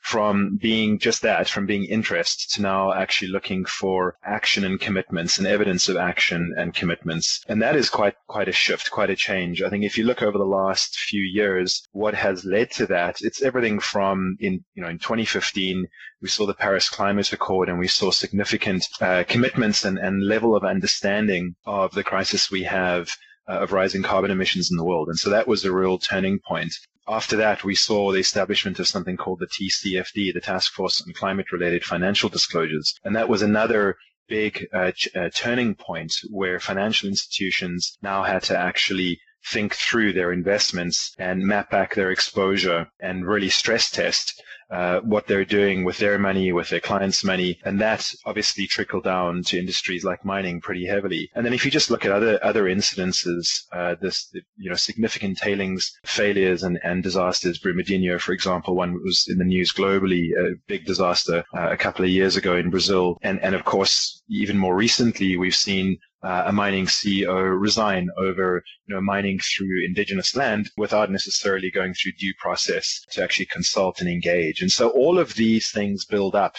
from 0.00 0.58
being 0.60 0.98
just 0.98 1.22
that, 1.22 1.48
from 1.48 1.66
being 1.66 1.84
interest 1.84 2.52
to 2.52 2.62
now 2.62 2.92
actually 2.92 3.28
looking 3.28 3.64
for 3.64 4.16
action 4.22 4.64
and 4.64 4.80
commitments 4.80 5.38
and 5.38 5.46
evidence 5.46 5.88
of 5.88 5.96
action 5.96 6.54
and 6.58 6.74
commitments. 6.74 7.42
And 7.48 7.62
that 7.62 7.76
is 7.76 7.88
quite, 7.88 8.14
quite 8.26 8.48
a 8.48 8.52
shift, 8.52 8.90
quite 8.90 9.10
a 9.10 9.16
change. 9.16 9.62
I 9.62 9.70
think 9.70 9.84
if 9.84 9.96
you 9.96 10.04
look 10.04 10.22
over 10.22 10.36
the 10.36 10.44
last 10.44 10.98
few 10.98 11.22
years, 11.22 11.86
what 11.92 12.14
has 12.14 12.44
led 12.44 12.70
to 12.72 12.86
that, 12.86 13.16
it's 13.20 13.42
everything 13.42 13.80
from 13.80 14.36
in, 14.40 14.64
you 14.74 14.82
know, 14.82 14.88
in 14.88 14.98
2015, 14.98 15.86
we 16.20 16.28
saw 16.28 16.46
the 16.46 16.54
Paris 16.54 16.90
Climate 16.90 17.32
Accord 17.32 17.68
and 17.68 17.78
we 17.78 17.88
saw 17.88 18.10
significant 18.10 18.84
uh, 19.00 19.24
commitments 19.26 19.84
and, 19.84 19.98
and 19.98 20.26
level 20.26 20.54
of 20.54 20.64
understanding 20.64 21.54
of 21.64 21.92
the 21.92 22.04
crisis 22.04 22.50
we 22.50 22.64
have 22.64 23.10
of 23.54 23.72
rising 23.72 24.02
carbon 24.02 24.30
emissions 24.30 24.70
in 24.70 24.76
the 24.76 24.84
world. 24.84 25.08
And 25.08 25.18
so 25.18 25.30
that 25.30 25.48
was 25.48 25.64
a 25.64 25.72
real 25.72 25.98
turning 25.98 26.38
point. 26.38 26.72
After 27.08 27.36
that, 27.36 27.64
we 27.64 27.74
saw 27.74 28.12
the 28.12 28.20
establishment 28.20 28.78
of 28.78 28.86
something 28.86 29.16
called 29.16 29.40
the 29.40 29.46
TCFD, 29.46 30.32
the 30.32 30.40
Task 30.40 30.72
Force 30.72 31.02
on 31.02 31.12
Climate 31.12 31.50
Related 31.50 31.84
Financial 31.84 32.28
Disclosures. 32.28 32.94
And 33.04 33.16
that 33.16 33.28
was 33.28 33.42
another 33.42 33.96
big 34.28 34.68
uh, 34.72 34.92
ch- 34.92 35.08
uh, 35.16 35.28
turning 35.34 35.74
point 35.74 36.12
where 36.28 36.60
financial 36.60 37.08
institutions 37.08 37.98
now 38.00 38.22
had 38.22 38.44
to 38.44 38.56
actually 38.56 39.20
think 39.46 39.74
through 39.74 40.12
their 40.12 40.32
investments 40.32 41.14
and 41.18 41.46
map 41.46 41.70
back 41.70 41.94
their 41.94 42.10
exposure 42.10 42.86
and 43.00 43.26
really 43.26 43.48
stress 43.48 43.90
test 43.90 44.42
uh, 44.70 45.00
what 45.00 45.26
they're 45.26 45.44
doing 45.44 45.84
with 45.84 45.98
their 45.98 46.18
money, 46.18 46.52
with 46.52 46.68
their 46.68 46.80
clients' 46.80 47.24
money, 47.24 47.58
and 47.64 47.80
that 47.80 48.08
obviously 48.24 48.66
trickled 48.66 49.04
down 49.04 49.42
to 49.42 49.58
industries 49.58 50.04
like 50.04 50.24
mining 50.24 50.60
pretty 50.60 50.86
heavily. 50.86 51.28
And 51.34 51.44
then 51.44 51.52
if 51.52 51.64
you 51.64 51.70
just 51.70 51.90
look 51.90 52.04
at 52.04 52.12
other 52.12 52.38
other 52.44 52.64
incidences, 52.64 53.64
uh, 53.72 53.96
this 54.00 54.32
you 54.56 54.70
know 54.70 54.76
significant 54.76 55.38
tailings 55.38 55.92
failures 56.04 56.62
and, 56.62 56.78
and 56.84 57.02
disasters, 57.02 57.58
Brumadinho, 57.58 58.20
for 58.20 58.32
example, 58.32 58.76
one 58.76 58.94
was 59.02 59.26
in 59.28 59.38
the 59.38 59.44
news 59.44 59.72
globally, 59.72 60.30
a 60.38 60.54
big 60.68 60.84
disaster 60.84 61.44
uh, 61.56 61.70
a 61.70 61.76
couple 61.76 62.04
of 62.04 62.10
years 62.10 62.36
ago 62.36 62.56
in 62.56 62.70
Brazil, 62.70 63.18
and 63.22 63.42
and 63.42 63.54
of 63.54 63.64
course 63.64 64.22
even 64.28 64.56
more 64.56 64.76
recently 64.76 65.36
we've 65.36 65.56
seen 65.56 65.98
uh, 66.22 66.44
a 66.46 66.52
mining 66.52 66.86
CEO 66.86 67.58
resign 67.58 68.08
over 68.18 68.62
you 68.86 68.94
know 68.94 69.00
mining 69.00 69.38
through 69.38 69.84
indigenous 69.84 70.36
land 70.36 70.70
without 70.76 71.10
necessarily 71.10 71.70
going 71.70 71.94
through 71.94 72.12
due 72.12 72.34
process 72.38 73.04
to 73.10 73.22
actually 73.22 73.46
consult 73.46 74.00
and 74.00 74.08
engage. 74.08 74.60
And 74.60 74.70
so 74.70 74.90
all 74.90 75.18
of 75.18 75.34
these 75.34 75.70
things 75.70 76.04
build 76.04 76.34
up 76.34 76.56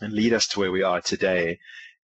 and 0.00 0.12
lead 0.12 0.32
us 0.32 0.46
to 0.48 0.60
where 0.60 0.72
we 0.72 0.82
are 0.82 1.00
today. 1.00 1.58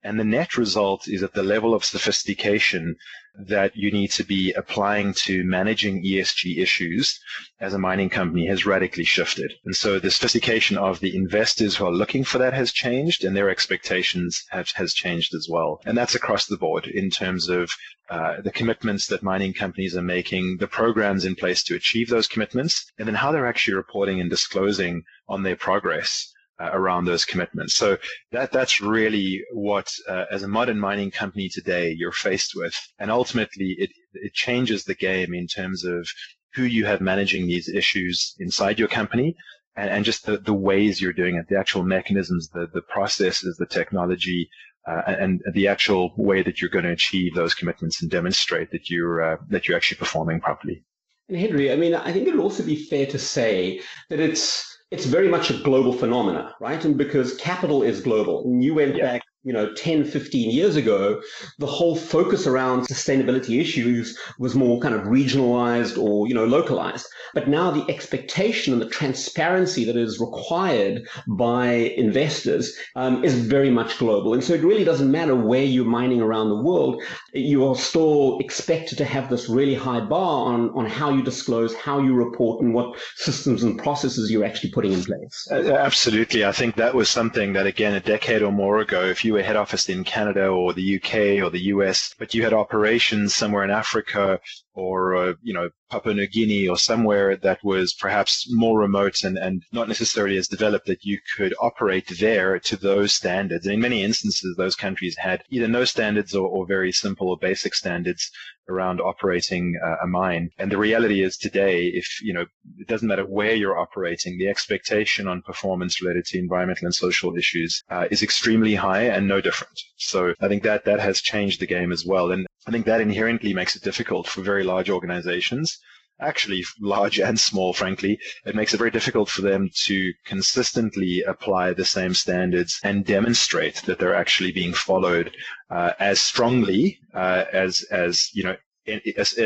And 0.03 0.19
the 0.19 0.25
net 0.25 0.57
result 0.57 1.07
is 1.09 1.21
that 1.21 1.35
the 1.35 1.43
level 1.43 1.75
of 1.75 1.85
sophistication 1.85 2.97
that 3.39 3.77
you 3.77 3.91
need 3.91 4.11
to 4.11 4.25
be 4.25 4.53
applying 4.53 5.15
to 5.15 5.45
managing 5.45 6.05
ESG 6.05 6.59
issues 6.59 7.19
as 7.61 7.75
a 7.75 7.79
mining 7.79 8.11
company 8.11 8.47
has 8.47 8.67
radically 8.67 9.05
shifted. 9.05 9.53
And 9.65 9.75
so 9.75 9.99
the 9.99 10.11
sophistication 10.11 10.77
of 10.77 11.01
the 11.01 11.17
investors 11.17 11.77
who 11.77 11.87
are 11.87 11.93
looking 11.93 12.25
for 12.25 12.39
that 12.39 12.53
has 12.53 12.73
changed 12.73 13.25
and 13.25 13.37
their 13.37 13.51
expectations 13.51 14.45
have, 14.51 14.71
has 14.75 14.93
changed 14.93 15.35
as 15.35 15.49
well. 15.49 15.81
And 15.85 15.97
that's 15.97 16.15
across 16.15 16.47
the 16.47 16.57
board 16.57 16.87
in 16.87 17.11
terms 17.11 17.49
of 17.49 17.71
uh, 18.09 18.41
the 18.41 18.51
commitments 18.51 19.07
that 19.07 19.23
mining 19.23 19.55
companies 19.55 19.97
are 19.97 20.03
making, 20.03 20.57
the 20.59 20.67
programs 20.67 21.25
in 21.25 21.35
place 21.37 21.63
to 21.65 21.77
achieve 21.77 22.09
those 22.09 22.27
commitments, 22.27 22.91
and 22.99 23.07
then 23.07 23.15
how 23.15 23.31
they're 23.31 23.47
actually 23.47 23.75
reporting 23.75 24.21
and 24.21 24.29
disclosing 24.29 25.05
on 25.29 25.43
their 25.43 25.57
progress 25.57 26.33
uh, 26.61 26.71
around 26.73 27.05
those 27.05 27.25
commitments. 27.25 27.75
So 27.75 27.97
that 28.33 28.53
that's 28.53 28.81
really 28.81 29.43
what, 29.53 29.89
uh, 30.09 30.25
as 30.31 30.43
a 30.43 30.49
modern 30.49 30.79
mining 30.79 31.11
company 31.11 31.49
today, 31.49 31.95
you're 31.97 32.13
faced 32.13 32.53
with, 32.55 32.75
and 32.99 33.11
ultimately 33.11 33.77
it 33.79 33.91
it 34.13 34.35
changes 34.35 34.85
the 34.85 34.95
game 34.95 35.33
in 35.35 35.47
terms 35.47 35.85
of 35.85 36.09
who 36.55 36.65
you 36.65 36.85
have 36.85 37.01
managing 37.01 37.47
these 37.47 37.69
issues 37.69 38.35
inside 38.39 38.79
your 38.79 38.89
company. 38.89 39.35
And, 39.77 39.89
and 39.89 40.05
just 40.05 40.27
the, 40.27 40.37
the 40.37 40.53
ways 40.53 41.01
you're 41.01 41.13
doing 41.13 41.37
it, 41.37 41.47
the 41.49 41.57
actual 41.57 41.85
mechanisms, 41.85 42.49
the, 42.53 42.67
the 42.75 42.83
processes, 42.83 43.57
the 43.57 43.67
technology, 43.67 44.51
uh, 44.87 45.03
and 45.07 45.41
the 45.53 45.69
actual 45.69 46.13
way 46.17 46.43
that 46.43 46.61
you're 46.61 46.71
going 46.71 46.85
to 46.85 46.91
achieve 46.91 47.35
those 47.35 47.55
commitments 47.55 48.03
and 48.03 48.11
demonstrate 48.11 48.73
that 48.73 48.91
you're 48.91 49.23
uh, 49.23 49.37
that 49.49 49.69
you're 49.69 49.77
actually 49.77 49.99
performing 49.99 50.41
properly. 50.41 50.85
And 51.29 51.39
Henry, 51.39 51.71
I 51.71 51.77
mean, 51.77 51.95
I 51.95 52.13
think 52.13 52.27
it 52.27 52.35
would 52.35 52.43
also 52.43 52.65
be 52.65 52.77
fair 52.77 53.07
to 53.07 53.19
say 53.19 53.81
that 54.09 54.19
it's 54.19 54.77
it's 54.91 55.07
very 55.07 55.29
much 55.29 55.51
a 55.51 55.55
global 55.55 55.93
phenomena, 55.93 56.55
right? 56.61 56.85
And 56.85 56.97
because 56.97 57.37
capital 57.37 57.83
is 57.83 58.01
global, 58.01 58.45
and 58.45 58.63
you 58.63 58.75
went 58.75 58.97
yeah. 58.97 59.13
back 59.13 59.23
you 59.43 59.53
know 59.53 59.73
10 59.73 60.05
15 60.05 60.51
years 60.51 60.77
ago 60.77 61.21
the 61.59 61.67
whole 61.67 61.97
focus 61.97 62.47
around 62.47 62.83
sustainability 62.83 63.59
issues 63.59 64.19
was 64.39 64.55
more 64.55 64.79
kind 64.81 64.95
of 64.95 65.03
regionalized 65.03 65.97
or 65.97 66.29
you 66.29 66.35
know 66.35 66.45
localized 66.45 67.07
but 67.33 67.49
now 67.49 67.71
the 67.71 67.85
expectation 67.91 68.73
and 68.73 68.83
the 68.83 68.89
transparency 68.89 69.85
that 69.85 69.97
is 69.97 70.21
required 70.21 71.09
by 71.27 71.71
investors 71.73 72.77
um, 72.97 73.25
is 73.25 73.35
very 73.35 73.71
much 73.71 73.99
global 73.99 74.35
and 74.35 74.45
so 74.45 74.53
it 74.53 74.63
really 74.63 74.85
doesn't 74.85 75.11
matter 75.11 75.35
where 75.35 75.65
you're 75.65 75.87
mining 75.87 76.21
around 76.21 76.51
the 76.51 76.63
world 76.63 77.03
you 77.33 77.67
are 77.67 77.77
still 77.77 78.39
expected 78.41 78.99
to 78.99 79.05
have 79.05 79.31
this 79.31 79.49
really 79.49 79.75
high 79.75 80.01
bar 80.01 80.53
on 80.53 80.71
on 80.71 80.85
how 80.85 81.11
you 81.11 81.23
disclose 81.23 81.75
how 81.77 82.01
you 82.01 82.15
report 82.15 82.61
and 82.61 82.75
what 82.75 82.99
systems 83.17 83.63
and 83.63 83.79
processes 83.79 84.31
you're 84.31 84.45
actually 84.45 84.71
putting 84.71 84.93
in 84.93 85.03
place 85.03 85.49
absolutely 85.51 86.45
i 86.45 86.53
think 86.53 86.75
that 86.75 86.95
was 86.95 87.09
something 87.09 87.55
that 87.55 87.67
again 87.67 87.95
a 87.95 88.01
decade 88.01 88.43
or 88.43 88.53
more 88.53 88.81
ago 88.81 89.05
if 89.05 89.25
you 89.25 89.31
you 89.31 89.35
were 89.35 89.43
head 89.45 89.55
office 89.55 89.89
in 89.89 90.03
Canada 90.03 90.49
or 90.49 90.73
the 90.73 90.97
UK 90.97 91.41
or 91.41 91.51
the 91.51 91.67
US, 91.75 92.17
but 92.19 92.35
you 92.35 92.43
had 92.43 92.53
operations 92.53 93.33
somewhere 93.33 93.63
in 93.63 93.71
Africa 93.71 94.41
or 94.75 95.15
uh, 95.15 95.35
you 95.43 95.53
know 95.55 95.71
Papua 95.91 96.15
New 96.15 96.27
Guinea 96.27 96.67
or 96.69 96.79
somewhere 96.79 97.37
that 97.37 97.63
was 97.63 97.95
perhaps 97.95 98.47
more 98.51 98.79
remote 98.79 99.23
and, 99.25 99.37
and 99.37 99.63
not 99.73 99.89
necessarily 99.89 100.37
as 100.37 100.49
developed 100.49 100.87
that 100.87 101.05
you 101.05 101.19
could 101.37 101.55
operate 101.61 102.11
there 102.19 102.59
to 102.61 102.77
those 102.77 103.13
standards. 103.13 103.67
And 103.67 103.75
in 103.75 103.81
many 103.81 104.03
instances, 104.03 104.57
those 104.57 104.77
countries 104.77 105.17
had 105.17 105.43
either 105.51 105.69
no 105.69 105.85
standards 105.85 106.35
or, 106.35 106.47
or 106.49 106.67
very 106.67 106.93
simple 106.93 107.20
or 107.29 107.37
basic 107.39 107.75
standards 107.75 108.31
around 108.69 109.01
operating 109.01 109.75
uh, 109.85 109.97
a 110.05 110.07
mine. 110.07 110.51
And 110.59 110.71
the 110.71 110.79
reality 110.79 111.23
is 111.23 111.37
today, 111.37 111.87
if 111.87 112.07
you 112.23 112.33
know, 112.33 112.47
it 112.79 112.87
doesn't 112.87 113.09
matter 113.09 113.25
where 113.25 113.55
you're 113.55 113.79
operating, 113.79 114.39
the 114.39 114.49
expectation 114.49 115.27
on 115.27 115.43
performance 115.43 116.01
related 116.01 116.25
to 116.27 116.39
environmental 116.39 116.87
and 116.87 116.95
social 116.95 117.37
issues 117.37 117.83
uh, 117.91 118.07
is 118.11 118.23
extremely 118.23 118.75
high 118.75 119.03
and 119.03 119.27
no 119.27 119.41
different. 119.41 119.79
So 119.97 120.35
I 120.41 120.49
think 120.49 120.63
that 120.63 120.85
that 120.85 121.01
has 121.01 121.21
changed 121.21 121.61
the 121.61 121.67
game 121.67 121.93
as 121.93 122.05
well. 122.05 122.31
And 122.31 122.47
I 122.67 122.71
think 122.71 122.87
that 122.87 123.01
inherently 123.01 123.55
makes 123.55 123.75
it 123.77 123.83
difficult 123.83 124.27
for 124.29 124.43
very 124.43 124.65
large 124.65 124.91
organizations, 124.91 125.79
actually 126.21 126.65
large 126.81 127.19
and 127.19 127.39
small, 127.39 127.73
frankly. 127.73 128.19
It 128.45 128.55
makes 128.55 128.75
it 128.75 128.79
very 128.79 128.91
difficult 128.91 129.29
for 129.29 129.43
them 129.43 129.71
to 129.87 130.13
consistently 130.25 131.23
apply 131.23 131.73
the 131.73 131.85
same 131.85 132.15
standards 132.15 132.81
and 132.83 133.05
demonstrate 133.05 133.77
that 133.87 133.99
they're 133.99 134.15
actually 134.15 134.53
being 134.53 134.73
followed 134.73 135.33
uh, 135.71 135.93
as 135.99 136.21
strongly 136.21 136.99
uh, 137.15 137.45
as, 137.53 137.83
as, 137.91 138.31
you 138.33 138.45
know, 138.45 138.57
in, 138.87 139.01
as, 139.17 139.39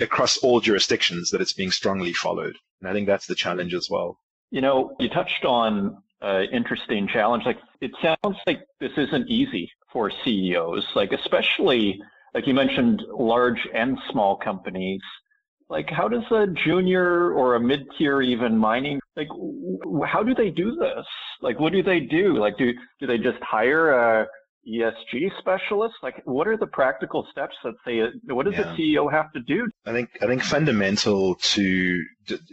across 0.00 0.36
all 0.38 0.60
jurisdictions 0.60 1.30
that 1.30 1.40
it's 1.40 1.52
being 1.52 1.70
strongly 1.70 2.12
followed. 2.12 2.56
And 2.80 2.88
I 2.88 2.92
think 2.92 3.06
that's 3.06 3.26
the 3.26 3.34
challenge 3.34 3.74
as 3.74 3.88
well. 3.90 4.18
You 4.50 4.60
know, 4.60 4.94
you 4.98 5.08
touched 5.08 5.44
on 5.44 5.96
uh, 6.20 6.42
interesting 6.52 7.08
challenge. 7.08 7.44
Like 7.46 7.58
it 7.80 7.92
sounds 8.02 8.36
like 8.46 8.60
this 8.80 8.92
isn't 8.96 9.28
easy 9.28 9.70
for 9.92 10.10
CEOs, 10.24 10.86
like 10.94 11.12
especially 11.12 12.00
like 12.34 12.46
you 12.46 12.54
mentioned 12.54 13.02
large 13.10 13.68
and 13.74 13.98
small 14.10 14.36
companies 14.36 15.00
like 15.72 15.88
how 15.88 16.06
does 16.06 16.22
a 16.30 16.46
junior 16.66 17.32
or 17.32 17.54
a 17.54 17.60
mid-tier 17.60 18.20
even 18.20 18.56
mining 18.56 19.00
like 19.16 19.28
how 20.06 20.22
do 20.22 20.34
they 20.34 20.50
do 20.50 20.76
this 20.76 21.06
like 21.40 21.58
what 21.58 21.72
do 21.72 21.82
they 21.82 21.98
do 21.98 22.38
like 22.38 22.56
do 22.58 22.72
do 23.00 23.06
they 23.06 23.16
just 23.16 23.42
hire 23.42 23.90
a 23.90 24.26
ESG 24.68 25.36
specialist? 25.38 25.94
Like, 26.02 26.22
what 26.24 26.46
are 26.46 26.56
the 26.56 26.68
practical 26.68 27.26
steps 27.32 27.56
that 27.64 27.74
they? 27.84 28.00
What 28.32 28.46
does 28.46 28.54
yeah. 28.54 28.74
the 28.76 28.96
CEO 28.96 29.10
have 29.10 29.32
to 29.32 29.40
do? 29.40 29.68
I 29.86 29.92
think 29.92 30.10
I 30.22 30.26
think 30.26 30.42
fundamental 30.42 31.34
to 31.34 32.04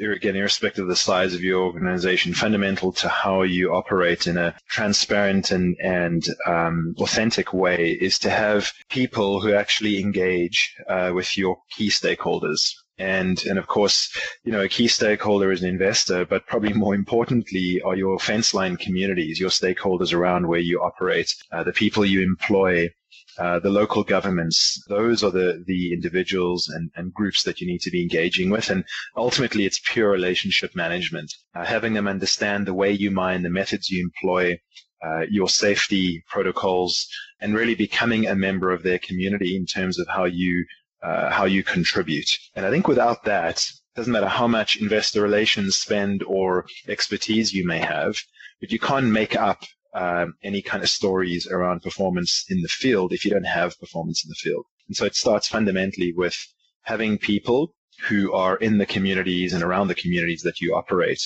again, 0.01 0.35
irrespective 0.35 0.83
of 0.83 0.89
the 0.89 0.95
size 0.95 1.35
of 1.35 1.43
your 1.43 1.61
organization, 1.61 2.33
fundamental 2.33 2.91
to 2.93 3.07
how 3.07 3.43
you 3.43 3.73
operate 3.73 4.25
in 4.25 4.37
a 4.37 4.55
transparent 4.67 5.51
and 5.51 5.77
and 5.83 6.25
um, 6.47 6.95
authentic 6.99 7.53
way 7.53 7.91
is 8.01 8.17
to 8.19 8.31
have 8.31 8.71
people 8.89 9.39
who 9.39 9.53
actually 9.53 9.99
engage 9.99 10.75
uh, 10.87 11.11
with 11.13 11.37
your 11.37 11.57
key 11.69 11.89
stakeholders. 11.89 12.73
And, 12.99 13.41
and 13.45 13.57
of 13.57 13.67
course, 13.67 14.11
you 14.43 14.51
know, 14.51 14.61
a 14.61 14.69
key 14.69 14.89
stakeholder 14.89 15.51
is 15.51 15.63
an 15.63 15.69
investor, 15.69 16.25
but 16.25 16.45
probably 16.45 16.73
more 16.73 16.93
importantly 16.93 17.81
are 17.81 17.95
your 17.95 18.19
fence 18.19 18.53
line 18.53 18.75
communities, 18.75 19.39
your 19.39 19.49
stakeholders 19.49 20.13
around 20.13 20.47
where 20.47 20.59
you 20.59 20.81
operate, 20.81 21.33
uh, 21.53 21.63
the 21.63 21.71
people 21.71 22.05
you 22.05 22.21
employ, 22.21 22.89
uh, 23.37 23.57
the 23.59 23.69
local 23.69 24.03
governments. 24.03 24.83
Those 24.89 25.23
are 25.23 25.31
the, 25.31 25.63
the 25.65 25.93
individuals 25.93 26.67
and, 26.67 26.91
and 26.97 27.13
groups 27.13 27.43
that 27.43 27.61
you 27.61 27.67
need 27.67 27.79
to 27.81 27.91
be 27.91 28.01
engaging 28.01 28.49
with. 28.49 28.69
And 28.69 28.83
ultimately, 29.15 29.65
it's 29.65 29.79
pure 29.85 30.11
relationship 30.11 30.75
management, 30.75 31.33
uh, 31.55 31.63
having 31.63 31.93
them 31.93 32.07
understand 32.07 32.67
the 32.67 32.73
way 32.73 32.91
you 32.91 33.11
mine, 33.11 33.43
the 33.43 33.49
methods 33.49 33.89
you 33.89 34.03
employ, 34.03 34.59
uh, 35.01 35.21
your 35.29 35.47
safety 35.47 36.21
protocols, 36.27 37.07
and 37.39 37.55
really 37.55 37.75
becoming 37.75 38.27
a 38.27 38.35
member 38.35 38.71
of 38.71 38.83
their 38.83 38.99
community 38.99 39.55
in 39.55 39.65
terms 39.65 39.97
of 39.97 40.07
how 40.09 40.25
you 40.25 40.65
uh, 41.01 41.29
how 41.29 41.45
you 41.45 41.63
contribute. 41.63 42.29
And 42.55 42.65
I 42.65 42.69
think 42.69 42.87
without 42.87 43.23
that, 43.25 43.65
doesn't 43.95 44.13
matter 44.13 44.27
how 44.27 44.47
much 44.47 44.77
investor 44.77 45.21
relations 45.21 45.77
spend 45.77 46.23
or 46.23 46.65
expertise 46.87 47.53
you 47.53 47.65
may 47.65 47.79
have, 47.79 48.15
but 48.61 48.71
you 48.71 48.79
can't 48.79 49.07
make 49.07 49.35
up 49.35 49.63
um, 49.93 50.35
any 50.43 50.61
kind 50.61 50.83
of 50.83 50.89
stories 50.89 51.47
around 51.47 51.81
performance 51.81 52.45
in 52.49 52.61
the 52.61 52.67
field 52.67 53.11
if 53.11 53.25
you 53.25 53.31
don't 53.31 53.45
have 53.45 53.79
performance 53.79 54.23
in 54.23 54.29
the 54.29 54.35
field. 54.35 54.65
And 54.87 54.95
so 54.95 55.05
it 55.05 55.15
starts 55.15 55.47
fundamentally 55.47 56.13
with 56.13 56.37
having 56.83 57.17
people 57.17 57.73
who 58.07 58.31
are 58.33 58.55
in 58.57 58.77
the 58.77 58.85
communities 58.85 59.53
and 59.53 59.63
around 59.63 59.87
the 59.87 59.95
communities 59.95 60.41
that 60.43 60.61
you 60.61 60.73
operate 60.73 61.21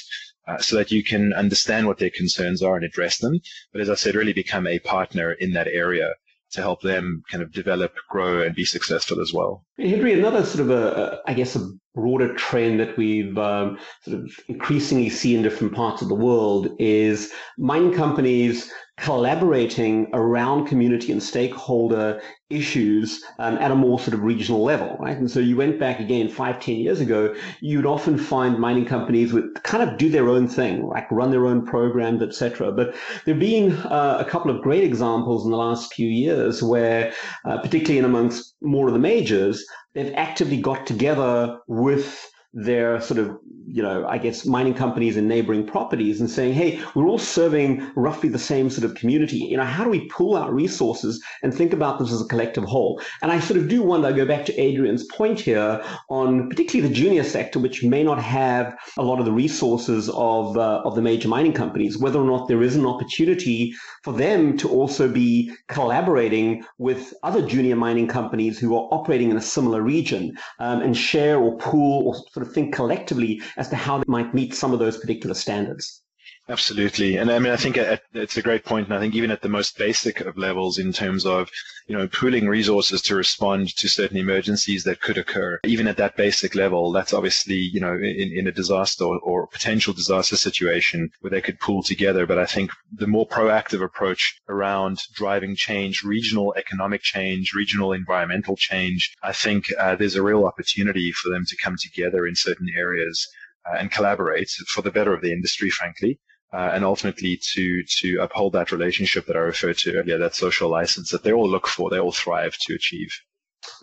uh, 0.47 0.57
so 0.57 0.76
that 0.76 0.91
you 0.91 1.03
can 1.03 1.34
understand 1.34 1.88
what 1.88 1.99
their 1.99 2.09
concerns 2.09 2.61
are 2.63 2.76
and 2.76 2.86
address 2.86 3.17
them. 3.19 3.39
But 3.71 3.82
as 3.82 3.89
I 3.89 3.95
said, 3.95 4.15
really 4.15 4.34
become 4.34 4.65
a 4.65 4.80
partner 4.80 5.34
in 5.34 5.53
that 5.53 5.67
area 5.67 6.13
to 6.54 6.62
help 6.62 6.82
them 6.82 7.24
kind 7.30 7.43
of 7.43 7.51
develop, 7.51 7.93
grow, 8.10 8.41
and 8.41 8.56
be 8.56 8.66
successful 8.66 9.22
as 9.22 9.34
well. 9.34 9.64
Henry, 9.78 10.14
another 10.14 10.45
sort 10.45 10.62
of 10.62 10.70
a, 10.70 11.20
I 11.28 11.34
guess, 11.34 11.56
a 11.56 11.70
broader 11.95 12.34
trend 12.34 12.80
that 12.80 12.97
we've 12.97 13.38
um, 13.38 13.78
sort 14.04 14.20
of 14.20 14.32
increasingly 14.47 15.10
see 15.10 15.36
in 15.36 15.43
different 15.43 15.74
parts 15.74 16.01
of 16.01 16.10
the 16.10 16.16
world 16.16 16.70
is 16.80 17.32
mining 17.58 17.93
companies 17.93 18.72
collaborating 18.97 20.07
around 20.13 20.67
community 20.67 21.11
and 21.11 21.21
stakeholder 21.21 22.21
issues 22.49 23.23
um, 23.39 23.57
at 23.57 23.71
a 23.71 23.75
more 23.75 23.99
sort 23.99 24.13
of 24.13 24.21
regional 24.21 24.63
level, 24.63 24.95
right? 24.99 25.17
And 25.17 25.29
so 25.29 25.39
you 25.39 25.57
went 25.57 25.79
back 25.79 25.99
again 25.99 26.29
five, 26.29 26.59
ten 26.59 26.75
years 26.75 26.99
ago, 26.99 27.33
you'd 27.59 27.87
often 27.87 28.17
find 28.17 28.59
mining 28.59 28.85
companies 28.85 29.33
would 29.33 29.63
kind 29.63 29.87
of 29.87 29.97
do 29.97 30.09
their 30.09 30.29
own 30.29 30.47
thing, 30.47 30.85
like 30.87 31.09
run 31.11 31.31
their 31.31 31.47
own 31.47 31.65
programs, 31.65 32.21
etc. 32.21 32.71
But 32.71 32.93
there 33.25 33.33
have 33.33 33.39
been 33.39 33.71
uh, 33.71 34.17
a 34.19 34.29
couple 34.29 34.51
of 34.51 34.61
great 34.61 34.83
examples 34.83 35.43
in 35.43 35.51
the 35.51 35.57
last 35.57 35.93
few 35.93 36.07
years 36.07 36.61
where, 36.61 37.11
uh, 37.45 37.57
particularly 37.57 37.97
in 37.97 38.05
amongst 38.05 38.55
more 38.61 38.87
of 38.87 38.93
the 38.93 38.99
majors, 38.99 39.65
they've 39.95 40.13
actively 40.15 40.61
got 40.61 40.85
together 40.85 41.57
with 41.67 42.29
their 42.54 43.01
sort 43.01 43.20
of, 43.20 43.38
you 43.66 43.82
know, 43.82 44.06
I 44.08 44.18
guess 44.20 44.45
mining 44.45 44.76
companies 44.76 45.18
and 45.18 45.28
neighboring 45.28 45.66
properties 45.66 46.20
and 46.20 46.30
saying, 46.30 46.54
hey, 46.54 46.80
we're 46.93 47.08
all 47.08 47.18
serving 47.18 47.91
roughly 47.95 48.30
the 48.30 48.38
same 48.38 48.70
sort 48.70 48.84
of 48.84 48.95
community. 48.95 49.38
You 49.38 49.58
know, 49.58 49.66
how 49.66 49.84
do 49.84 49.89
we 49.89 50.08
pool 50.10 50.36
our 50.36 50.54
resources 50.54 51.24
and 51.41 51.54
think 51.54 51.74
about 51.74 51.97
this 51.97 52.12
as 52.12 52.22
a 52.22 52.26
collective 52.26 52.66
whole? 52.66 53.01
And 53.22 53.32
I 53.32 53.39
sort 53.39 53.60
of 53.60 53.68
do 53.70 53.82
wonder, 53.82 54.08
I 54.08 54.12
go 54.12 54.26
back 54.26 54.45
to 54.45 54.62
Adrian's 54.62 55.06
point 55.06 55.39
here 55.39 55.84
on 56.10 56.49
particularly 56.49 56.88
the 56.88 56.93
junior 56.93 57.24
sector, 57.24 57.58
which 57.58 57.84
may 57.84 58.04
not 58.04 58.22
have 58.22 58.78
a 58.97 59.04
lot 59.04 59.20
of 59.20 59.26
the 59.26 59.32
resources 59.32 60.10
of, 60.10 60.56
uh, 60.56 60.82
of 60.86 60.95
the 60.95 61.01
major 61.01 61.28
mining 61.28 61.54
companies, 61.54 61.97
whether 61.97 62.20
or 62.20 62.26
not 62.26 62.47
there 62.47 62.62
is 62.62 62.76
an 62.76 62.86
opportunity 62.86 63.74
for 64.04 64.14
them 64.14 64.58
to 64.58 64.70
also 64.70 65.08
be 65.08 65.51
collaborating 65.70 66.64
with 66.78 67.14
other 67.24 67.41
junior 67.41 67.76
mining 67.76 68.08
companies 68.08 68.60
who 68.60 68.76
are 68.76 68.88
operating 68.91 69.32
in 69.32 69.38
a 69.38 69.41
similar 69.41 69.82
region 69.82 70.38
um, 70.60 70.82
and 70.82 70.95
share 70.95 71.39
or 71.39 71.58
pool 71.58 72.08
or 72.08 72.16
sort 72.32 72.42
of 72.43 72.53
think 72.53 72.73
collectively 72.73 73.41
as 73.57 73.69
to 73.69 73.75
how 73.75 73.97
they 73.97 74.05
might 74.07 74.33
meet 74.33 74.53
some 74.53 74.73
of 74.73 74.79
those 74.79 74.97
particular 74.97 75.33
standards. 75.33 76.03
Absolutely. 76.49 77.15
And 77.15 77.31
I 77.31 77.39
mean, 77.39 77.53
I 77.53 77.55
think 77.55 77.77
it's 77.77 78.35
a 78.35 78.41
great 78.41 78.65
point. 78.65 78.87
And 78.87 78.93
I 78.93 78.99
think 78.99 79.15
even 79.15 79.31
at 79.31 79.41
the 79.41 79.47
most 79.47 79.77
basic 79.77 80.19
of 80.19 80.37
levels 80.37 80.77
in 80.77 80.91
terms 80.91 81.25
of, 81.25 81.49
you 81.87 81.97
know, 81.97 82.05
pooling 82.09 82.49
resources 82.49 83.01
to 83.03 83.15
respond 83.15 83.73
to 83.77 83.87
certain 83.87 84.17
emergencies 84.17 84.83
that 84.83 84.99
could 84.99 85.17
occur, 85.17 85.61
even 85.63 85.87
at 85.87 85.95
that 85.97 86.17
basic 86.17 86.53
level, 86.53 86.91
that's 86.91 87.13
obviously, 87.13 87.55
you 87.55 87.79
know, 87.79 87.93
in, 87.93 88.33
in 88.35 88.47
a 88.47 88.51
disaster 88.51 89.05
or, 89.05 89.19
or 89.19 89.47
potential 89.47 89.93
disaster 89.93 90.35
situation 90.35 91.09
where 91.21 91.31
they 91.31 91.39
could 91.39 91.61
pool 91.61 91.81
together. 91.81 92.25
But 92.25 92.39
I 92.39 92.45
think 92.45 92.71
the 92.91 93.07
more 93.07 93.25
proactive 93.25 93.81
approach 93.81 94.37
around 94.49 94.99
driving 95.13 95.55
change, 95.55 96.03
regional 96.03 96.53
economic 96.57 97.03
change, 97.03 97.53
regional 97.53 97.93
environmental 97.93 98.57
change, 98.57 99.15
I 99.23 99.31
think 99.31 99.67
uh, 99.79 99.95
there's 99.95 100.15
a 100.15 100.21
real 100.21 100.43
opportunity 100.43 101.13
for 101.13 101.29
them 101.29 101.45
to 101.47 101.57
come 101.63 101.77
together 101.81 102.27
in 102.27 102.35
certain 102.35 102.67
areas 102.77 103.29
uh, 103.65 103.77
and 103.77 103.89
collaborate 103.89 104.49
for 104.67 104.81
the 104.81 104.91
better 104.91 105.13
of 105.13 105.21
the 105.21 105.31
industry, 105.31 105.69
frankly 105.69 106.19
uh, 106.54 106.72
and 106.74 106.86
ultimately 106.86 107.39
to 107.54 107.84
to 107.84 108.18
uphold 108.22 108.54
that 108.54 108.72
relationship 108.72 109.26
that 109.26 109.36
I 109.36 109.39
referred 109.39 109.78
to 109.80 109.95
earlier, 109.95 110.20
that 110.20 110.36
social 110.36 110.70
license 110.70 111.10
that 111.10 111.24
they 111.24 111.34
all 111.34 111.49
look 111.49 111.68
for, 111.68 111.89
they 111.89 111.99
all 111.99 112.12
thrive 112.12 112.56
to 112.62 112.76
achieve. 112.76 113.12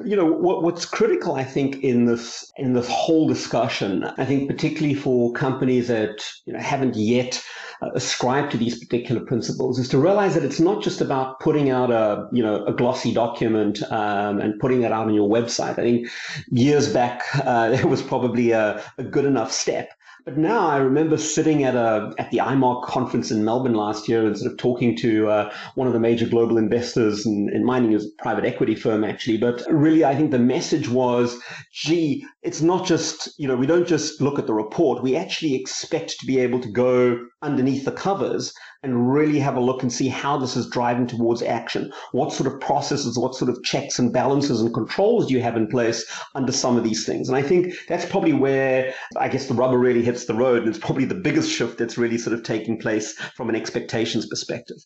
You 0.05 0.14
know 0.14 0.27
what, 0.27 0.62
what's 0.62 0.85
critical, 0.85 1.35
I 1.35 1.45
think, 1.45 1.83
in 1.83 2.05
this 2.05 2.51
in 2.57 2.75
this 2.75 2.89
whole 2.89 3.27
discussion. 3.27 4.05
I 4.05 4.25
think 4.25 4.49
particularly 4.49 4.95
for 4.95 5.33
companies 5.33 5.89
that 5.89 6.25
you 6.47 6.53
know 6.53 6.61
haven't 6.61 6.97
yet 6.97 7.43
uh, 7.83 7.91
ascribed 7.95 8.53
to 8.53 8.59
these 8.59 8.79
particular 8.79 9.23
principles, 9.25 9.79
is 9.79 9.89
to 9.89 9.99
realize 9.99 10.35
that 10.35 10.45
it's 10.45 10.61
not 10.61 10.83
just 10.83 11.01
about 11.01 11.41
putting 11.41 11.71
out 11.71 11.91
a 11.91 12.29
you 12.31 12.43
know 12.43 12.64
a 12.66 12.75
glossy 12.75 13.12
document 13.12 13.83
um, 13.91 14.39
and 14.39 14.61
putting 14.61 14.83
that 14.83 14.93
out 14.93 15.07
on 15.07 15.14
your 15.14 15.29
website. 15.29 15.79
I 15.79 15.83
think 15.83 16.09
years 16.51 16.93
back 16.93 17.23
uh, 17.45 17.71
it 17.75 17.87
was 17.87 18.03
probably 18.03 18.53
a, 18.53 18.85
a 18.99 19.03
good 19.03 19.25
enough 19.25 19.51
step. 19.51 19.91
But 20.25 20.37
now 20.37 20.66
I 20.66 20.77
remember 20.77 21.16
sitting 21.16 21.64
at 21.64 21.75
a 21.75 22.12
at 22.18 22.31
the 22.31 22.39
IMARC 22.39 22.85
conference 22.85 23.31
in 23.31 23.45
Melbourne 23.45 23.75
last 23.75 24.09
year 24.09 24.27
and 24.27 24.37
sort 24.37 24.53
of 24.53 24.59
talking 24.59 24.97
to 24.99 25.29
uh, 25.29 25.55
one 25.75 25.87
of 25.87 25.93
the 25.93 26.01
major 26.01 26.27
global 26.27 26.59
investors 26.59 27.25
in, 27.25 27.51
in 27.53 27.64
mining, 27.64 27.93
is 27.93 28.05
a 28.05 28.23
private 28.23 28.45
equity 28.45 28.75
firm 28.75 29.03
actually. 29.03 29.39
But 29.39 29.62
really, 29.68 30.05
I 30.05 30.14
think 30.14 30.31
the 30.31 30.39
message 30.39 30.89
was, 30.89 31.41
gee, 31.73 32.27
it's 32.43 32.61
not 32.61 32.87
just 32.87 33.31
you 33.39 33.49
know 33.49 33.57
we 33.57 33.66
don't 33.66 33.89
just 33.89 34.21
look 34.21 34.39
at 34.39 34.47
the 34.47 34.55
report. 34.55 35.03
We 35.03 35.16
actually 35.16 35.55
expect 35.55 36.18
to 36.21 36.27
be 36.27 36.39
able 36.39 36.61
to 36.61 36.68
go 36.71 37.18
underneath 37.43 37.85
the 37.85 37.93
covers 37.93 38.53
and 38.83 39.12
really 39.12 39.39
have 39.39 39.57
a 39.57 39.61
look 39.61 39.83
and 39.83 39.93
see 39.93 40.09
how 40.09 40.39
this 40.39 40.57
is 40.57 40.68
driving 40.68 41.07
towards 41.07 41.43
action. 41.43 41.93
What 42.12 42.33
sort 42.33 42.53
of 42.53 42.61
processes, 42.61 43.18
what 43.18 43.35
sort 43.35 43.51
of 43.51 43.62
checks 43.62 43.99
and 43.99 44.12
balances 44.12 44.61
and 44.61 44.72
controls 44.72 45.26
do 45.26 45.35
you 45.35 45.43
have 45.43 45.57
in 45.57 45.68
place 45.68 46.05
under 46.35 46.53
some 46.53 46.76
of 46.76 46.85
these 46.85 47.05
things? 47.05 47.28
And 47.28 47.37
I 47.37 47.43
think 47.43 47.74
that's 47.89 48.07
probably 48.07 48.33
where 48.33 48.95
I 49.16 49.28
guess 49.28 49.47
the 49.47 49.55
rubber 49.55 49.78
really 49.78 50.03
hits 50.03 50.24
the 50.24 50.35
road. 50.35 50.61
And 50.62 50.68
it's 50.68 50.78
probably 50.78 51.05
the 51.05 51.14
biggest 51.14 51.51
shift 51.51 51.78
that's 51.78 51.99
really 51.99 52.18
sort 52.18 52.35
of 52.35 52.43
taking 52.43 52.78
place 52.78 53.12
from 53.37 53.49
an 53.51 53.57
expectations 53.57 54.26
perspective. 54.26 54.78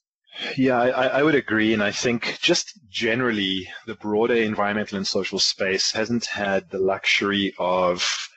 Yeah, 0.57 0.81
I, 0.81 1.07
I, 1.07 1.23
would 1.23 1.37
agree. 1.37 1.73
And 1.73 1.83
I 1.83 1.93
think 1.93 2.39
just 2.41 2.81
generally, 2.89 3.69
the 3.87 3.95
broader 3.95 4.35
environmental 4.35 4.97
and 4.97 5.07
social 5.07 5.39
space 5.39 5.93
hasn't 5.93 6.27
had 6.27 6.71
the 6.71 6.81
luxury 6.81 7.55
of 7.57 8.29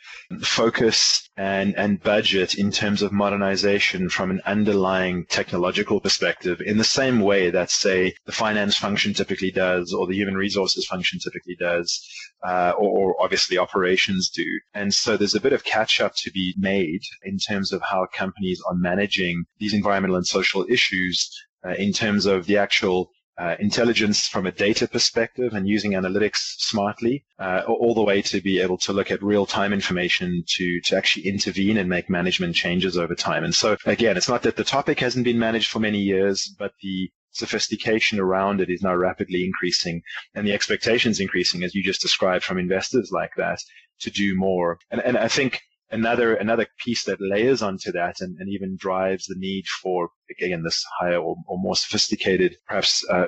focus 0.42 1.30
and, 1.38 1.76
and 1.78 2.02
budget 2.02 2.56
in 2.56 2.72
terms 2.72 3.02
of 3.02 3.12
modernization 3.12 4.10
from 4.10 4.32
an 4.32 4.42
underlying 4.46 5.26
technological 5.26 6.00
perspective 6.02 6.62
in 6.62 6.78
the 6.78 6.84
same 6.84 7.20
way 7.22 7.50
that, 7.50 7.70
say, 7.70 8.14
the 8.26 8.32
finance 8.32 8.76
function 8.76 9.14
typically 9.14 9.52
does 9.52 9.94
or 9.94 10.08
the 10.08 10.16
human 10.16 10.36
resources 10.36 10.86
function 10.86 11.20
typically 11.20 11.56
does, 11.60 12.06
uh, 12.48 12.74
or, 12.78 12.90
or 12.90 13.24
obviously 13.24 13.58
operations 13.58 14.30
do. 14.30 14.46
And 14.74 14.94
so 14.94 15.16
there's 15.16 15.36
a 15.36 15.42
bit 15.42 15.54
of 15.54 15.64
catch 15.64 16.02
up 16.02 16.14
to 16.18 16.32
be 16.32 16.54
made 16.58 17.02
in 17.24 17.38
terms 17.38 17.72
of 17.72 17.82
how 17.90 18.08
companies 18.14 18.62
are 18.68 18.76
managing 18.76 19.46
these 19.60 19.74
environmental 19.74 20.18
and 20.18 20.28
social 20.28 20.66
issues 20.70 21.30
uh, 21.66 21.74
in 21.74 21.94
terms 21.94 22.26
of 22.26 22.46
the 22.46 22.58
actual 22.58 23.10
uh, 23.38 23.56
intelligence 23.60 24.28
from 24.28 24.48
a 24.48 24.52
data 24.52 24.88
perspective 24.88 25.54
and 25.54 25.68
using 25.68 25.92
analytics 25.92 26.56
smartly, 26.58 27.24
uh, 27.40 27.62
all 27.68 27.94
the 27.94 28.04
way 28.04 28.22
to 28.22 28.42
be 28.42 28.60
able 28.60 28.78
to 28.78 28.94
look 28.94 29.12
at 29.12 29.22
real-time 29.22 29.74
information 29.74 30.44
to, 30.48 30.82
to 30.82 30.98
actually 30.98 31.28
intervene 31.28 31.78
and 31.78 31.90
make 31.90 32.10
management 32.10 32.56
changes 32.56 32.98
over 32.98 33.14
time. 33.14 33.44
And 33.44 33.54
so 33.54 33.78
again, 33.86 34.18
it's 34.18 34.30
not 34.30 34.42
that 34.44 34.56
the 34.56 34.64
topic 34.64 35.00
hasn't 35.00 35.26
been 35.26 35.40
managed 35.40 35.70
for 35.70 35.80
many 35.80 36.00
years, 36.00 36.54
but 36.58 36.72
the 36.82 37.12
sophistication 37.32 38.20
around 38.20 38.62
it 38.62 38.70
is 38.70 38.82
now 38.82 38.96
rapidly 38.96 39.46
increasing 39.46 40.02
and 40.34 40.48
the 40.48 40.54
expectations 40.54 41.20
increasing 41.20 41.64
as 41.64 41.76
you 41.76 41.84
just 41.84 42.02
described 42.02 42.44
from 42.44 42.58
investors 42.58 43.12
like 43.12 43.32
that 43.38 43.60
to 44.00 44.10
do 44.10 44.36
more. 44.36 44.80
And, 44.90 45.02
and 45.02 45.18
I 45.18 45.28
think 45.28 45.62
another 45.92 46.36
another 46.36 46.68
piece 46.84 47.04
that 47.04 47.22
layers 47.22 47.62
onto 47.62 47.92
that 47.92 48.20
and, 48.20 48.38
and 48.40 48.50
even 48.50 48.76
drives 48.78 49.26
the 49.26 49.36
need 49.38 49.66
for 49.68 50.10
again 50.40 50.64
this 50.64 50.84
higher 51.00 51.18
or, 51.18 51.38
or 51.48 51.58
more 51.60 51.76
sophisticated 51.76 52.58
perhaps 52.68 53.06
uh, 53.10 53.28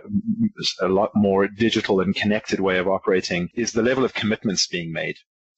a 0.81 0.87
lot 0.87 1.11
more 1.15 1.47
digital 1.47 2.01
and 2.01 2.15
connected 2.15 2.59
way 2.59 2.77
of 2.77 2.87
operating 2.87 3.49
is 3.55 3.71
the 3.71 3.83
level 3.83 4.03
of 4.03 4.13
commitments 4.13 4.67
being 4.67 4.91
made. 4.91 5.15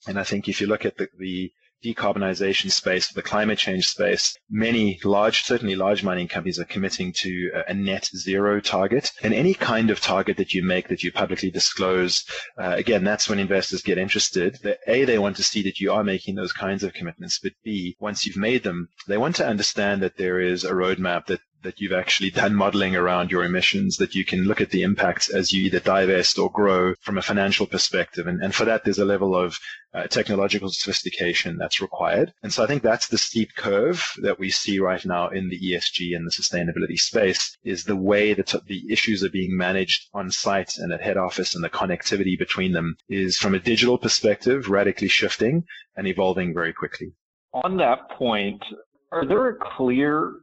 And 0.08 0.20
i 0.20 0.24
think 0.24 0.48
if 0.48 0.62
you 0.62 0.68
look 0.68 0.86
at 0.86 0.98
the, 0.98 1.08
the 1.18 1.52
decarbonization 1.84 2.72
space, 2.72 3.10
the 3.10 3.22
climate 3.22 3.58
change 3.58 3.88
space, 3.88 4.38
many 4.50 5.00
large, 5.04 5.44
certainly 5.44 5.76
large 5.76 6.04
mining 6.04 6.28
companies 6.28 6.60
are 6.60 6.66
committing 6.66 7.12
to 7.14 7.52
a 7.68 7.74
net 7.74 8.10
zero 8.16 8.60
target. 8.60 9.12
And 9.24 9.34
any 9.34 9.54
kind 9.54 9.90
of 9.90 10.00
target 10.02 10.38
that 10.38 10.54
you 10.54 10.64
make 10.64 10.88
that 10.90 11.04
you 11.04 11.12
publicly 11.12 11.52
disclose, 11.52 12.26
uh, 12.58 12.76
again, 12.78 13.04
that's 13.04 13.30
when 13.30 13.40
investors 13.40 13.82
get 13.82 13.98
interested. 13.98 14.60
That 14.64 14.80
A, 14.88 15.06
they 15.06 15.20
want 15.20 15.38
to 15.38 15.44
see 15.44 15.64
that 15.64 15.80
you 15.80 15.92
are 15.92 16.04
making 16.04 16.36
those 16.36 16.54
kinds 16.54 16.84
of 16.84 16.94
commitments, 16.94 17.40
but 17.40 17.54
B, 17.64 17.96
once 18.00 18.26
you've 18.26 18.38
made 18.38 18.64
them, 18.64 18.90
they 19.08 19.18
want 19.18 19.36
to 19.38 19.48
understand 19.48 20.02
that 20.02 20.18
there 20.18 20.40
is 20.40 20.64
a 20.64 20.72
roadmap 20.72 21.26
that 21.28 21.42
that 21.64 21.80
you've 21.80 21.94
actually 21.94 22.32
done 22.32 22.56
modeling 22.56 22.96
around 22.96 23.32
your 23.32 23.44
emissions, 23.44 23.98
that 23.98 24.16
you 24.16 24.26
can 24.26 24.44
look 24.44 24.62
at 24.62 24.72
the 24.72 24.84
impacts 24.84 25.30
as 25.30 25.52
you 25.52 25.66
either 25.66 25.80
divest 25.80 26.38
or 26.38 26.52
grow 26.52 26.96
from 27.02 27.18
a 27.18 27.22
financial 27.22 27.66
perspective. 27.66 28.28
And, 28.28 28.42
and 28.44 28.54
for 28.54 28.66
that, 28.66 28.84
there's 28.84 29.00
a 29.00 29.06
level 29.06 29.36
of 29.36 29.58
uh, 29.94 30.08
technological 30.08 30.70
sophistication 30.70 31.58
that's 31.58 31.82
required. 31.82 32.34
And 32.44 32.54
so 32.54 32.64
I 32.64 32.68
think 32.68 32.82
that's 32.82 33.08
the 33.08 33.18
steep 33.18 33.50
curve 33.56 34.04
that 34.22 34.40
we 34.40 34.50
see 34.50 34.80
right 34.80 35.06
now 35.06 35.30
in 35.30 35.50
the 35.50 35.60
ESG 35.60 36.16
and 36.16 36.26
the 36.26 36.32
sustainability 36.32 36.98
space 36.98 37.58
is 37.64 37.84
the 37.84 37.96
way 37.96 38.34
that 38.34 38.54
the 38.68 38.84
issues 38.90 39.24
are 39.24 39.30
being 39.30 39.56
managed 39.56 40.08
on 40.14 40.32
site 40.32 40.78
and 40.78 40.94
at 40.94 41.02
head 41.02 41.18
office 41.18 41.56
and 41.56 41.64
the 41.64 41.70
connectivity 41.70 42.38
between 42.38 42.72
them 42.72 42.96
is 43.10 43.38
from 43.38 43.54
a 43.54 43.60
digital 43.60 43.98
perspective 43.98 44.70
radically 44.70 45.10
shifting 45.10 45.64
and 45.96 46.08
evolving 46.08 46.54
very 46.54 46.74
quickly. 46.74 47.12
On 47.54 47.78
that 47.78 48.10
point, 48.12 48.64
are 49.12 49.26
there 49.26 49.58
clear 49.76 50.36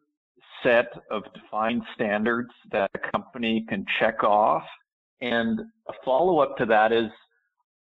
set 0.62 0.86
of 1.10 1.22
defined 1.34 1.82
standards 1.94 2.50
that 2.72 2.90
a 2.94 3.10
company 3.10 3.64
can 3.68 3.84
check 3.98 4.22
off? 4.22 4.64
And 5.20 5.60
a 5.88 5.92
follow 6.04 6.40
up 6.40 6.56
to 6.58 6.66
that 6.66 6.92
is, 6.92 7.10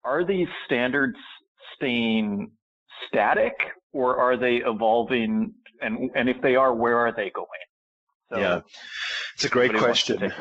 are 0.04 0.24
these 0.24 0.48
standards 0.66 1.16
staying 1.76 2.50
static 3.08 3.54
or 3.92 4.16
are 4.16 4.36
they 4.36 4.56
evolving? 4.56 5.52
And, 5.80 6.10
and 6.14 6.28
if 6.28 6.40
they 6.42 6.56
are, 6.56 6.74
where 6.74 6.98
are 6.98 7.12
they 7.12 7.30
going? 7.34 7.48
So 8.32 8.38
yeah, 8.38 8.60
it's 9.34 9.44
a 9.44 9.48
great 9.48 9.74
question. 9.74 10.32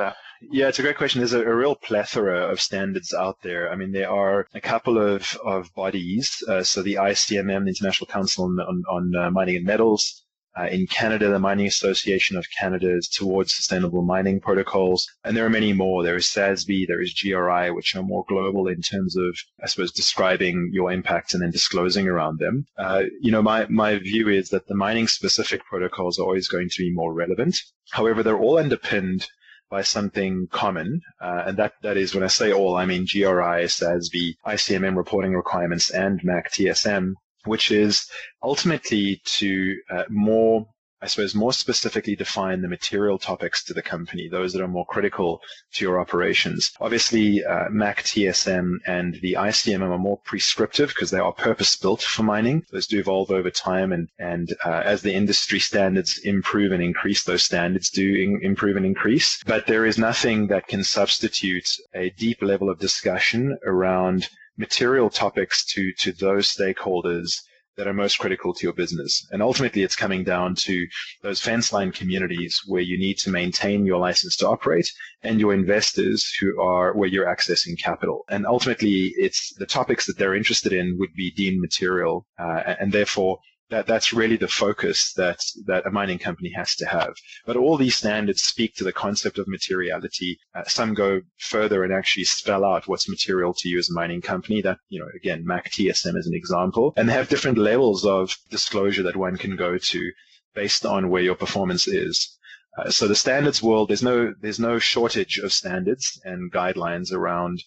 Yeah, 0.52 0.68
it's 0.68 0.80
a 0.80 0.82
great 0.82 0.98
question. 0.98 1.20
There's 1.20 1.34
a, 1.34 1.42
a, 1.42 1.56
real 1.56 1.76
plethora 1.76 2.52
of 2.52 2.60
standards 2.60 3.14
out 3.14 3.38
there. 3.44 3.72
I 3.72 3.76
mean, 3.76 3.92
there 3.92 4.12
are 4.12 4.48
a 4.54 4.60
couple 4.60 4.98
of, 4.98 5.38
of 5.44 5.74
bodies. 5.74 6.44
Uh, 6.48 6.64
so 6.64 6.82
the 6.82 6.96
ICMM, 6.96 7.64
the 7.64 7.70
International 7.70 8.08
Council 8.08 8.46
on, 8.46 8.60
on, 8.60 8.84
on 8.90 9.16
uh, 9.16 9.32
Mining 9.32 9.58
and 9.58 9.66
Metals, 9.66 10.23
uh, 10.58 10.68
in 10.68 10.86
Canada, 10.88 11.30
the 11.30 11.40
Mining 11.40 11.66
Association 11.66 12.38
of 12.38 12.46
Canada 12.60 12.96
is 12.96 13.08
towards 13.08 13.54
sustainable 13.54 14.04
mining 14.04 14.40
protocols. 14.40 15.08
And 15.24 15.36
there 15.36 15.46
are 15.46 15.50
many 15.50 15.74
more. 15.74 16.04
There 16.04 16.16
is 16.16 16.26
SASB, 16.28 16.88
there 16.88 17.02
is 17.02 17.14
GRI, 17.14 17.72
which 17.72 17.96
are 17.96 18.04
more 18.04 18.24
global 18.28 18.68
in 18.68 18.82
terms 18.82 19.16
of, 19.16 19.36
I 19.64 19.68
suppose, 19.68 19.92
describing 19.92 20.70
your 20.72 20.92
impacts 20.92 21.34
and 21.34 21.42
then 21.42 21.52
disclosing 21.52 22.08
around 22.08 22.40
them. 22.40 22.66
Uh, 22.78 23.04
you 23.20 23.32
know, 23.32 23.42
my, 23.42 23.66
my 23.68 23.98
view 23.98 24.30
is 24.30 24.50
that 24.50 24.68
the 24.68 24.76
mining 24.76 25.08
specific 25.08 25.66
protocols 25.66 26.20
are 26.20 26.24
always 26.24 26.48
going 26.48 26.70
to 26.70 26.84
be 26.84 26.92
more 26.92 27.14
relevant. 27.14 27.58
However, 27.92 28.22
they're 28.22 28.38
all 28.38 28.60
underpinned 28.60 29.28
by 29.72 29.82
something 29.82 30.48
common. 30.52 31.02
Uh, 31.20 31.46
and 31.48 31.58
that, 31.58 31.74
that 31.82 31.98
is 31.98 32.14
when 32.14 32.24
I 32.24 32.28
say 32.28 32.54
all, 32.54 32.76
I 32.76 32.86
mean 32.86 33.08
GRI, 33.12 33.66
SASB, 33.66 34.36
ICMM 34.46 34.96
reporting 34.96 35.34
requirements 35.34 35.90
and 35.90 36.22
MAC 36.24 36.52
TSM 36.52 37.14
which 37.46 37.72
is 37.72 38.08
ultimately 38.42 39.22
to 39.26 39.78
uh, 39.90 40.04
more 40.10 40.68
I 41.04 41.08
suppose, 41.08 41.36
more 41.36 41.52
specifically 41.52 42.16
define 42.16 42.62
the 42.62 42.70
material 42.70 43.18
topics 43.18 43.62
to 43.66 43.74
the 43.74 43.82
company, 43.82 44.30
those 44.30 44.54
that 44.54 44.62
are 44.62 44.70
more 44.70 44.86
critical 44.86 45.42
to 45.74 45.84
your 45.84 46.00
operations. 46.00 46.72
Obviously, 46.80 47.44
uh, 47.44 47.68
MAC 47.70 48.04
TSM 48.04 48.78
and 48.88 49.16
the 49.16 49.34
ICMM 49.34 49.92
are 49.92 49.98
more 49.98 50.20
prescriptive 50.20 50.88
because 50.88 51.12
they 51.12 51.20
are 51.20 51.34
purpose 51.34 51.76
built 51.76 52.02
for 52.02 52.24
mining. 52.24 52.64
Those 52.72 52.88
do 52.88 53.00
evolve 53.00 53.32
over 53.32 53.52
time, 53.52 53.92
and 53.92 54.08
and 54.18 54.56
uh, 54.66 54.82
as 54.86 55.02
the 55.02 55.14
industry 55.14 55.60
standards 55.60 56.20
improve 56.20 56.72
and 56.72 56.82
increase, 56.82 57.26
those 57.26 57.44
standards 57.44 57.90
do 57.90 58.08
in, 58.16 58.40
improve 58.42 58.78
and 58.78 58.86
increase. 58.86 59.44
But 59.46 59.68
there 59.68 59.86
is 59.86 59.98
nothing 59.98 60.48
that 60.48 60.68
can 60.68 60.86
substitute 60.86 61.68
a 61.94 62.12
deep 62.12 62.42
level 62.42 62.70
of 62.70 62.80
discussion 62.80 63.58
around 63.66 64.30
material 64.58 65.10
topics 65.10 65.66
to 65.66 65.92
to 66.00 66.12
those 66.14 66.48
stakeholders 66.48 67.42
that 67.76 67.88
are 67.88 67.94
most 67.94 68.20
critical 68.20 68.54
to 68.54 68.64
your 68.64 68.74
business. 68.74 69.28
And 69.32 69.42
ultimately, 69.42 69.82
it's 69.82 69.96
coming 69.96 70.24
down 70.24 70.56
to 70.56 70.86
those 71.22 71.42
fence 71.42 71.74
line 71.74 71.92
communities 71.92 72.62
where 72.68 72.82
you 72.82 72.98
need 72.98 73.18
to 73.20 73.32
maintain 73.32 73.86
your 73.86 74.00
license 74.00 74.36
to 74.38 74.48
operate 74.48 74.92
and 75.24 75.40
your 75.40 75.54
investors 75.54 76.32
who 76.40 76.62
are 76.62 76.94
where 76.94 77.10
you're 77.10 77.26
accessing 77.26 77.80
capital. 77.82 78.26
And 78.30 78.46
ultimately, 78.46 79.14
it's 79.18 79.54
the 79.56 79.66
topics 79.66 80.06
that 80.06 80.18
they're 80.18 80.36
interested 80.36 80.72
in 80.72 80.98
would 81.00 81.14
be 81.16 81.32
deemed 81.32 81.62
material. 81.62 82.28
Uh, 82.38 82.76
and 82.80 82.92
therefore, 82.92 83.40
that 83.74 83.88
that's 83.88 84.14
really 84.14 84.38
the 84.38 84.48
focus 84.48 85.14
that 85.14 85.40
that 85.66 85.88
a 85.88 85.92
mining 85.92 86.20
company 86.20 86.52
has 86.56 86.76
to 86.76 86.86
have. 86.86 87.16
But 87.48 87.58
all 87.58 87.76
these 87.76 87.98
standards 87.98 88.44
speak 88.44 88.76
to 88.76 88.84
the 88.84 88.94
concept 88.94 89.40
of 89.40 89.48
materiality. 89.48 90.38
Uh, 90.54 90.64
some 90.66 90.94
go 90.94 91.22
further 91.40 91.84
and 91.84 91.92
actually 91.92 92.26
spell 92.26 92.64
out 92.64 92.88
what's 92.88 93.10
material 93.10 93.52
to 93.56 93.70
you 93.70 93.80
as 93.80 93.90
a 93.90 93.94
mining 93.94 94.22
company. 94.22 94.62
That 94.62 94.78
you 94.90 95.00
know, 95.00 95.10
again, 95.16 95.44
MAC 95.44 95.72
TSM 95.72 96.16
is 96.16 96.28
an 96.28 96.36
example, 96.36 96.94
and 96.96 97.10
they 97.10 97.14
have 97.14 97.30
different 97.30 97.58
levels 97.58 98.06
of 98.06 98.38
disclosure 98.52 99.04
that 99.04 99.16
one 99.16 99.38
can 99.38 99.56
go 99.56 99.80
to 99.80 100.12
based 100.54 100.86
on 100.86 101.10
where 101.10 101.24
your 101.24 101.36
performance 101.36 101.88
is. 101.88 102.38
Uh, 102.78 102.92
so 102.92 103.08
the 103.08 103.16
standards 103.16 103.64
world, 103.64 103.90
there's 103.90 104.04
no 104.04 104.36
there's 104.42 104.60
no 104.60 104.78
shortage 104.78 105.40
of 105.40 105.52
standards 105.52 106.22
and 106.24 106.52
guidelines 106.52 107.12
around 107.12 107.64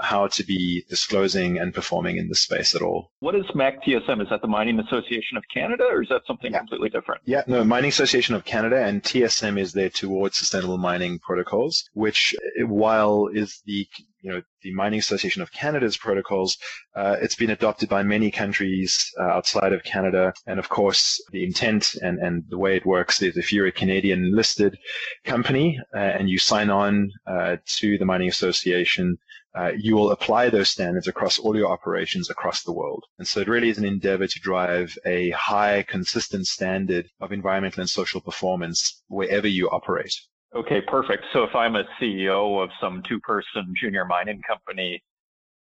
how 0.00 0.26
to 0.28 0.44
be 0.44 0.84
disclosing 0.88 1.58
and 1.58 1.74
performing 1.74 2.16
in 2.16 2.28
this 2.28 2.40
space 2.40 2.74
at 2.74 2.82
all. 2.82 3.10
What 3.20 3.34
is 3.34 3.44
MAC 3.54 3.82
TSM? 3.82 4.22
Is 4.22 4.28
that 4.30 4.42
the 4.42 4.48
Mining 4.48 4.78
Association 4.78 5.36
of 5.36 5.44
Canada 5.52 5.84
or 5.90 6.02
is 6.02 6.08
that 6.08 6.22
something 6.26 6.52
yeah. 6.52 6.58
completely 6.58 6.88
different? 6.88 7.22
Yeah, 7.24 7.42
no, 7.46 7.64
Mining 7.64 7.88
Association 7.88 8.34
of 8.34 8.44
Canada 8.44 8.84
and 8.84 9.02
TSM 9.02 9.58
is 9.58 9.72
there 9.72 9.90
towards 9.90 10.36
sustainable 10.36 10.78
mining 10.78 11.18
protocols, 11.18 11.88
which 11.94 12.34
while 12.66 13.28
is 13.32 13.62
the 13.66 13.86
you 14.22 14.30
know, 14.30 14.42
the 14.62 14.72
Mining 14.74 14.98
Association 14.98 15.42
of 15.42 15.52
Canada's 15.52 15.96
protocols, 15.96 16.58
uh, 16.94 17.16
it's 17.20 17.34
been 17.34 17.50
adopted 17.50 17.88
by 17.88 18.02
many 18.02 18.30
countries 18.30 19.10
uh, 19.18 19.24
outside 19.24 19.72
of 19.72 19.82
Canada. 19.82 20.32
And 20.46 20.58
of 20.58 20.68
course, 20.68 21.22
the 21.32 21.44
intent 21.44 21.94
and, 22.02 22.18
and 22.18 22.44
the 22.48 22.58
way 22.58 22.76
it 22.76 22.86
works 22.86 23.22
is 23.22 23.36
if 23.36 23.52
you're 23.52 23.66
a 23.66 23.72
Canadian 23.72 24.34
listed 24.34 24.78
company 25.24 25.80
uh, 25.94 25.98
and 25.98 26.28
you 26.28 26.38
sign 26.38 26.70
on 26.70 27.10
uh, 27.26 27.56
to 27.78 27.96
the 27.98 28.04
Mining 28.04 28.28
Association, 28.28 29.18
uh, 29.58 29.72
you 29.76 29.96
will 29.96 30.10
apply 30.10 30.48
those 30.48 30.68
standards 30.68 31.08
across 31.08 31.38
all 31.38 31.56
your 31.56 31.70
operations 31.70 32.30
across 32.30 32.62
the 32.62 32.72
world. 32.72 33.04
And 33.18 33.26
so 33.26 33.40
it 33.40 33.48
really 33.48 33.68
is 33.68 33.78
an 33.78 33.84
endeavor 33.84 34.26
to 34.26 34.40
drive 34.40 34.96
a 35.04 35.30
high, 35.30 35.84
consistent 35.88 36.46
standard 36.46 37.08
of 37.20 37.32
environmental 37.32 37.80
and 37.80 37.90
social 37.90 38.20
performance 38.20 39.02
wherever 39.08 39.48
you 39.48 39.68
operate. 39.70 40.14
Okay, 40.54 40.80
perfect. 40.80 41.24
So 41.32 41.44
if 41.44 41.54
I'm 41.54 41.76
a 41.76 41.84
CEO 42.00 42.62
of 42.62 42.70
some 42.80 43.02
two 43.08 43.20
person 43.20 43.72
junior 43.80 44.04
mining 44.04 44.40
company, 44.46 45.02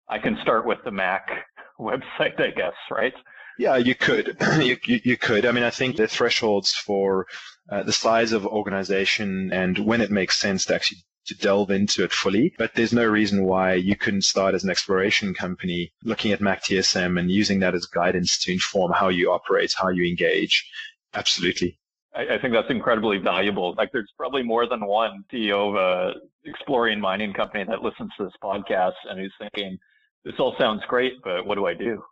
I 0.08 0.20
can 0.20 0.38
start 0.42 0.66
with 0.66 0.80
the 0.84 0.92
MAC 0.92 1.28
website, 1.80 2.40
I 2.40 2.52
guess, 2.56 2.74
right? 2.92 3.14
Yeah, 3.60 3.76
you 3.78 3.94
could. 3.94 4.38
you, 4.60 4.78
you, 4.86 5.02
you, 5.04 5.18
could. 5.18 5.46
I 5.46 5.52
mean, 5.52 5.64
I 5.64 5.70
think 5.70 5.98
the 5.98 6.08
thresholds 6.08 6.74
for 6.74 7.28
uh, 7.70 7.84
the 7.84 7.94
size 7.94 8.32
of 8.32 8.48
organization 8.48 9.52
and 9.52 9.78
when 9.78 10.02
it 10.02 10.12
makes 10.12 10.40
sense 10.40 10.66
to 10.66 10.76
actually 10.76 11.00
to 11.30 11.38
delve 11.38 11.72
into 11.72 12.04
it 12.04 12.12
fully. 12.12 12.54
But 12.58 12.74
there's 12.76 12.94
no 12.94 13.06
reason 13.06 13.46
why 13.46 13.76
you 13.76 13.96
couldn't 13.96 14.24
start 14.24 14.56
as 14.56 14.64
an 14.64 14.70
exploration 14.70 15.34
company 15.34 15.92
looking 16.04 16.32
at 16.32 16.42
MAC 16.42 16.64
TSM 16.64 17.20
and 17.20 17.32
using 17.32 17.60
that 17.60 17.76
as 17.76 17.86
guidance 17.86 18.38
to 18.40 18.52
inform 18.52 18.92
how 18.92 19.10
you 19.10 19.32
operate, 19.32 19.74
how 19.78 19.90
you 19.90 20.04
engage. 20.06 20.70
Absolutely. 21.14 21.78
I, 22.16 22.36
I 22.36 22.42
think 22.42 22.54
that's 22.54 22.70
incredibly 22.70 23.18
valuable. 23.18 23.76
Like 23.78 23.92
there's 23.92 24.12
probably 24.18 24.44
more 24.44 24.68
than 24.68 24.86
one 24.86 25.24
CEO 25.32 25.70
of 25.70 25.76
a 25.76 26.14
exploring 26.46 27.00
mining 27.00 27.34
company 27.34 27.64
that 27.66 27.82
listens 27.82 28.12
to 28.18 28.26
this 28.26 28.34
podcast 28.44 28.94
and 29.10 29.20
who's 29.20 29.34
thinking, 29.40 29.78
this 30.26 30.36
all 30.40 30.56
sounds 30.58 30.82
great, 30.88 31.14
but 31.24 31.46
what 31.46 31.56
do 31.56 31.66
I 31.66 31.74
do? 31.74 32.04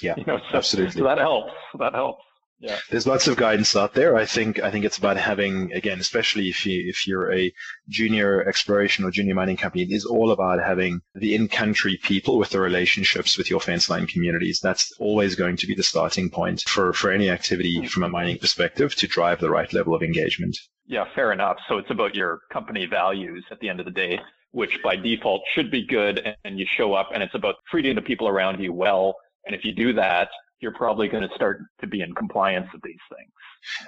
Yeah, 0.00 0.14
you 0.16 0.24
know, 0.24 0.38
so, 0.50 0.58
absolutely. 0.58 0.92
So 1.00 1.04
that 1.04 1.18
helps. 1.18 1.52
That 1.78 1.94
helps. 1.94 2.24
Yeah. 2.60 2.78
There's 2.90 3.06
lots 3.06 3.28
of 3.28 3.36
guidance 3.36 3.76
out 3.76 3.94
there. 3.94 4.16
I 4.16 4.26
think 4.26 4.60
I 4.60 4.70
think 4.70 4.84
it's 4.84 4.98
about 4.98 5.16
having 5.16 5.72
again, 5.72 6.00
especially 6.00 6.48
if 6.48 6.66
you 6.66 6.88
if 6.88 7.06
you're 7.06 7.32
a 7.32 7.52
junior 7.88 8.46
exploration 8.48 9.04
or 9.04 9.12
junior 9.12 9.34
mining 9.34 9.56
company, 9.56 9.84
it 9.84 9.92
is 9.92 10.04
all 10.04 10.32
about 10.32 10.58
having 10.58 11.00
the 11.14 11.36
in-country 11.36 11.98
people 12.02 12.36
with 12.36 12.50
the 12.50 12.58
relationships 12.58 13.38
with 13.38 13.48
your 13.48 13.60
fence 13.60 13.88
line 13.88 14.06
communities. 14.06 14.58
That's 14.60 14.92
always 14.98 15.36
going 15.36 15.56
to 15.58 15.66
be 15.68 15.74
the 15.74 15.84
starting 15.84 16.30
point 16.30 16.62
for 16.62 16.92
for 16.92 17.12
any 17.12 17.30
activity 17.30 17.80
hmm. 17.80 17.86
from 17.86 18.02
a 18.02 18.08
mining 18.08 18.38
perspective 18.38 18.94
to 18.96 19.06
drive 19.06 19.40
the 19.40 19.50
right 19.50 19.72
level 19.72 19.94
of 19.94 20.02
engagement. 20.02 20.58
Yeah, 20.86 21.04
fair 21.14 21.32
enough. 21.32 21.58
So 21.68 21.78
it's 21.78 21.90
about 21.90 22.14
your 22.16 22.40
company 22.52 22.86
values 22.86 23.44
at 23.52 23.60
the 23.60 23.68
end 23.68 23.78
of 23.78 23.86
the 23.86 23.92
day, 23.92 24.18
which 24.50 24.82
by 24.82 24.96
default 24.96 25.42
should 25.54 25.70
be 25.70 25.86
good, 25.86 26.34
and 26.44 26.58
you 26.58 26.66
show 26.76 26.94
up, 26.94 27.10
and 27.14 27.22
it's 27.22 27.34
about 27.34 27.56
treating 27.70 27.94
the 27.94 28.02
people 28.02 28.26
around 28.26 28.60
you 28.60 28.72
well. 28.72 29.14
And 29.46 29.54
if 29.54 29.64
you 29.64 29.72
do 29.72 29.92
that, 29.92 30.28
you're 30.60 30.74
probably 30.74 31.08
going 31.08 31.26
to 31.26 31.34
start 31.34 31.60
to 31.80 31.86
be 31.86 32.00
in 32.00 32.14
compliance 32.14 32.66
with 32.72 32.82
these 32.82 32.96
things. 33.08 33.30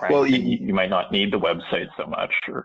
Right? 0.00 0.10
Well, 0.10 0.26
you, 0.26 0.38
you, 0.38 0.74
might 0.74 0.90
not 0.90 1.12
need 1.12 1.32
the 1.32 1.38
website 1.38 1.88
so 1.96 2.06
much 2.06 2.32
or 2.48 2.64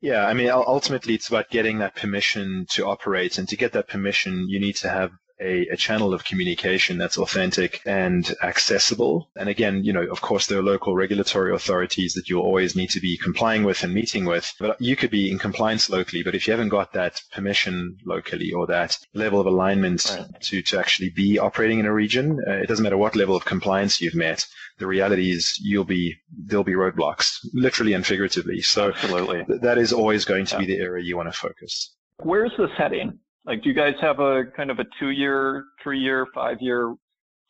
yeah, 0.00 0.26
I 0.26 0.32
mean, 0.32 0.48
ultimately, 0.48 1.14
it's 1.14 1.28
about 1.28 1.50
getting 1.50 1.78
that 1.78 1.96
permission 1.96 2.66
to 2.70 2.86
operate, 2.86 3.36
and 3.36 3.48
to 3.48 3.56
get 3.56 3.72
that 3.72 3.88
permission, 3.88 4.48
you 4.48 4.60
need 4.60 4.76
to 4.76 4.88
have 4.88 5.10
a, 5.40 5.66
a, 5.68 5.76
channel 5.76 6.12
of 6.12 6.24
communication 6.24 6.98
that's 6.98 7.18
authentic 7.18 7.80
and 7.86 8.34
accessible. 8.42 9.30
And 9.36 9.48
again, 9.48 9.84
you 9.84 9.92
know, 9.92 10.02
of 10.02 10.20
course, 10.20 10.46
there 10.46 10.58
are 10.58 10.62
local 10.62 10.94
regulatory 10.94 11.54
authorities 11.54 12.14
that 12.14 12.28
you 12.28 12.40
always 12.40 12.74
need 12.74 12.90
to 12.90 13.00
be 13.00 13.16
complying 13.16 13.64
with 13.64 13.82
and 13.84 13.94
meeting 13.94 14.24
with. 14.24 14.52
But 14.58 14.80
you 14.80 14.96
could 14.96 15.10
be 15.10 15.30
in 15.30 15.38
compliance 15.38 15.88
locally, 15.88 16.22
but 16.22 16.34
if 16.34 16.46
you 16.46 16.52
haven't 16.52 16.70
got 16.70 16.92
that 16.92 17.22
permission 17.32 17.98
locally 18.04 18.52
or 18.52 18.66
that 18.66 18.98
level 19.14 19.40
of 19.40 19.46
alignment 19.46 20.04
right. 20.10 20.40
to, 20.42 20.62
to 20.62 20.78
actually 20.78 21.10
be 21.10 21.38
operating 21.38 21.78
in 21.78 21.86
a 21.86 21.92
region, 21.92 22.40
uh, 22.46 22.52
it 22.52 22.66
doesn't 22.66 22.82
matter 22.82 22.98
what 22.98 23.16
level 23.16 23.36
of 23.36 23.44
compliance 23.44 24.00
you've 24.00 24.14
met. 24.14 24.44
The 24.78 24.86
reality 24.86 25.30
is 25.30 25.58
you'll 25.60 25.84
be, 25.84 26.16
there'll 26.46 26.64
be 26.64 26.72
roadblocks, 26.72 27.38
literally 27.52 27.92
and 27.92 28.06
figuratively. 28.06 28.60
So 28.62 28.88
Absolutely. 28.88 29.44
Th- 29.44 29.60
that 29.60 29.78
is 29.78 29.92
always 29.92 30.24
going 30.24 30.46
to 30.46 30.54
yeah. 30.56 30.60
be 30.60 30.66
the 30.66 30.78
area 30.78 31.04
you 31.04 31.16
want 31.16 31.32
to 31.32 31.38
focus. 31.38 31.94
Where's 32.22 32.52
this 32.58 32.70
heading? 32.76 33.18
Like, 33.48 33.62
do 33.62 33.70
you 33.70 33.74
guys 33.74 33.94
have 34.02 34.20
a 34.20 34.44
kind 34.54 34.70
of 34.70 34.78
a 34.78 34.84
two 35.00 35.08
year, 35.08 35.64
three 35.82 35.98
year, 35.98 36.26
five 36.34 36.58
year? 36.60 36.94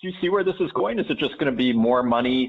Do 0.00 0.08
you 0.08 0.12
see 0.20 0.28
where 0.28 0.44
this 0.44 0.54
is 0.60 0.70
going? 0.70 1.00
Is 1.00 1.06
it 1.10 1.18
just 1.18 1.32
going 1.40 1.50
to 1.50 1.56
be 1.56 1.72
more 1.72 2.04
money? 2.04 2.48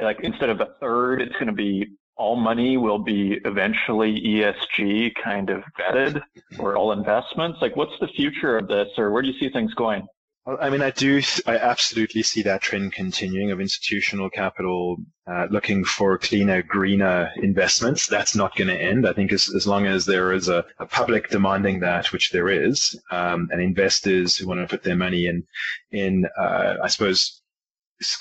Like 0.00 0.18
instead 0.22 0.50
of 0.50 0.60
a 0.60 0.68
third, 0.80 1.22
it's 1.22 1.32
going 1.32 1.46
to 1.46 1.52
be 1.52 1.86
all 2.18 2.36
money 2.36 2.76
will 2.76 2.98
be 2.98 3.40
eventually 3.46 4.20
ESG 4.20 5.12
kind 5.24 5.48
of 5.48 5.62
vetted 5.80 6.20
or 6.58 6.76
all 6.76 6.92
investments? 6.92 7.58
Like, 7.62 7.74
what's 7.74 7.98
the 8.00 8.08
future 8.08 8.58
of 8.58 8.68
this 8.68 8.88
or 8.98 9.10
where 9.10 9.22
do 9.22 9.28
you 9.28 9.38
see 9.40 9.48
things 9.48 9.72
going? 9.72 10.06
I 10.46 10.70
mean, 10.70 10.80
I 10.80 10.90
do, 10.90 11.20
I 11.46 11.58
absolutely 11.58 12.22
see 12.22 12.42
that 12.42 12.62
trend 12.62 12.94
continuing 12.94 13.50
of 13.50 13.60
institutional 13.60 14.30
capital 14.30 14.96
uh, 15.26 15.46
looking 15.50 15.84
for 15.84 16.16
cleaner, 16.16 16.62
greener 16.62 17.30
investments. 17.36 18.06
That's 18.06 18.34
not 18.34 18.56
going 18.56 18.68
to 18.68 18.82
end. 18.82 19.06
I 19.06 19.12
think 19.12 19.32
as, 19.32 19.54
as 19.54 19.66
long 19.66 19.86
as 19.86 20.06
there 20.06 20.32
is 20.32 20.48
a, 20.48 20.64
a 20.78 20.86
public 20.86 21.28
demanding 21.28 21.80
that, 21.80 22.10
which 22.12 22.30
there 22.30 22.48
is, 22.48 22.98
um, 23.10 23.48
and 23.52 23.60
investors 23.60 24.36
who 24.36 24.48
want 24.48 24.60
to 24.60 24.66
put 24.66 24.82
their 24.82 24.96
money 24.96 25.26
in, 25.26 25.44
in, 25.92 26.26
uh, 26.38 26.76
I 26.82 26.88
suppose, 26.88 27.42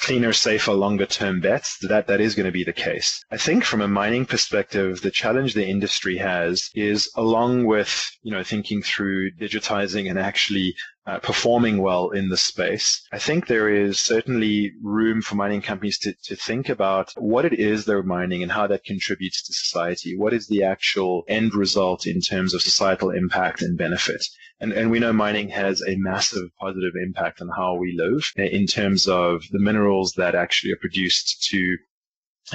cleaner, 0.01 0.33
safer, 0.33 0.73
longer 0.73 1.05
term 1.05 1.39
bets, 1.39 1.77
that, 1.87 2.07
that 2.07 2.19
is 2.19 2.35
going 2.35 2.45
to 2.45 2.51
be 2.51 2.65
the 2.65 2.73
case. 2.73 3.23
I 3.31 3.37
think 3.37 3.63
from 3.63 3.81
a 3.81 3.87
mining 3.87 4.25
perspective, 4.25 5.01
the 5.01 5.11
challenge 5.11 5.53
the 5.53 5.65
industry 5.65 6.17
has 6.17 6.69
is 6.75 7.09
along 7.15 7.65
with, 7.65 8.11
you 8.21 8.31
know, 8.31 8.43
thinking 8.43 8.81
through 8.81 9.31
digitizing 9.31 10.09
and 10.09 10.19
actually 10.19 10.75
uh, 11.09 11.17
performing 11.19 11.81
well 11.81 12.11
in 12.11 12.29
the 12.29 12.37
space. 12.37 13.01
I 13.11 13.17
think 13.17 13.47
there 13.47 13.67
is 13.67 13.99
certainly 13.99 14.73
room 14.83 15.23
for 15.23 15.33
mining 15.33 15.61
companies 15.61 15.97
to, 15.99 16.13
to 16.25 16.35
think 16.35 16.69
about 16.69 17.11
what 17.17 17.45
it 17.45 17.53
is 17.53 17.85
they're 17.85 18.03
mining 18.03 18.43
and 18.43 18.51
how 18.51 18.67
that 18.67 18.83
contributes 18.83 19.41
to 19.43 19.53
society. 19.53 20.15
What 20.15 20.33
is 20.33 20.45
the 20.45 20.63
actual 20.63 21.23
end 21.27 21.55
result 21.55 22.05
in 22.05 22.21
terms 22.21 22.53
of 22.53 22.61
societal 22.61 23.09
impact 23.09 23.63
and 23.63 23.75
benefit? 23.75 24.23
And, 24.59 24.71
and 24.71 24.91
we 24.91 24.99
know 24.99 25.11
mining 25.11 25.49
has 25.49 25.81
a 25.81 25.95
massive 25.95 26.47
positive 26.59 26.93
impact 27.03 27.41
on 27.41 27.49
how 27.57 27.73
we 27.75 27.97
live 27.97 28.31
in 28.35 28.67
terms 28.67 29.07
of 29.07 29.41
the 29.51 29.59
minerals 29.59 30.13
that 30.17 30.35
actually 30.35 30.73
are 30.73 30.83
produced 30.85 31.47
to 31.49 31.77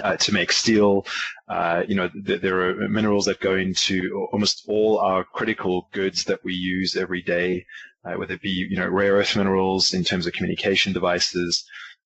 uh, 0.03 0.17
to 0.17 0.33
make 0.33 0.51
steel. 0.51 1.07
Uh, 1.49 1.83
you 1.87 1.95
know, 1.95 2.09
th- 2.27 2.41
there 2.41 2.61
are 2.69 2.89
minerals 2.89 3.27
that 3.27 3.39
go 3.41 3.55
into 3.55 4.27
almost 4.33 4.65
all 4.69 4.99
our 4.99 5.23
critical 5.25 5.89
goods 5.93 6.25
that 6.25 6.43
we 6.43 6.53
use 6.53 6.97
every 6.97 7.23
day, 7.23 7.65
uh, 8.05 8.15
whether 8.15 8.35
it 8.35 8.43
be, 8.43 8.67
you 8.71 8.77
know, 8.77 8.89
rare 8.89 9.15
earth 9.15 9.37
minerals 9.37 9.93
in 9.95 10.05
terms 10.05 10.27
of 10.27 10.33
communication 10.33 10.93
devices, 10.93 11.65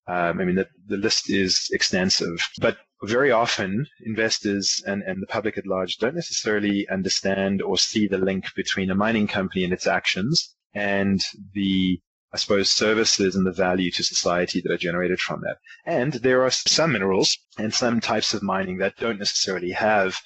Um, 0.09 0.41
I 0.41 0.45
mean, 0.45 0.57
the, 0.57 0.69
the 0.87 0.97
list 0.97 1.29
is 1.29 1.69
extensive, 1.71 2.37
but 2.61 2.79
very 3.03 3.31
often 3.31 3.87
investors 4.07 4.83
and, 4.87 5.03
and 5.09 5.21
the 5.23 5.27
public 5.27 5.59
at 5.59 5.67
large 5.67 5.99
don't 5.99 6.15
necessarily 6.15 6.89
understand 6.89 7.61
or 7.63 7.77
see 7.77 8.09
the 8.09 8.19
link 8.19 8.45
between 8.57 8.91
a 8.91 8.95
mining 8.95 9.29
company 9.29 9.65
and 9.65 9.73
its 9.73 9.87
actions 9.87 10.57
and 10.75 11.21
the 11.53 12.01
I 12.31 12.37
suppose, 12.37 12.71
services 12.71 13.35
and 13.37 13.47
the 13.47 13.53
value 13.53 13.91
to 13.93 14.03
society 14.05 14.61
that 14.61 14.71
are 14.71 14.77
generated 14.77 15.19
from 15.19 15.41
that. 15.41 15.57
And 15.87 16.13
there 16.13 16.43
are 16.45 16.51
some 16.51 16.93
minerals 16.93 17.39
and 17.57 17.73
some 17.73 18.01
types 18.01 18.35
of 18.35 18.43
mining 18.43 18.79
that 18.79 18.97
don't 18.97 19.19
necessarily 19.19 19.73
have 19.73 20.21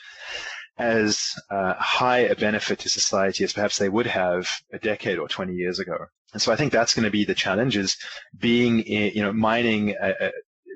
as 0.78 1.34
uh, 1.50 1.74
high 1.74 2.20
a 2.20 2.34
benefit 2.34 2.78
to 2.80 2.88
society 2.88 3.44
as 3.44 3.52
perhaps 3.52 3.78
they 3.78 3.88
would 3.88 4.06
have 4.06 4.48
a 4.72 4.78
decade 4.78 5.18
or 5.18 5.28
20 5.28 5.54
years 5.54 5.78
ago. 5.78 5.96
And 6.32 6.40
so 6.40 6.52
I 6.52 6.56
think 6.56 6.72
that's 6.72 6.94
going 6.94 7.04
to 7.04 7.10
be 7.10 7.24
the 7.24 7.34
challenge 7.34 7.76
is 7.76 7.96
being, 8.38 8.80
in, 8.80 9.12
you 9.14 9.22
know, 9.22 9.32
mining, 9.32 9.94
a, 10.00 10.14
a, 10.28 10.32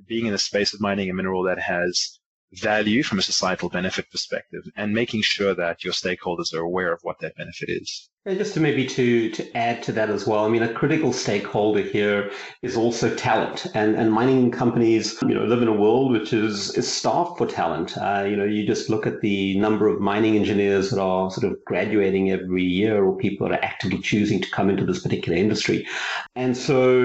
being 0.06 0.26
in 0.26 0.32
the 0.32 0.38
space 0.38 0.74
of 0.74 0.80
mining 0.80 1.08
a 1.10 1.14
mineral 1.14 1.44
that 1.44 1.58
has 1.58 2.18
value 2.52 3.02
from 3.02 3.18
a 3.18 3.22
societal 3.22 3.68
benefit 3.68 4.10
perspective 4.10 4.62
and 4.76 4.92
making 4.92 5.22
sure 5.22 5.54
that 5.54 5.84
your 5.84 5.92
stakeholders 5.92 6.54
are 6.54 6.60
aware 6.60 6.92
of 6.92 7.00
what 7.02 7.18
that 7.20 7.36
benefit 7.36 7.68
is. 7.68 8.08
And 8.24 8.38
just 8.38 8.54
to 8.54 8.60
maybe 8.60 8.84
to 8.86 9.30
to 9.30 9.56
add 9.56 9.84
to 9.84 9.92
that 9.92 10.10
as 10.10 10.26
well, 10.26 10.44
I 10.44 10.48
mean 10.48 10.64
a 10.64 10.72
critical 10.72 11.12
stakeholder 11.12 11.82
here 11.82 12.32
is 12.60 12.76
also 12.76 13.14
talent, 13.14 13.68
and 13.72 13.94
and 13.94 14.12
mining 14.12 14.50
companies 14.50 15.16
you 15.22 15.32
know 15.32 15.44
live 15.44 15.62
in 15.62 15.68
a 15.68 15.72
world 15.72 16.10
which 16.10 16.32
is 16.32 16.76
is 16.76 16.92
starved 16.92 17.38
for 17.38 17.46
talent. 17.46 17.96
Uh, 17.96 18.26
you 18.28 18.34
know, 18.36 18.44
you 18.44 18.66
just 18.66 18.90
look 18.90 19.06
at 19.06 19.20
the 19.20 19.56
number 19.60 19.86
of 19.86 20.00
mining 20.00 20.34
engineers 20.34 20.90
that 20.90 21.00
are 21.00 21.30
sort 21.30 21.52
of 21.52 21.56
graduating 21.66 22.32
every 22.32 22.64
year, 22.64 23.04
or 23.04 23.16
people 23.16 23.48
that 23.48 23.60
are 23.60 23.64
actively 23.64 24.00
choosing 24.00 24.40
to 24.40 24.50
come 24.50 24.70
into 24.70 24.84
this 24.84 25.04
particular 25.04 25.38
industry, 25.38 25.86
and 26.34 26.56
so 26.56 27.00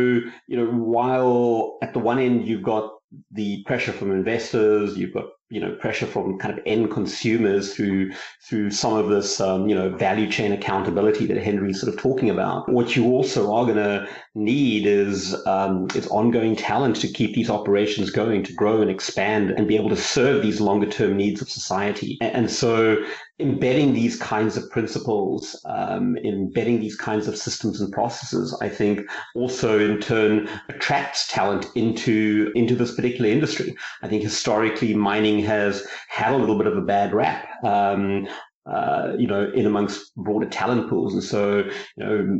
you 0.47 0.57
know 0.57 0.65
while 0.65 1.77
at 1.83 1.93
the 1.93 1.99
one 1.99 2.17
end 2.17 2.47
you've 2.47 2.63
got 2.63 2.93
the 3.31 3.63
pressure 3.63 3.91
from 3.91 4.11
investors, 4.11 4.97
you've 4.97 5.13
got 5.13 5.25
you 5.49 5.59
know 5.59 5.75
pressure 5.75 6.05
from 6.05 6.39
kind 6.39 6.57
of 6.57 6.63
end 6.65 6.89
consumers 6.91 7.75
through 7.75 8.11
through 8.47 8.71
some 8.71 8.93
of 8.93 9.09
this 9.09 9.41
um, 9.41 9.67
you 9.67 9.75
know 9.75 9.89
value 9.97 10.31
chain 10.31 10.53
accountability 10.53 11.25
that 11.25 11.37
Henry's 11.37 11.81
sort 11.81 11.93
of 11.93 11.99
talking 11.99 12.29
about. 12.29 12.71
What 12.71 12.95
you 12.95 13.05
also 13.07 13.53
are 13.53 13.65
going 13.65 13.77
to 13.77 14.07
need 14.33 14.85
is 14.85 15.35
um, 15.45 15.87
is 15.93 16.07
ongoing 16.07 16.55
talent 16.55 16.95
to 16.97 17.07
keep 17.07 17.35
these 17.35 17.49
operations 17.49 18.11
going, 18.11 18.43
to 18.43 18.53
grow 18.53 18.81
and 18.81 18.89
expand, 18.89 19.51
and 19.51 19.67
be 19.67 19.75
able 19.75 19.89
to 19.89 19.97
serve 19.97 20.41
these 20.41 20.61
longer 20.61 20.89
term 20.89 21.17
needs 21.17 21.41
of 21.41 21.49
society. 21.49 22.17
And, 22.21 22.35
and 22.35 22.51
so 22.51 23.03
embedding 23.39 23.93
these 23.93 24.17
kinds 24.17 24.55
of 24.55 24.69
principles, 24.69 25.59
um, 25.65 26.17
embedding 26.17 26.79
these 26.79 26.95
kinds 26.95 27.27
of 27.27 27.35
systems 27.35 27.81
and 27.81 27.91
processes, 27.91 28.57
I 28.61 28.69
think 28.69 29.01
also 29.35 29.79
in 29.79 29.99
turn 29.99 30.47
attracts 30.69 31.27
talent 31.27 31.65
into 31.75 32.51
into 32.55 32.75
this 32.75 32.95
particular 32.95 33.29
industry. 33.29 33.75
I 34.03 34.07
think 34.07 34.23
historically 34.23 34.93
mining 34.93 35.39
has 35.43 35.85
had 36.07 36.33
a 36.33 36.37
little 36.37 36.57
bit 36.57 36.67
of 36.67 36.77
a 36.77 36.81
bad 36.81 37.13
rap. 37.13 37.47
Um, 37.63 38.27
uh, 38.67 39.13
you 39.17 39.25
know, 39.25 39.51
in 39.55 39.65
amongst 39.65 40.15
broader 40.15 40.47
talent 40.47 40.87
pools, 40.87 41.13
and 41.13 41.23
so 41.23 41.63
you 41.97 42.05
know, 42.05 42.39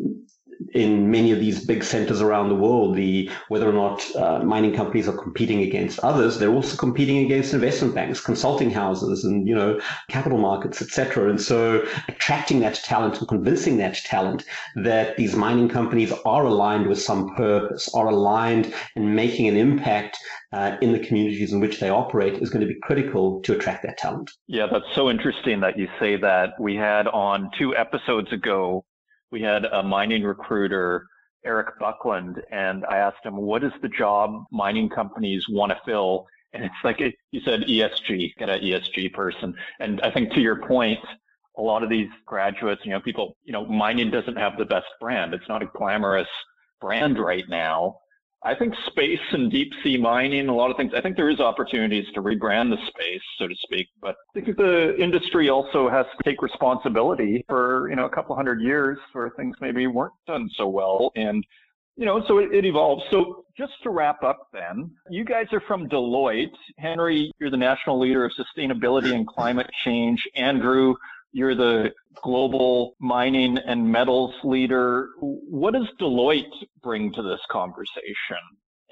in 0.74 1.10
many 1.12 1.32
of 1.32 1.40
these 1.40 1.66
big 1.66 1.84
centers 1.84 2.22
around 2.22 2.50
the 2.50 2.56
world, 2.56 2.96
the 2.96 3.30
whether 3.48 3.68
or 3.70 3.74
not 3.74 4.16
uh, 4.16 4.40
mining 4.44 4.74
companies 4.74 5.08
are 5.08 5.18
competing 5.18 5.62
against 5.62 6.00
others, 6.00 6.40
they're 6.40 6.54
also 6.54 6.78
competing 6.78 7.20
against 7.20 7.54
investment 7.54 7.96
banks, 7.96 8.22
consulting 8.22 8.72
houses, 8.72 9.24
and 9.24 9.48
you 9.48 9.56
know 9.56 9.80
capital 10.10 10.38
markets, 10.38 10.82
etc. 10.82 11.30
And 11.30 11.42
so, 11.42 11.86
attracting 12.08 12.60
that 12.62 12.76
talent 12.76 13.20
and 13.20 13.28
convincing 13.28 13.78
that 13.78 13.96
talent 13.96 14.46
that 14.76 15.18
these 15.18 15.36
mining 15.36 15.70
companies 15.70 16.12
are 16.26 16.46
aligned 16.46 16.88
with 16.88 17.02
some 17.02 17.36
purpose, 17.36 17.90
are 17.94 18.08
aligned 18.08 18.74
in 18.96 19.16
making 19.16 19.48
an 19.48 19.58
impact 19.58 20.18
uh, 20.54 20.78
in 20.82 20.92
the 20.92 21.00
communities 21.00 21.54
in 21.54 21.60
which 21.60 21.80
they 21.80 21.90
operate 21.90 22.42
is 22.42 22.50
going 22.50 22.62
to 22.62 22.72
be 22.72 22.80
critical 22.82 23.42
to 23.42 23.54
attract 23.54 23.84
that 23.84 23.98
talent. 23.98 24.32
Yeah, 24.48 24.68
that's 24.72 24.86
so 24.96 25.10
interesting 25.10 25.62
that 25.62 25.78
you 25.78 25.88
say 26.00 26.18
that. 26.18 26.60
We 26.60 26.76
had 26.76 27.08
on 27.08 27.50
two 27.58 27.76
episodes 27.76 28.32
ago 28.32 28.86
we 29.32 29.42
had 29.42 29.66
a 29.66 29.82
mining 29.82 30.24
recruiter, 30.24 31.08
Eric 31.46 31.80
Buckland, 31.80 32.42
and 32.52 32.86
I 32.86 32.98
asked 32.98 33.26
him, 33.26 33.38
what 33.38 33.64
is 33.64 33.72
the 33.82 33.90
job 33.90 34.44
mining 34.52 34.90
companies 34.90 35.46
want 35.50 35.72
to 35.72 35.80
fill? 35.86 36.28
And 36.54 36.64
it's 36.66 36.76
like, 36.84 37.00
you 37.00 37.42
said 37.46 37.62
ESG, 37.62 38.36
get 38.38 38.50
an 38.50 38.62
ESG 38.62 39.14
person. 39.14 39.56
And 39.80 40.02
I 40.02 40.12
think 40.12 40.34
to 40.34 40.42
your 40.42 40.68
point, 40.68 41.00
a 41.58 41.62
lot 41.62 41.82
of 41.82 41.90
these 41.90 42.10
graduates, 42.26 42.82
you 42.84 42.92
know, 42.92 43.00
people, 43.00 43.38
you 43.44 43.54
know, 43.54 43.66
mining 43.66 44.12
doesn't 44.12 44.38
have 44.38 44.58
the 44.58 44.66
best 44.66 44.88
brand. 45.00 45.34
It's 45.34 45.48
not 45.48 45.64
a 45.64 45.70
glamorous 45.74 46.28
brand 46.82 47.18
right 47.20 47.46
now. 47.48 48.01
I 48.44 48.56
think 48.56 48.74
space 48.88 49.20
and 49.34 49.52
deep 49.52 49.72
sea 49.84 49.98
mining, 49.98 50.48
a 50.50 50.56
lot 50.56 50.72
of 50.72 50.78
things, 50.78 50.94
I 50.96 51.02
think 51.02 51.16
there 51.16 51.30
is 51.30 51.40
opportunities 51.40 52.06
to 52.16 52.24
rebrand 52.24 52.72
the 52.72 52.78
space, 52.88 53.22
so 53.38 53.48
to 53.48 53.56
speak. 53.62 53.88
But 54.02 54.16
I 54.36 54.42
think 54.42 54.58
the 54.58 54.96
industry 54.98 55.50
also 55.50 55.90
has 55.90 56.08
to 56.18 56.24
take 56.24 56.42
responsibility 56.42 57.46
for, 57.48 57.88
you 57.90 57.96
know, 57.96 58.06
a 58.06 58.10
couple 58.10 58.36
hundred 58.36 58.62
years 58.62 58.98
where 59.14 59.30
things 59.32 59.56
maybe 59.62 59.86
weren't 59.86 60.14
done 60.26 60.50
so 60.56 60.68
well. 60.68 61.12
And, 61.16 61.46
you 61.98 62.06
know, 62.06 62.24
so 62.28 62.40
it, 62.40 62.52
it 62.52 62.66
evolves. 62.66 63.04
So 63.12 63.46
just 63.56 63.74
to 63.84 63.92
wrap 63.92 64.24
up 64.24 64.48
then, 64.52 64.90
you 65.12 65.24
guys 65.24 65.46
are 65.52 65.62
from 65.68 65.88
Deloitte. 65.88 66.50
Henry, 66.80 67.32
you're 67.40 67.52
the 67.52 67.58
national 67.58 68.00
leader 68.00 68.26
of 68.26 68.32
sustainability 68.32 69.14
and 69.14 69.28
climate 69.28 69.70
change. 69.86 70.20
Andrew, 70.36 70.96
you're 71.32 71.56
the 71.56 71.92
global 72.24 72.96
mining 73.00 73.58
and 73.58 73.90
metals 73.90 74.34
leader. 74.44 75.10
What 75.20 75.74
does 75.74 75.88
Deloitte 76.00 76.46
bring 76.84 77.14
to 77.14 77.22
this 77.22 77.40
conversation? 77.50 78.38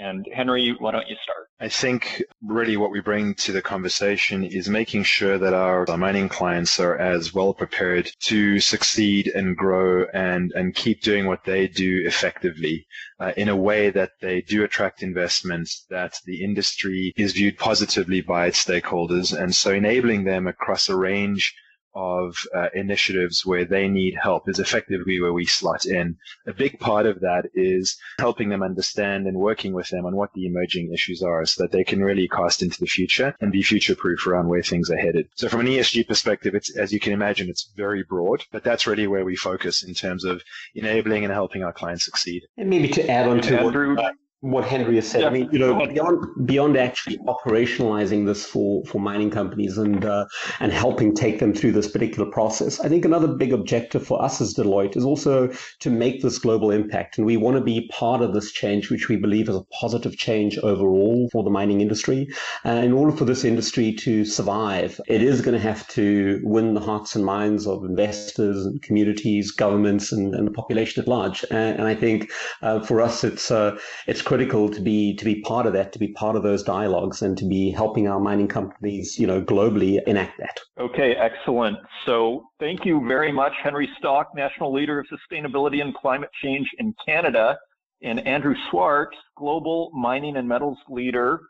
And 0.02 0.26
Henry, 0.34 0.74
why 0.80 0.92
don't 0.92 1.10
you 1.10 1.18
start? 1.22 1.50
I 1.60 1.68
think 1.68 2.24
really 2.42 2.78
what 2.78 2.90
we 2.90 3.02
bring 3.02 3.36
to 3.36 3.52
the 3.52 3.62
conversation 3.62 4.46
is 4.46 4.70
making 4.70 5.04
sure 5.04 5.38
that 5.38 5.54
our, 5.54 5.86
mining 5.98 6.30
clients 6.30 6.80
are 6.80 6.98
as 6.98 7.34
well 7.34 7.54
prepared 7.54 8.10
to 8.22 8.62
succeed 8.62 9.28
and 9.28 9.58
grow 9.58 10.06
and, 10.14 10.54
and 10.56 10.74
keep 10.74 11.02
doing 11.02 11.26
what 11.26 11.44
they 11.44 11.68
do 11.68 12.04
effectively 12.06 12.88
uh, 13.20 13.34
in 13.36 13.50
a 13.50 13.58
way 13.58 13.90
that 13.90 14.12
they 14.22 14.40
do 14.40 14.64
attract 14.64 15.04
investments, 15.04 15.86
that 15.90 16.18
the 16.26 16.46
industry 16.46 17.12
is 17.18 17.34
viewed 17.34 17.58
positively 17.58 18.22
by 18.22 18.46
its 18.46 18.64
stakeholders. 18.64 19.38
And 19.38 19.54
so 19.54 19.74
enabling 19.74 20.24
them 20.24 20.48
across 20.48 20.88
a 20.88 20.96
range 20.96 21.54
of 22.00 22.38
uh, 22.56 22.70
initiatives 22.74 23.46
where 23.46 23.66
they 23.66 23.90
need 23.90 24.16
help 24.16 24.48
is 24.48 24.58
effectively 24.58 25.20
where 25.20 25.34
we 25.34 25.46
slot 25.46 25.86
in. 25.86 26.16
A 26.48 26.54
big 26.54 26.80
part 26.80 27.06
of 27.06 27.20
that 27.20 27.50
is 27.54 27.98
helping 28.20 28.48
them 28.48 28.64
understand 28.64 29.28
and 29.28 29.38
working 29.38 29.74
with 29.74 29.90
them 29.90 30.06
on 30.06 30.16
what 30.16 30.32
the 30.34 30.46
emerging 30.46 30.94
issues 30.94 31.22
are 31.22 31.46
so 31.46 31.64
that 31.64 31.74
they 31.74 31.84
can 31.84 32.02
really 32.02 32.30
cast 32.30 32.64
into 32.64 32.80
the 32.80 32.88
future 32.88 33.36
and 33.42 33.52
be 33.52 33.62
future 33.62 33.96
proof 33.96 34.26
around 34.26 34.48
where 34.48 34.64
things 34.64 34.90
are 34.90 34.98
headed. 34.98 35.28
So 35.36 35.50
from 35.50 35.60
an 35.60 35.68
ESG 35.68 36.08
perspective, 36.08 36.56
it's, 36.56 36.76
as 36.78 36.94
you 36.94 37.02
can 37.02 37.12
imagine, 37.12 37.50
it's 37.50 37.70
very 37.76 38.04
broad, 38.04 38.46
but 38.52 38.64
that's 38.64 38.88
really 38.88 39.08
where 39.08 39.26
we 39.26 39.36
focus 39.36 39.84
in 39.84 39.94
terms 39.94 40.24
of 40.24 40.42
enabling 40.76 41.26
and 41.26 41.34
helping 41.34 41.64
our 41.64 41.74
clients 41.74 42.06
succeed. 42.06 42.44
And 42.58 42.70
maybe 42.70 42.88
to 42.90 43.10
add 43.10 43.28
on 43.28 43.42
to 43.42 43.60
Andrew, 43.60 43.96
what, 43.98 44.16
what 44.42 44.64
Henry 44.64 44.96
has 44.96 45.08
said. 45.08 45.22
Yeah. 45.22 45.28
I 45.28 45.32
mean, 45.32 45.50
you 45.52 45.60
know, 45.60 45.86
beyond 45.86 46.48
beyond 46.48 46.78
actually 46.78 47.18
operationalizing 47.20 48.26
this 48.26 48.46
for 48.46 48.86
for 48.86 49.00
mining 49.00 49.32
companies 49.32 49.78
and 49.78 50.06
uh, 50.06 50.26
and 50.62 50.72
helping 50.72 51.14
take 51.14 51.40
them 51.40 51.54
through 51.54 51.74
this 51.74 51.90
particular 51.92 52.30
process, 52.32 52.80
I 52.80 52.88
think 52.88 53.04
another 53.04 53.28
big 53.28 53.52
objective 53.52 54.06
for 54.06 54.22
us 54.22 54.40
as 54.40 54.54
Deloitte 54.54 54.96
is 54.96 55.04
also 55.04 55.52
to 55.80 55.90
make 55.90 56.22
this 56.22 56.40
global 56.40 56.72
impact, 56.72 57.18
and 57.18 57.26
we 57.26 57.36
want 57.36 57.58
to 57.58 57.64
be 57.64 57.90
part 57.92 58.22
of 58.22 58.34
this 58.34 58.52
change, 58.52 58.90
which 58.90 59.10
we 59.10 59.18
believe 59.18 59.50
is 59.50 59.56
a 59.56 59.64
positive 59.78 60.16
change 60.16 60.58
overall 60.60 61.28
for 61.32 61.44
the 61.44 61.50
mining 61.50 61.82
industry. 61.82 62.30
Uh, 62.66 62.70
in 62.70 62.94
order 62.94 63.16
for 63.16 63.26
this 63.26 63.44
industry 63.44 63.92
to 63.94 64.24
survive, 64.24 65.02
it 65.08 65.22
is 65.22 65.42
going 65.42 65.58
to 65.58 65.62
have 65.62 65.86
to 65.90 66.40
win 66.44 66.74
the 66.74 66.80
hearts 66.80 67.14
and 67.14 67.26
minds 67.26 67.68
of 67.68 67.84
investors 67.84 68.66
and 68.66 68.82
communities, 68.82 69.52
governments, 69.52 70.14
and, 70.14 70.34
and 70.34 70.48
the 70.48 70.52
population 70.52 71.02
at 71.02 71.10
large. 71.10 71.44
And, 71.52 71.80
and 71.80 71.88
I 71.88 71.96
think 71.96 72.32
uh, 72.62 72.80
for 72.80 73.02
us, 73.02 73.26
it's 73.26 73.52
uh, 73.52 73.78
it's 74.08 74.22
critical 74.30 74.70
to 74.70 74.80
be 74.80 75.16
to 75.16 75.26
be 75.26 75.42
part 75.42 75.66
of 75.66 75.74
that, 75.74 75.92
to 75.92 75.98
be 75.98 76.10
part 76.10 76.36
of 76.36 76.44
those 76.44 76.62
dialogues, 76.62 77.24
and 77.24 77.36
to 77.36 77.46
be 77.46 77.72
helping 77.72 78.08
our 78.08 78.20
mining 78.20 78.48
companies, 78.48 79.18
you 79.18 79.26
know, 79.26 79.42
globally 79.42 80.00
enact 80.06 80.38
that. 80.38 80.60
Okay, 80.80 81.16
excellent. 81.16 81.80
So 82.06 82.46
thank 82.60 82.86
you 82.86 83.04
very 83.08 83.32
much, 83.32 83.54
Henry 83.64 83.90
Stoch, 83.98 84.28
National 84.36 84.72
Leader 84.72 85.00
of 85.00 85.08
Sustainability 85.08 85.82
and 85.82 85.96
Climate 85.96 86.30
Change 86.44 86.68
in 86.78 86.94
Canada, 87.04 87.58
and 88.04 88.20
Andrew 88.28 88.54
Swart, 88.70 89.16
Global 89.36 89.90
Mining 89.96 90.38
and 90.38 90.48
Metals 90.48 90.78
Leader. 90.88 91.42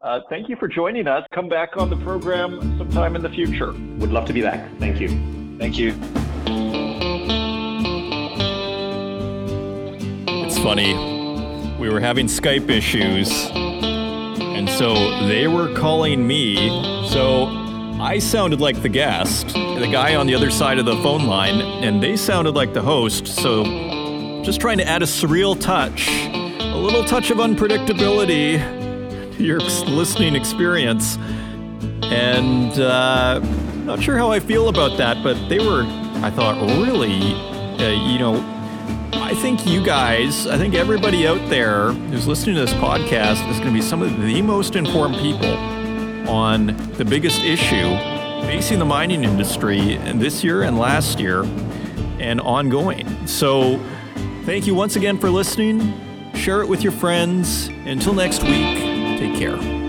Uh, 0.00 0.20
thank 0.30 0.48
you 0.48 0.56
for 0.56 0.66
joining 0.66 1.06
us. 1.06 1.26
Come 1.34 1.50
back 1.50 1.76
on 1.76 1.90
the 1.90 1.98
program 1.98 2.78
sometime 2.78 3.16
in 3.16 3.22
the 3.22 3.28
future. 3.28 3.72
Would 3.98 4.12
love 4.12 4.24
to 4.28 4.32
be 4.32 4.40
back. 4.40 4.66
Thank 4.78 4.98
you. 4.98 5.08
Thank 5.58 5.76
you. 5.76 5.94
It's 10.46 10.58
funny 10.58 11.13
we 11.78 11.88
were 11.88 12.00
having 12.00 12.26
Skype 12.26 12.70
issues. 12.70 13.30
And 13.52 14.68
so 14.68 14.94
they 15.26 15.46
were 15.46 15.74
calling 15.74 16.26
me. 16.26 16.68
So 17.08 17.46
I 18.00 18.18
sounded 18.18 18.60
like 18.60 18.82
the 18.82 18.88
guest, 18.88 19.48
the 19.48 19.88
guy 19.90 20.14
on 20.14 20.26
the 20.26 20.34
other 20.34 20.50
side 20.50 20.78
of 20.78 20.86
the 20.86 20.96
phone 20.96 21.26
line, 21.26 21.60
and 21.60 22.02
they 22.02 22.16
sounded 22.16 22.54
like 22.54 22.72
the 22.72 22.82
host. 22.82 23.26
So 23.26 23.64
just 24.42 24.60
trying 24.60 24.78
to 24.78 24.86
add 24.86 25.02
a 25.02 25.06
surreal 25.06 25.60
touch 25.60 26.08
a 26.74 26.76
little 26.76 27.04
touch 27.04 27.30
of 27.30 27.38
unpredictability 27.38 28.58
to 29.36 29.44
your 29.44 29.60
listening 29.60 30.34
experience. 30.34 31.16
And 32.02 32.72
uh, 32.80 33.38
not 33.84 34.02
sure 34.02 34.18
how 34.18 34.32
I 34.32 34.40
feel 34.40 34.68
about 34.68 34.98
that, 34.98 35.22
but 35.22 35.48
they 35.48 35.60
were, 35.60 35.84
I 36.16 36.30
thought, 36.30 36.60
really, 36.84 37.34
uh, 37.78 38.10
you 38.10 38.18
know, 38.18 38.34
I 39.22 39.34
think 39.34 39.66
you 39.66 39.84
guys, 39.84 40.46
I 40.46 40.56
think 40.56 40.74
everybody 40.74 41.26
out 41.26 41.48
there 41.48 41.92
who's 41.92 42.26
listening 42.26 42.56
to 42.56 42.62
this 42.62 42.72
podcast 42.74 43.48
is 43.50 43.58
going 43.58 43.68
to 43.68 43.74
be 43.74 43.82
some 43.82 44.02
of 44.02 44.20
the 44.22 44.42
most 44.42 44.76
informed 44.76 45.16
people 45.16 45.50
on 46.28 46.76
the 46.92 47.04
biggest 47.04 47.40
issue 47.42 47.96
facing 48.46 48.78
the 48.78 48.84
mining 48.84 49.24
industry 49.24 49.96
this 50.14 50.44
year 50.44 50.62
and 50.62 50.78
last 50.78 51.18
year 51.18 51.44
and 52.18 52.40
ongoing. 52.40 53.26
So, 53.26 53.78
thank 54.44 54.66
you 54.66 54.74
once 54.74 54.96
again 54.96 55.18
for 55.18 55.30
listening. 55.30 55.94
Share 56.34 56.60
it 56.62 56.68
with 56.68 56.82
your 56.82 56.92
friends. 56.92 57.68
Until 57.86 58.14
next 58.14 58.42
week, 58.42 58.78
take 59.18 59.36
care. 59.36 59.83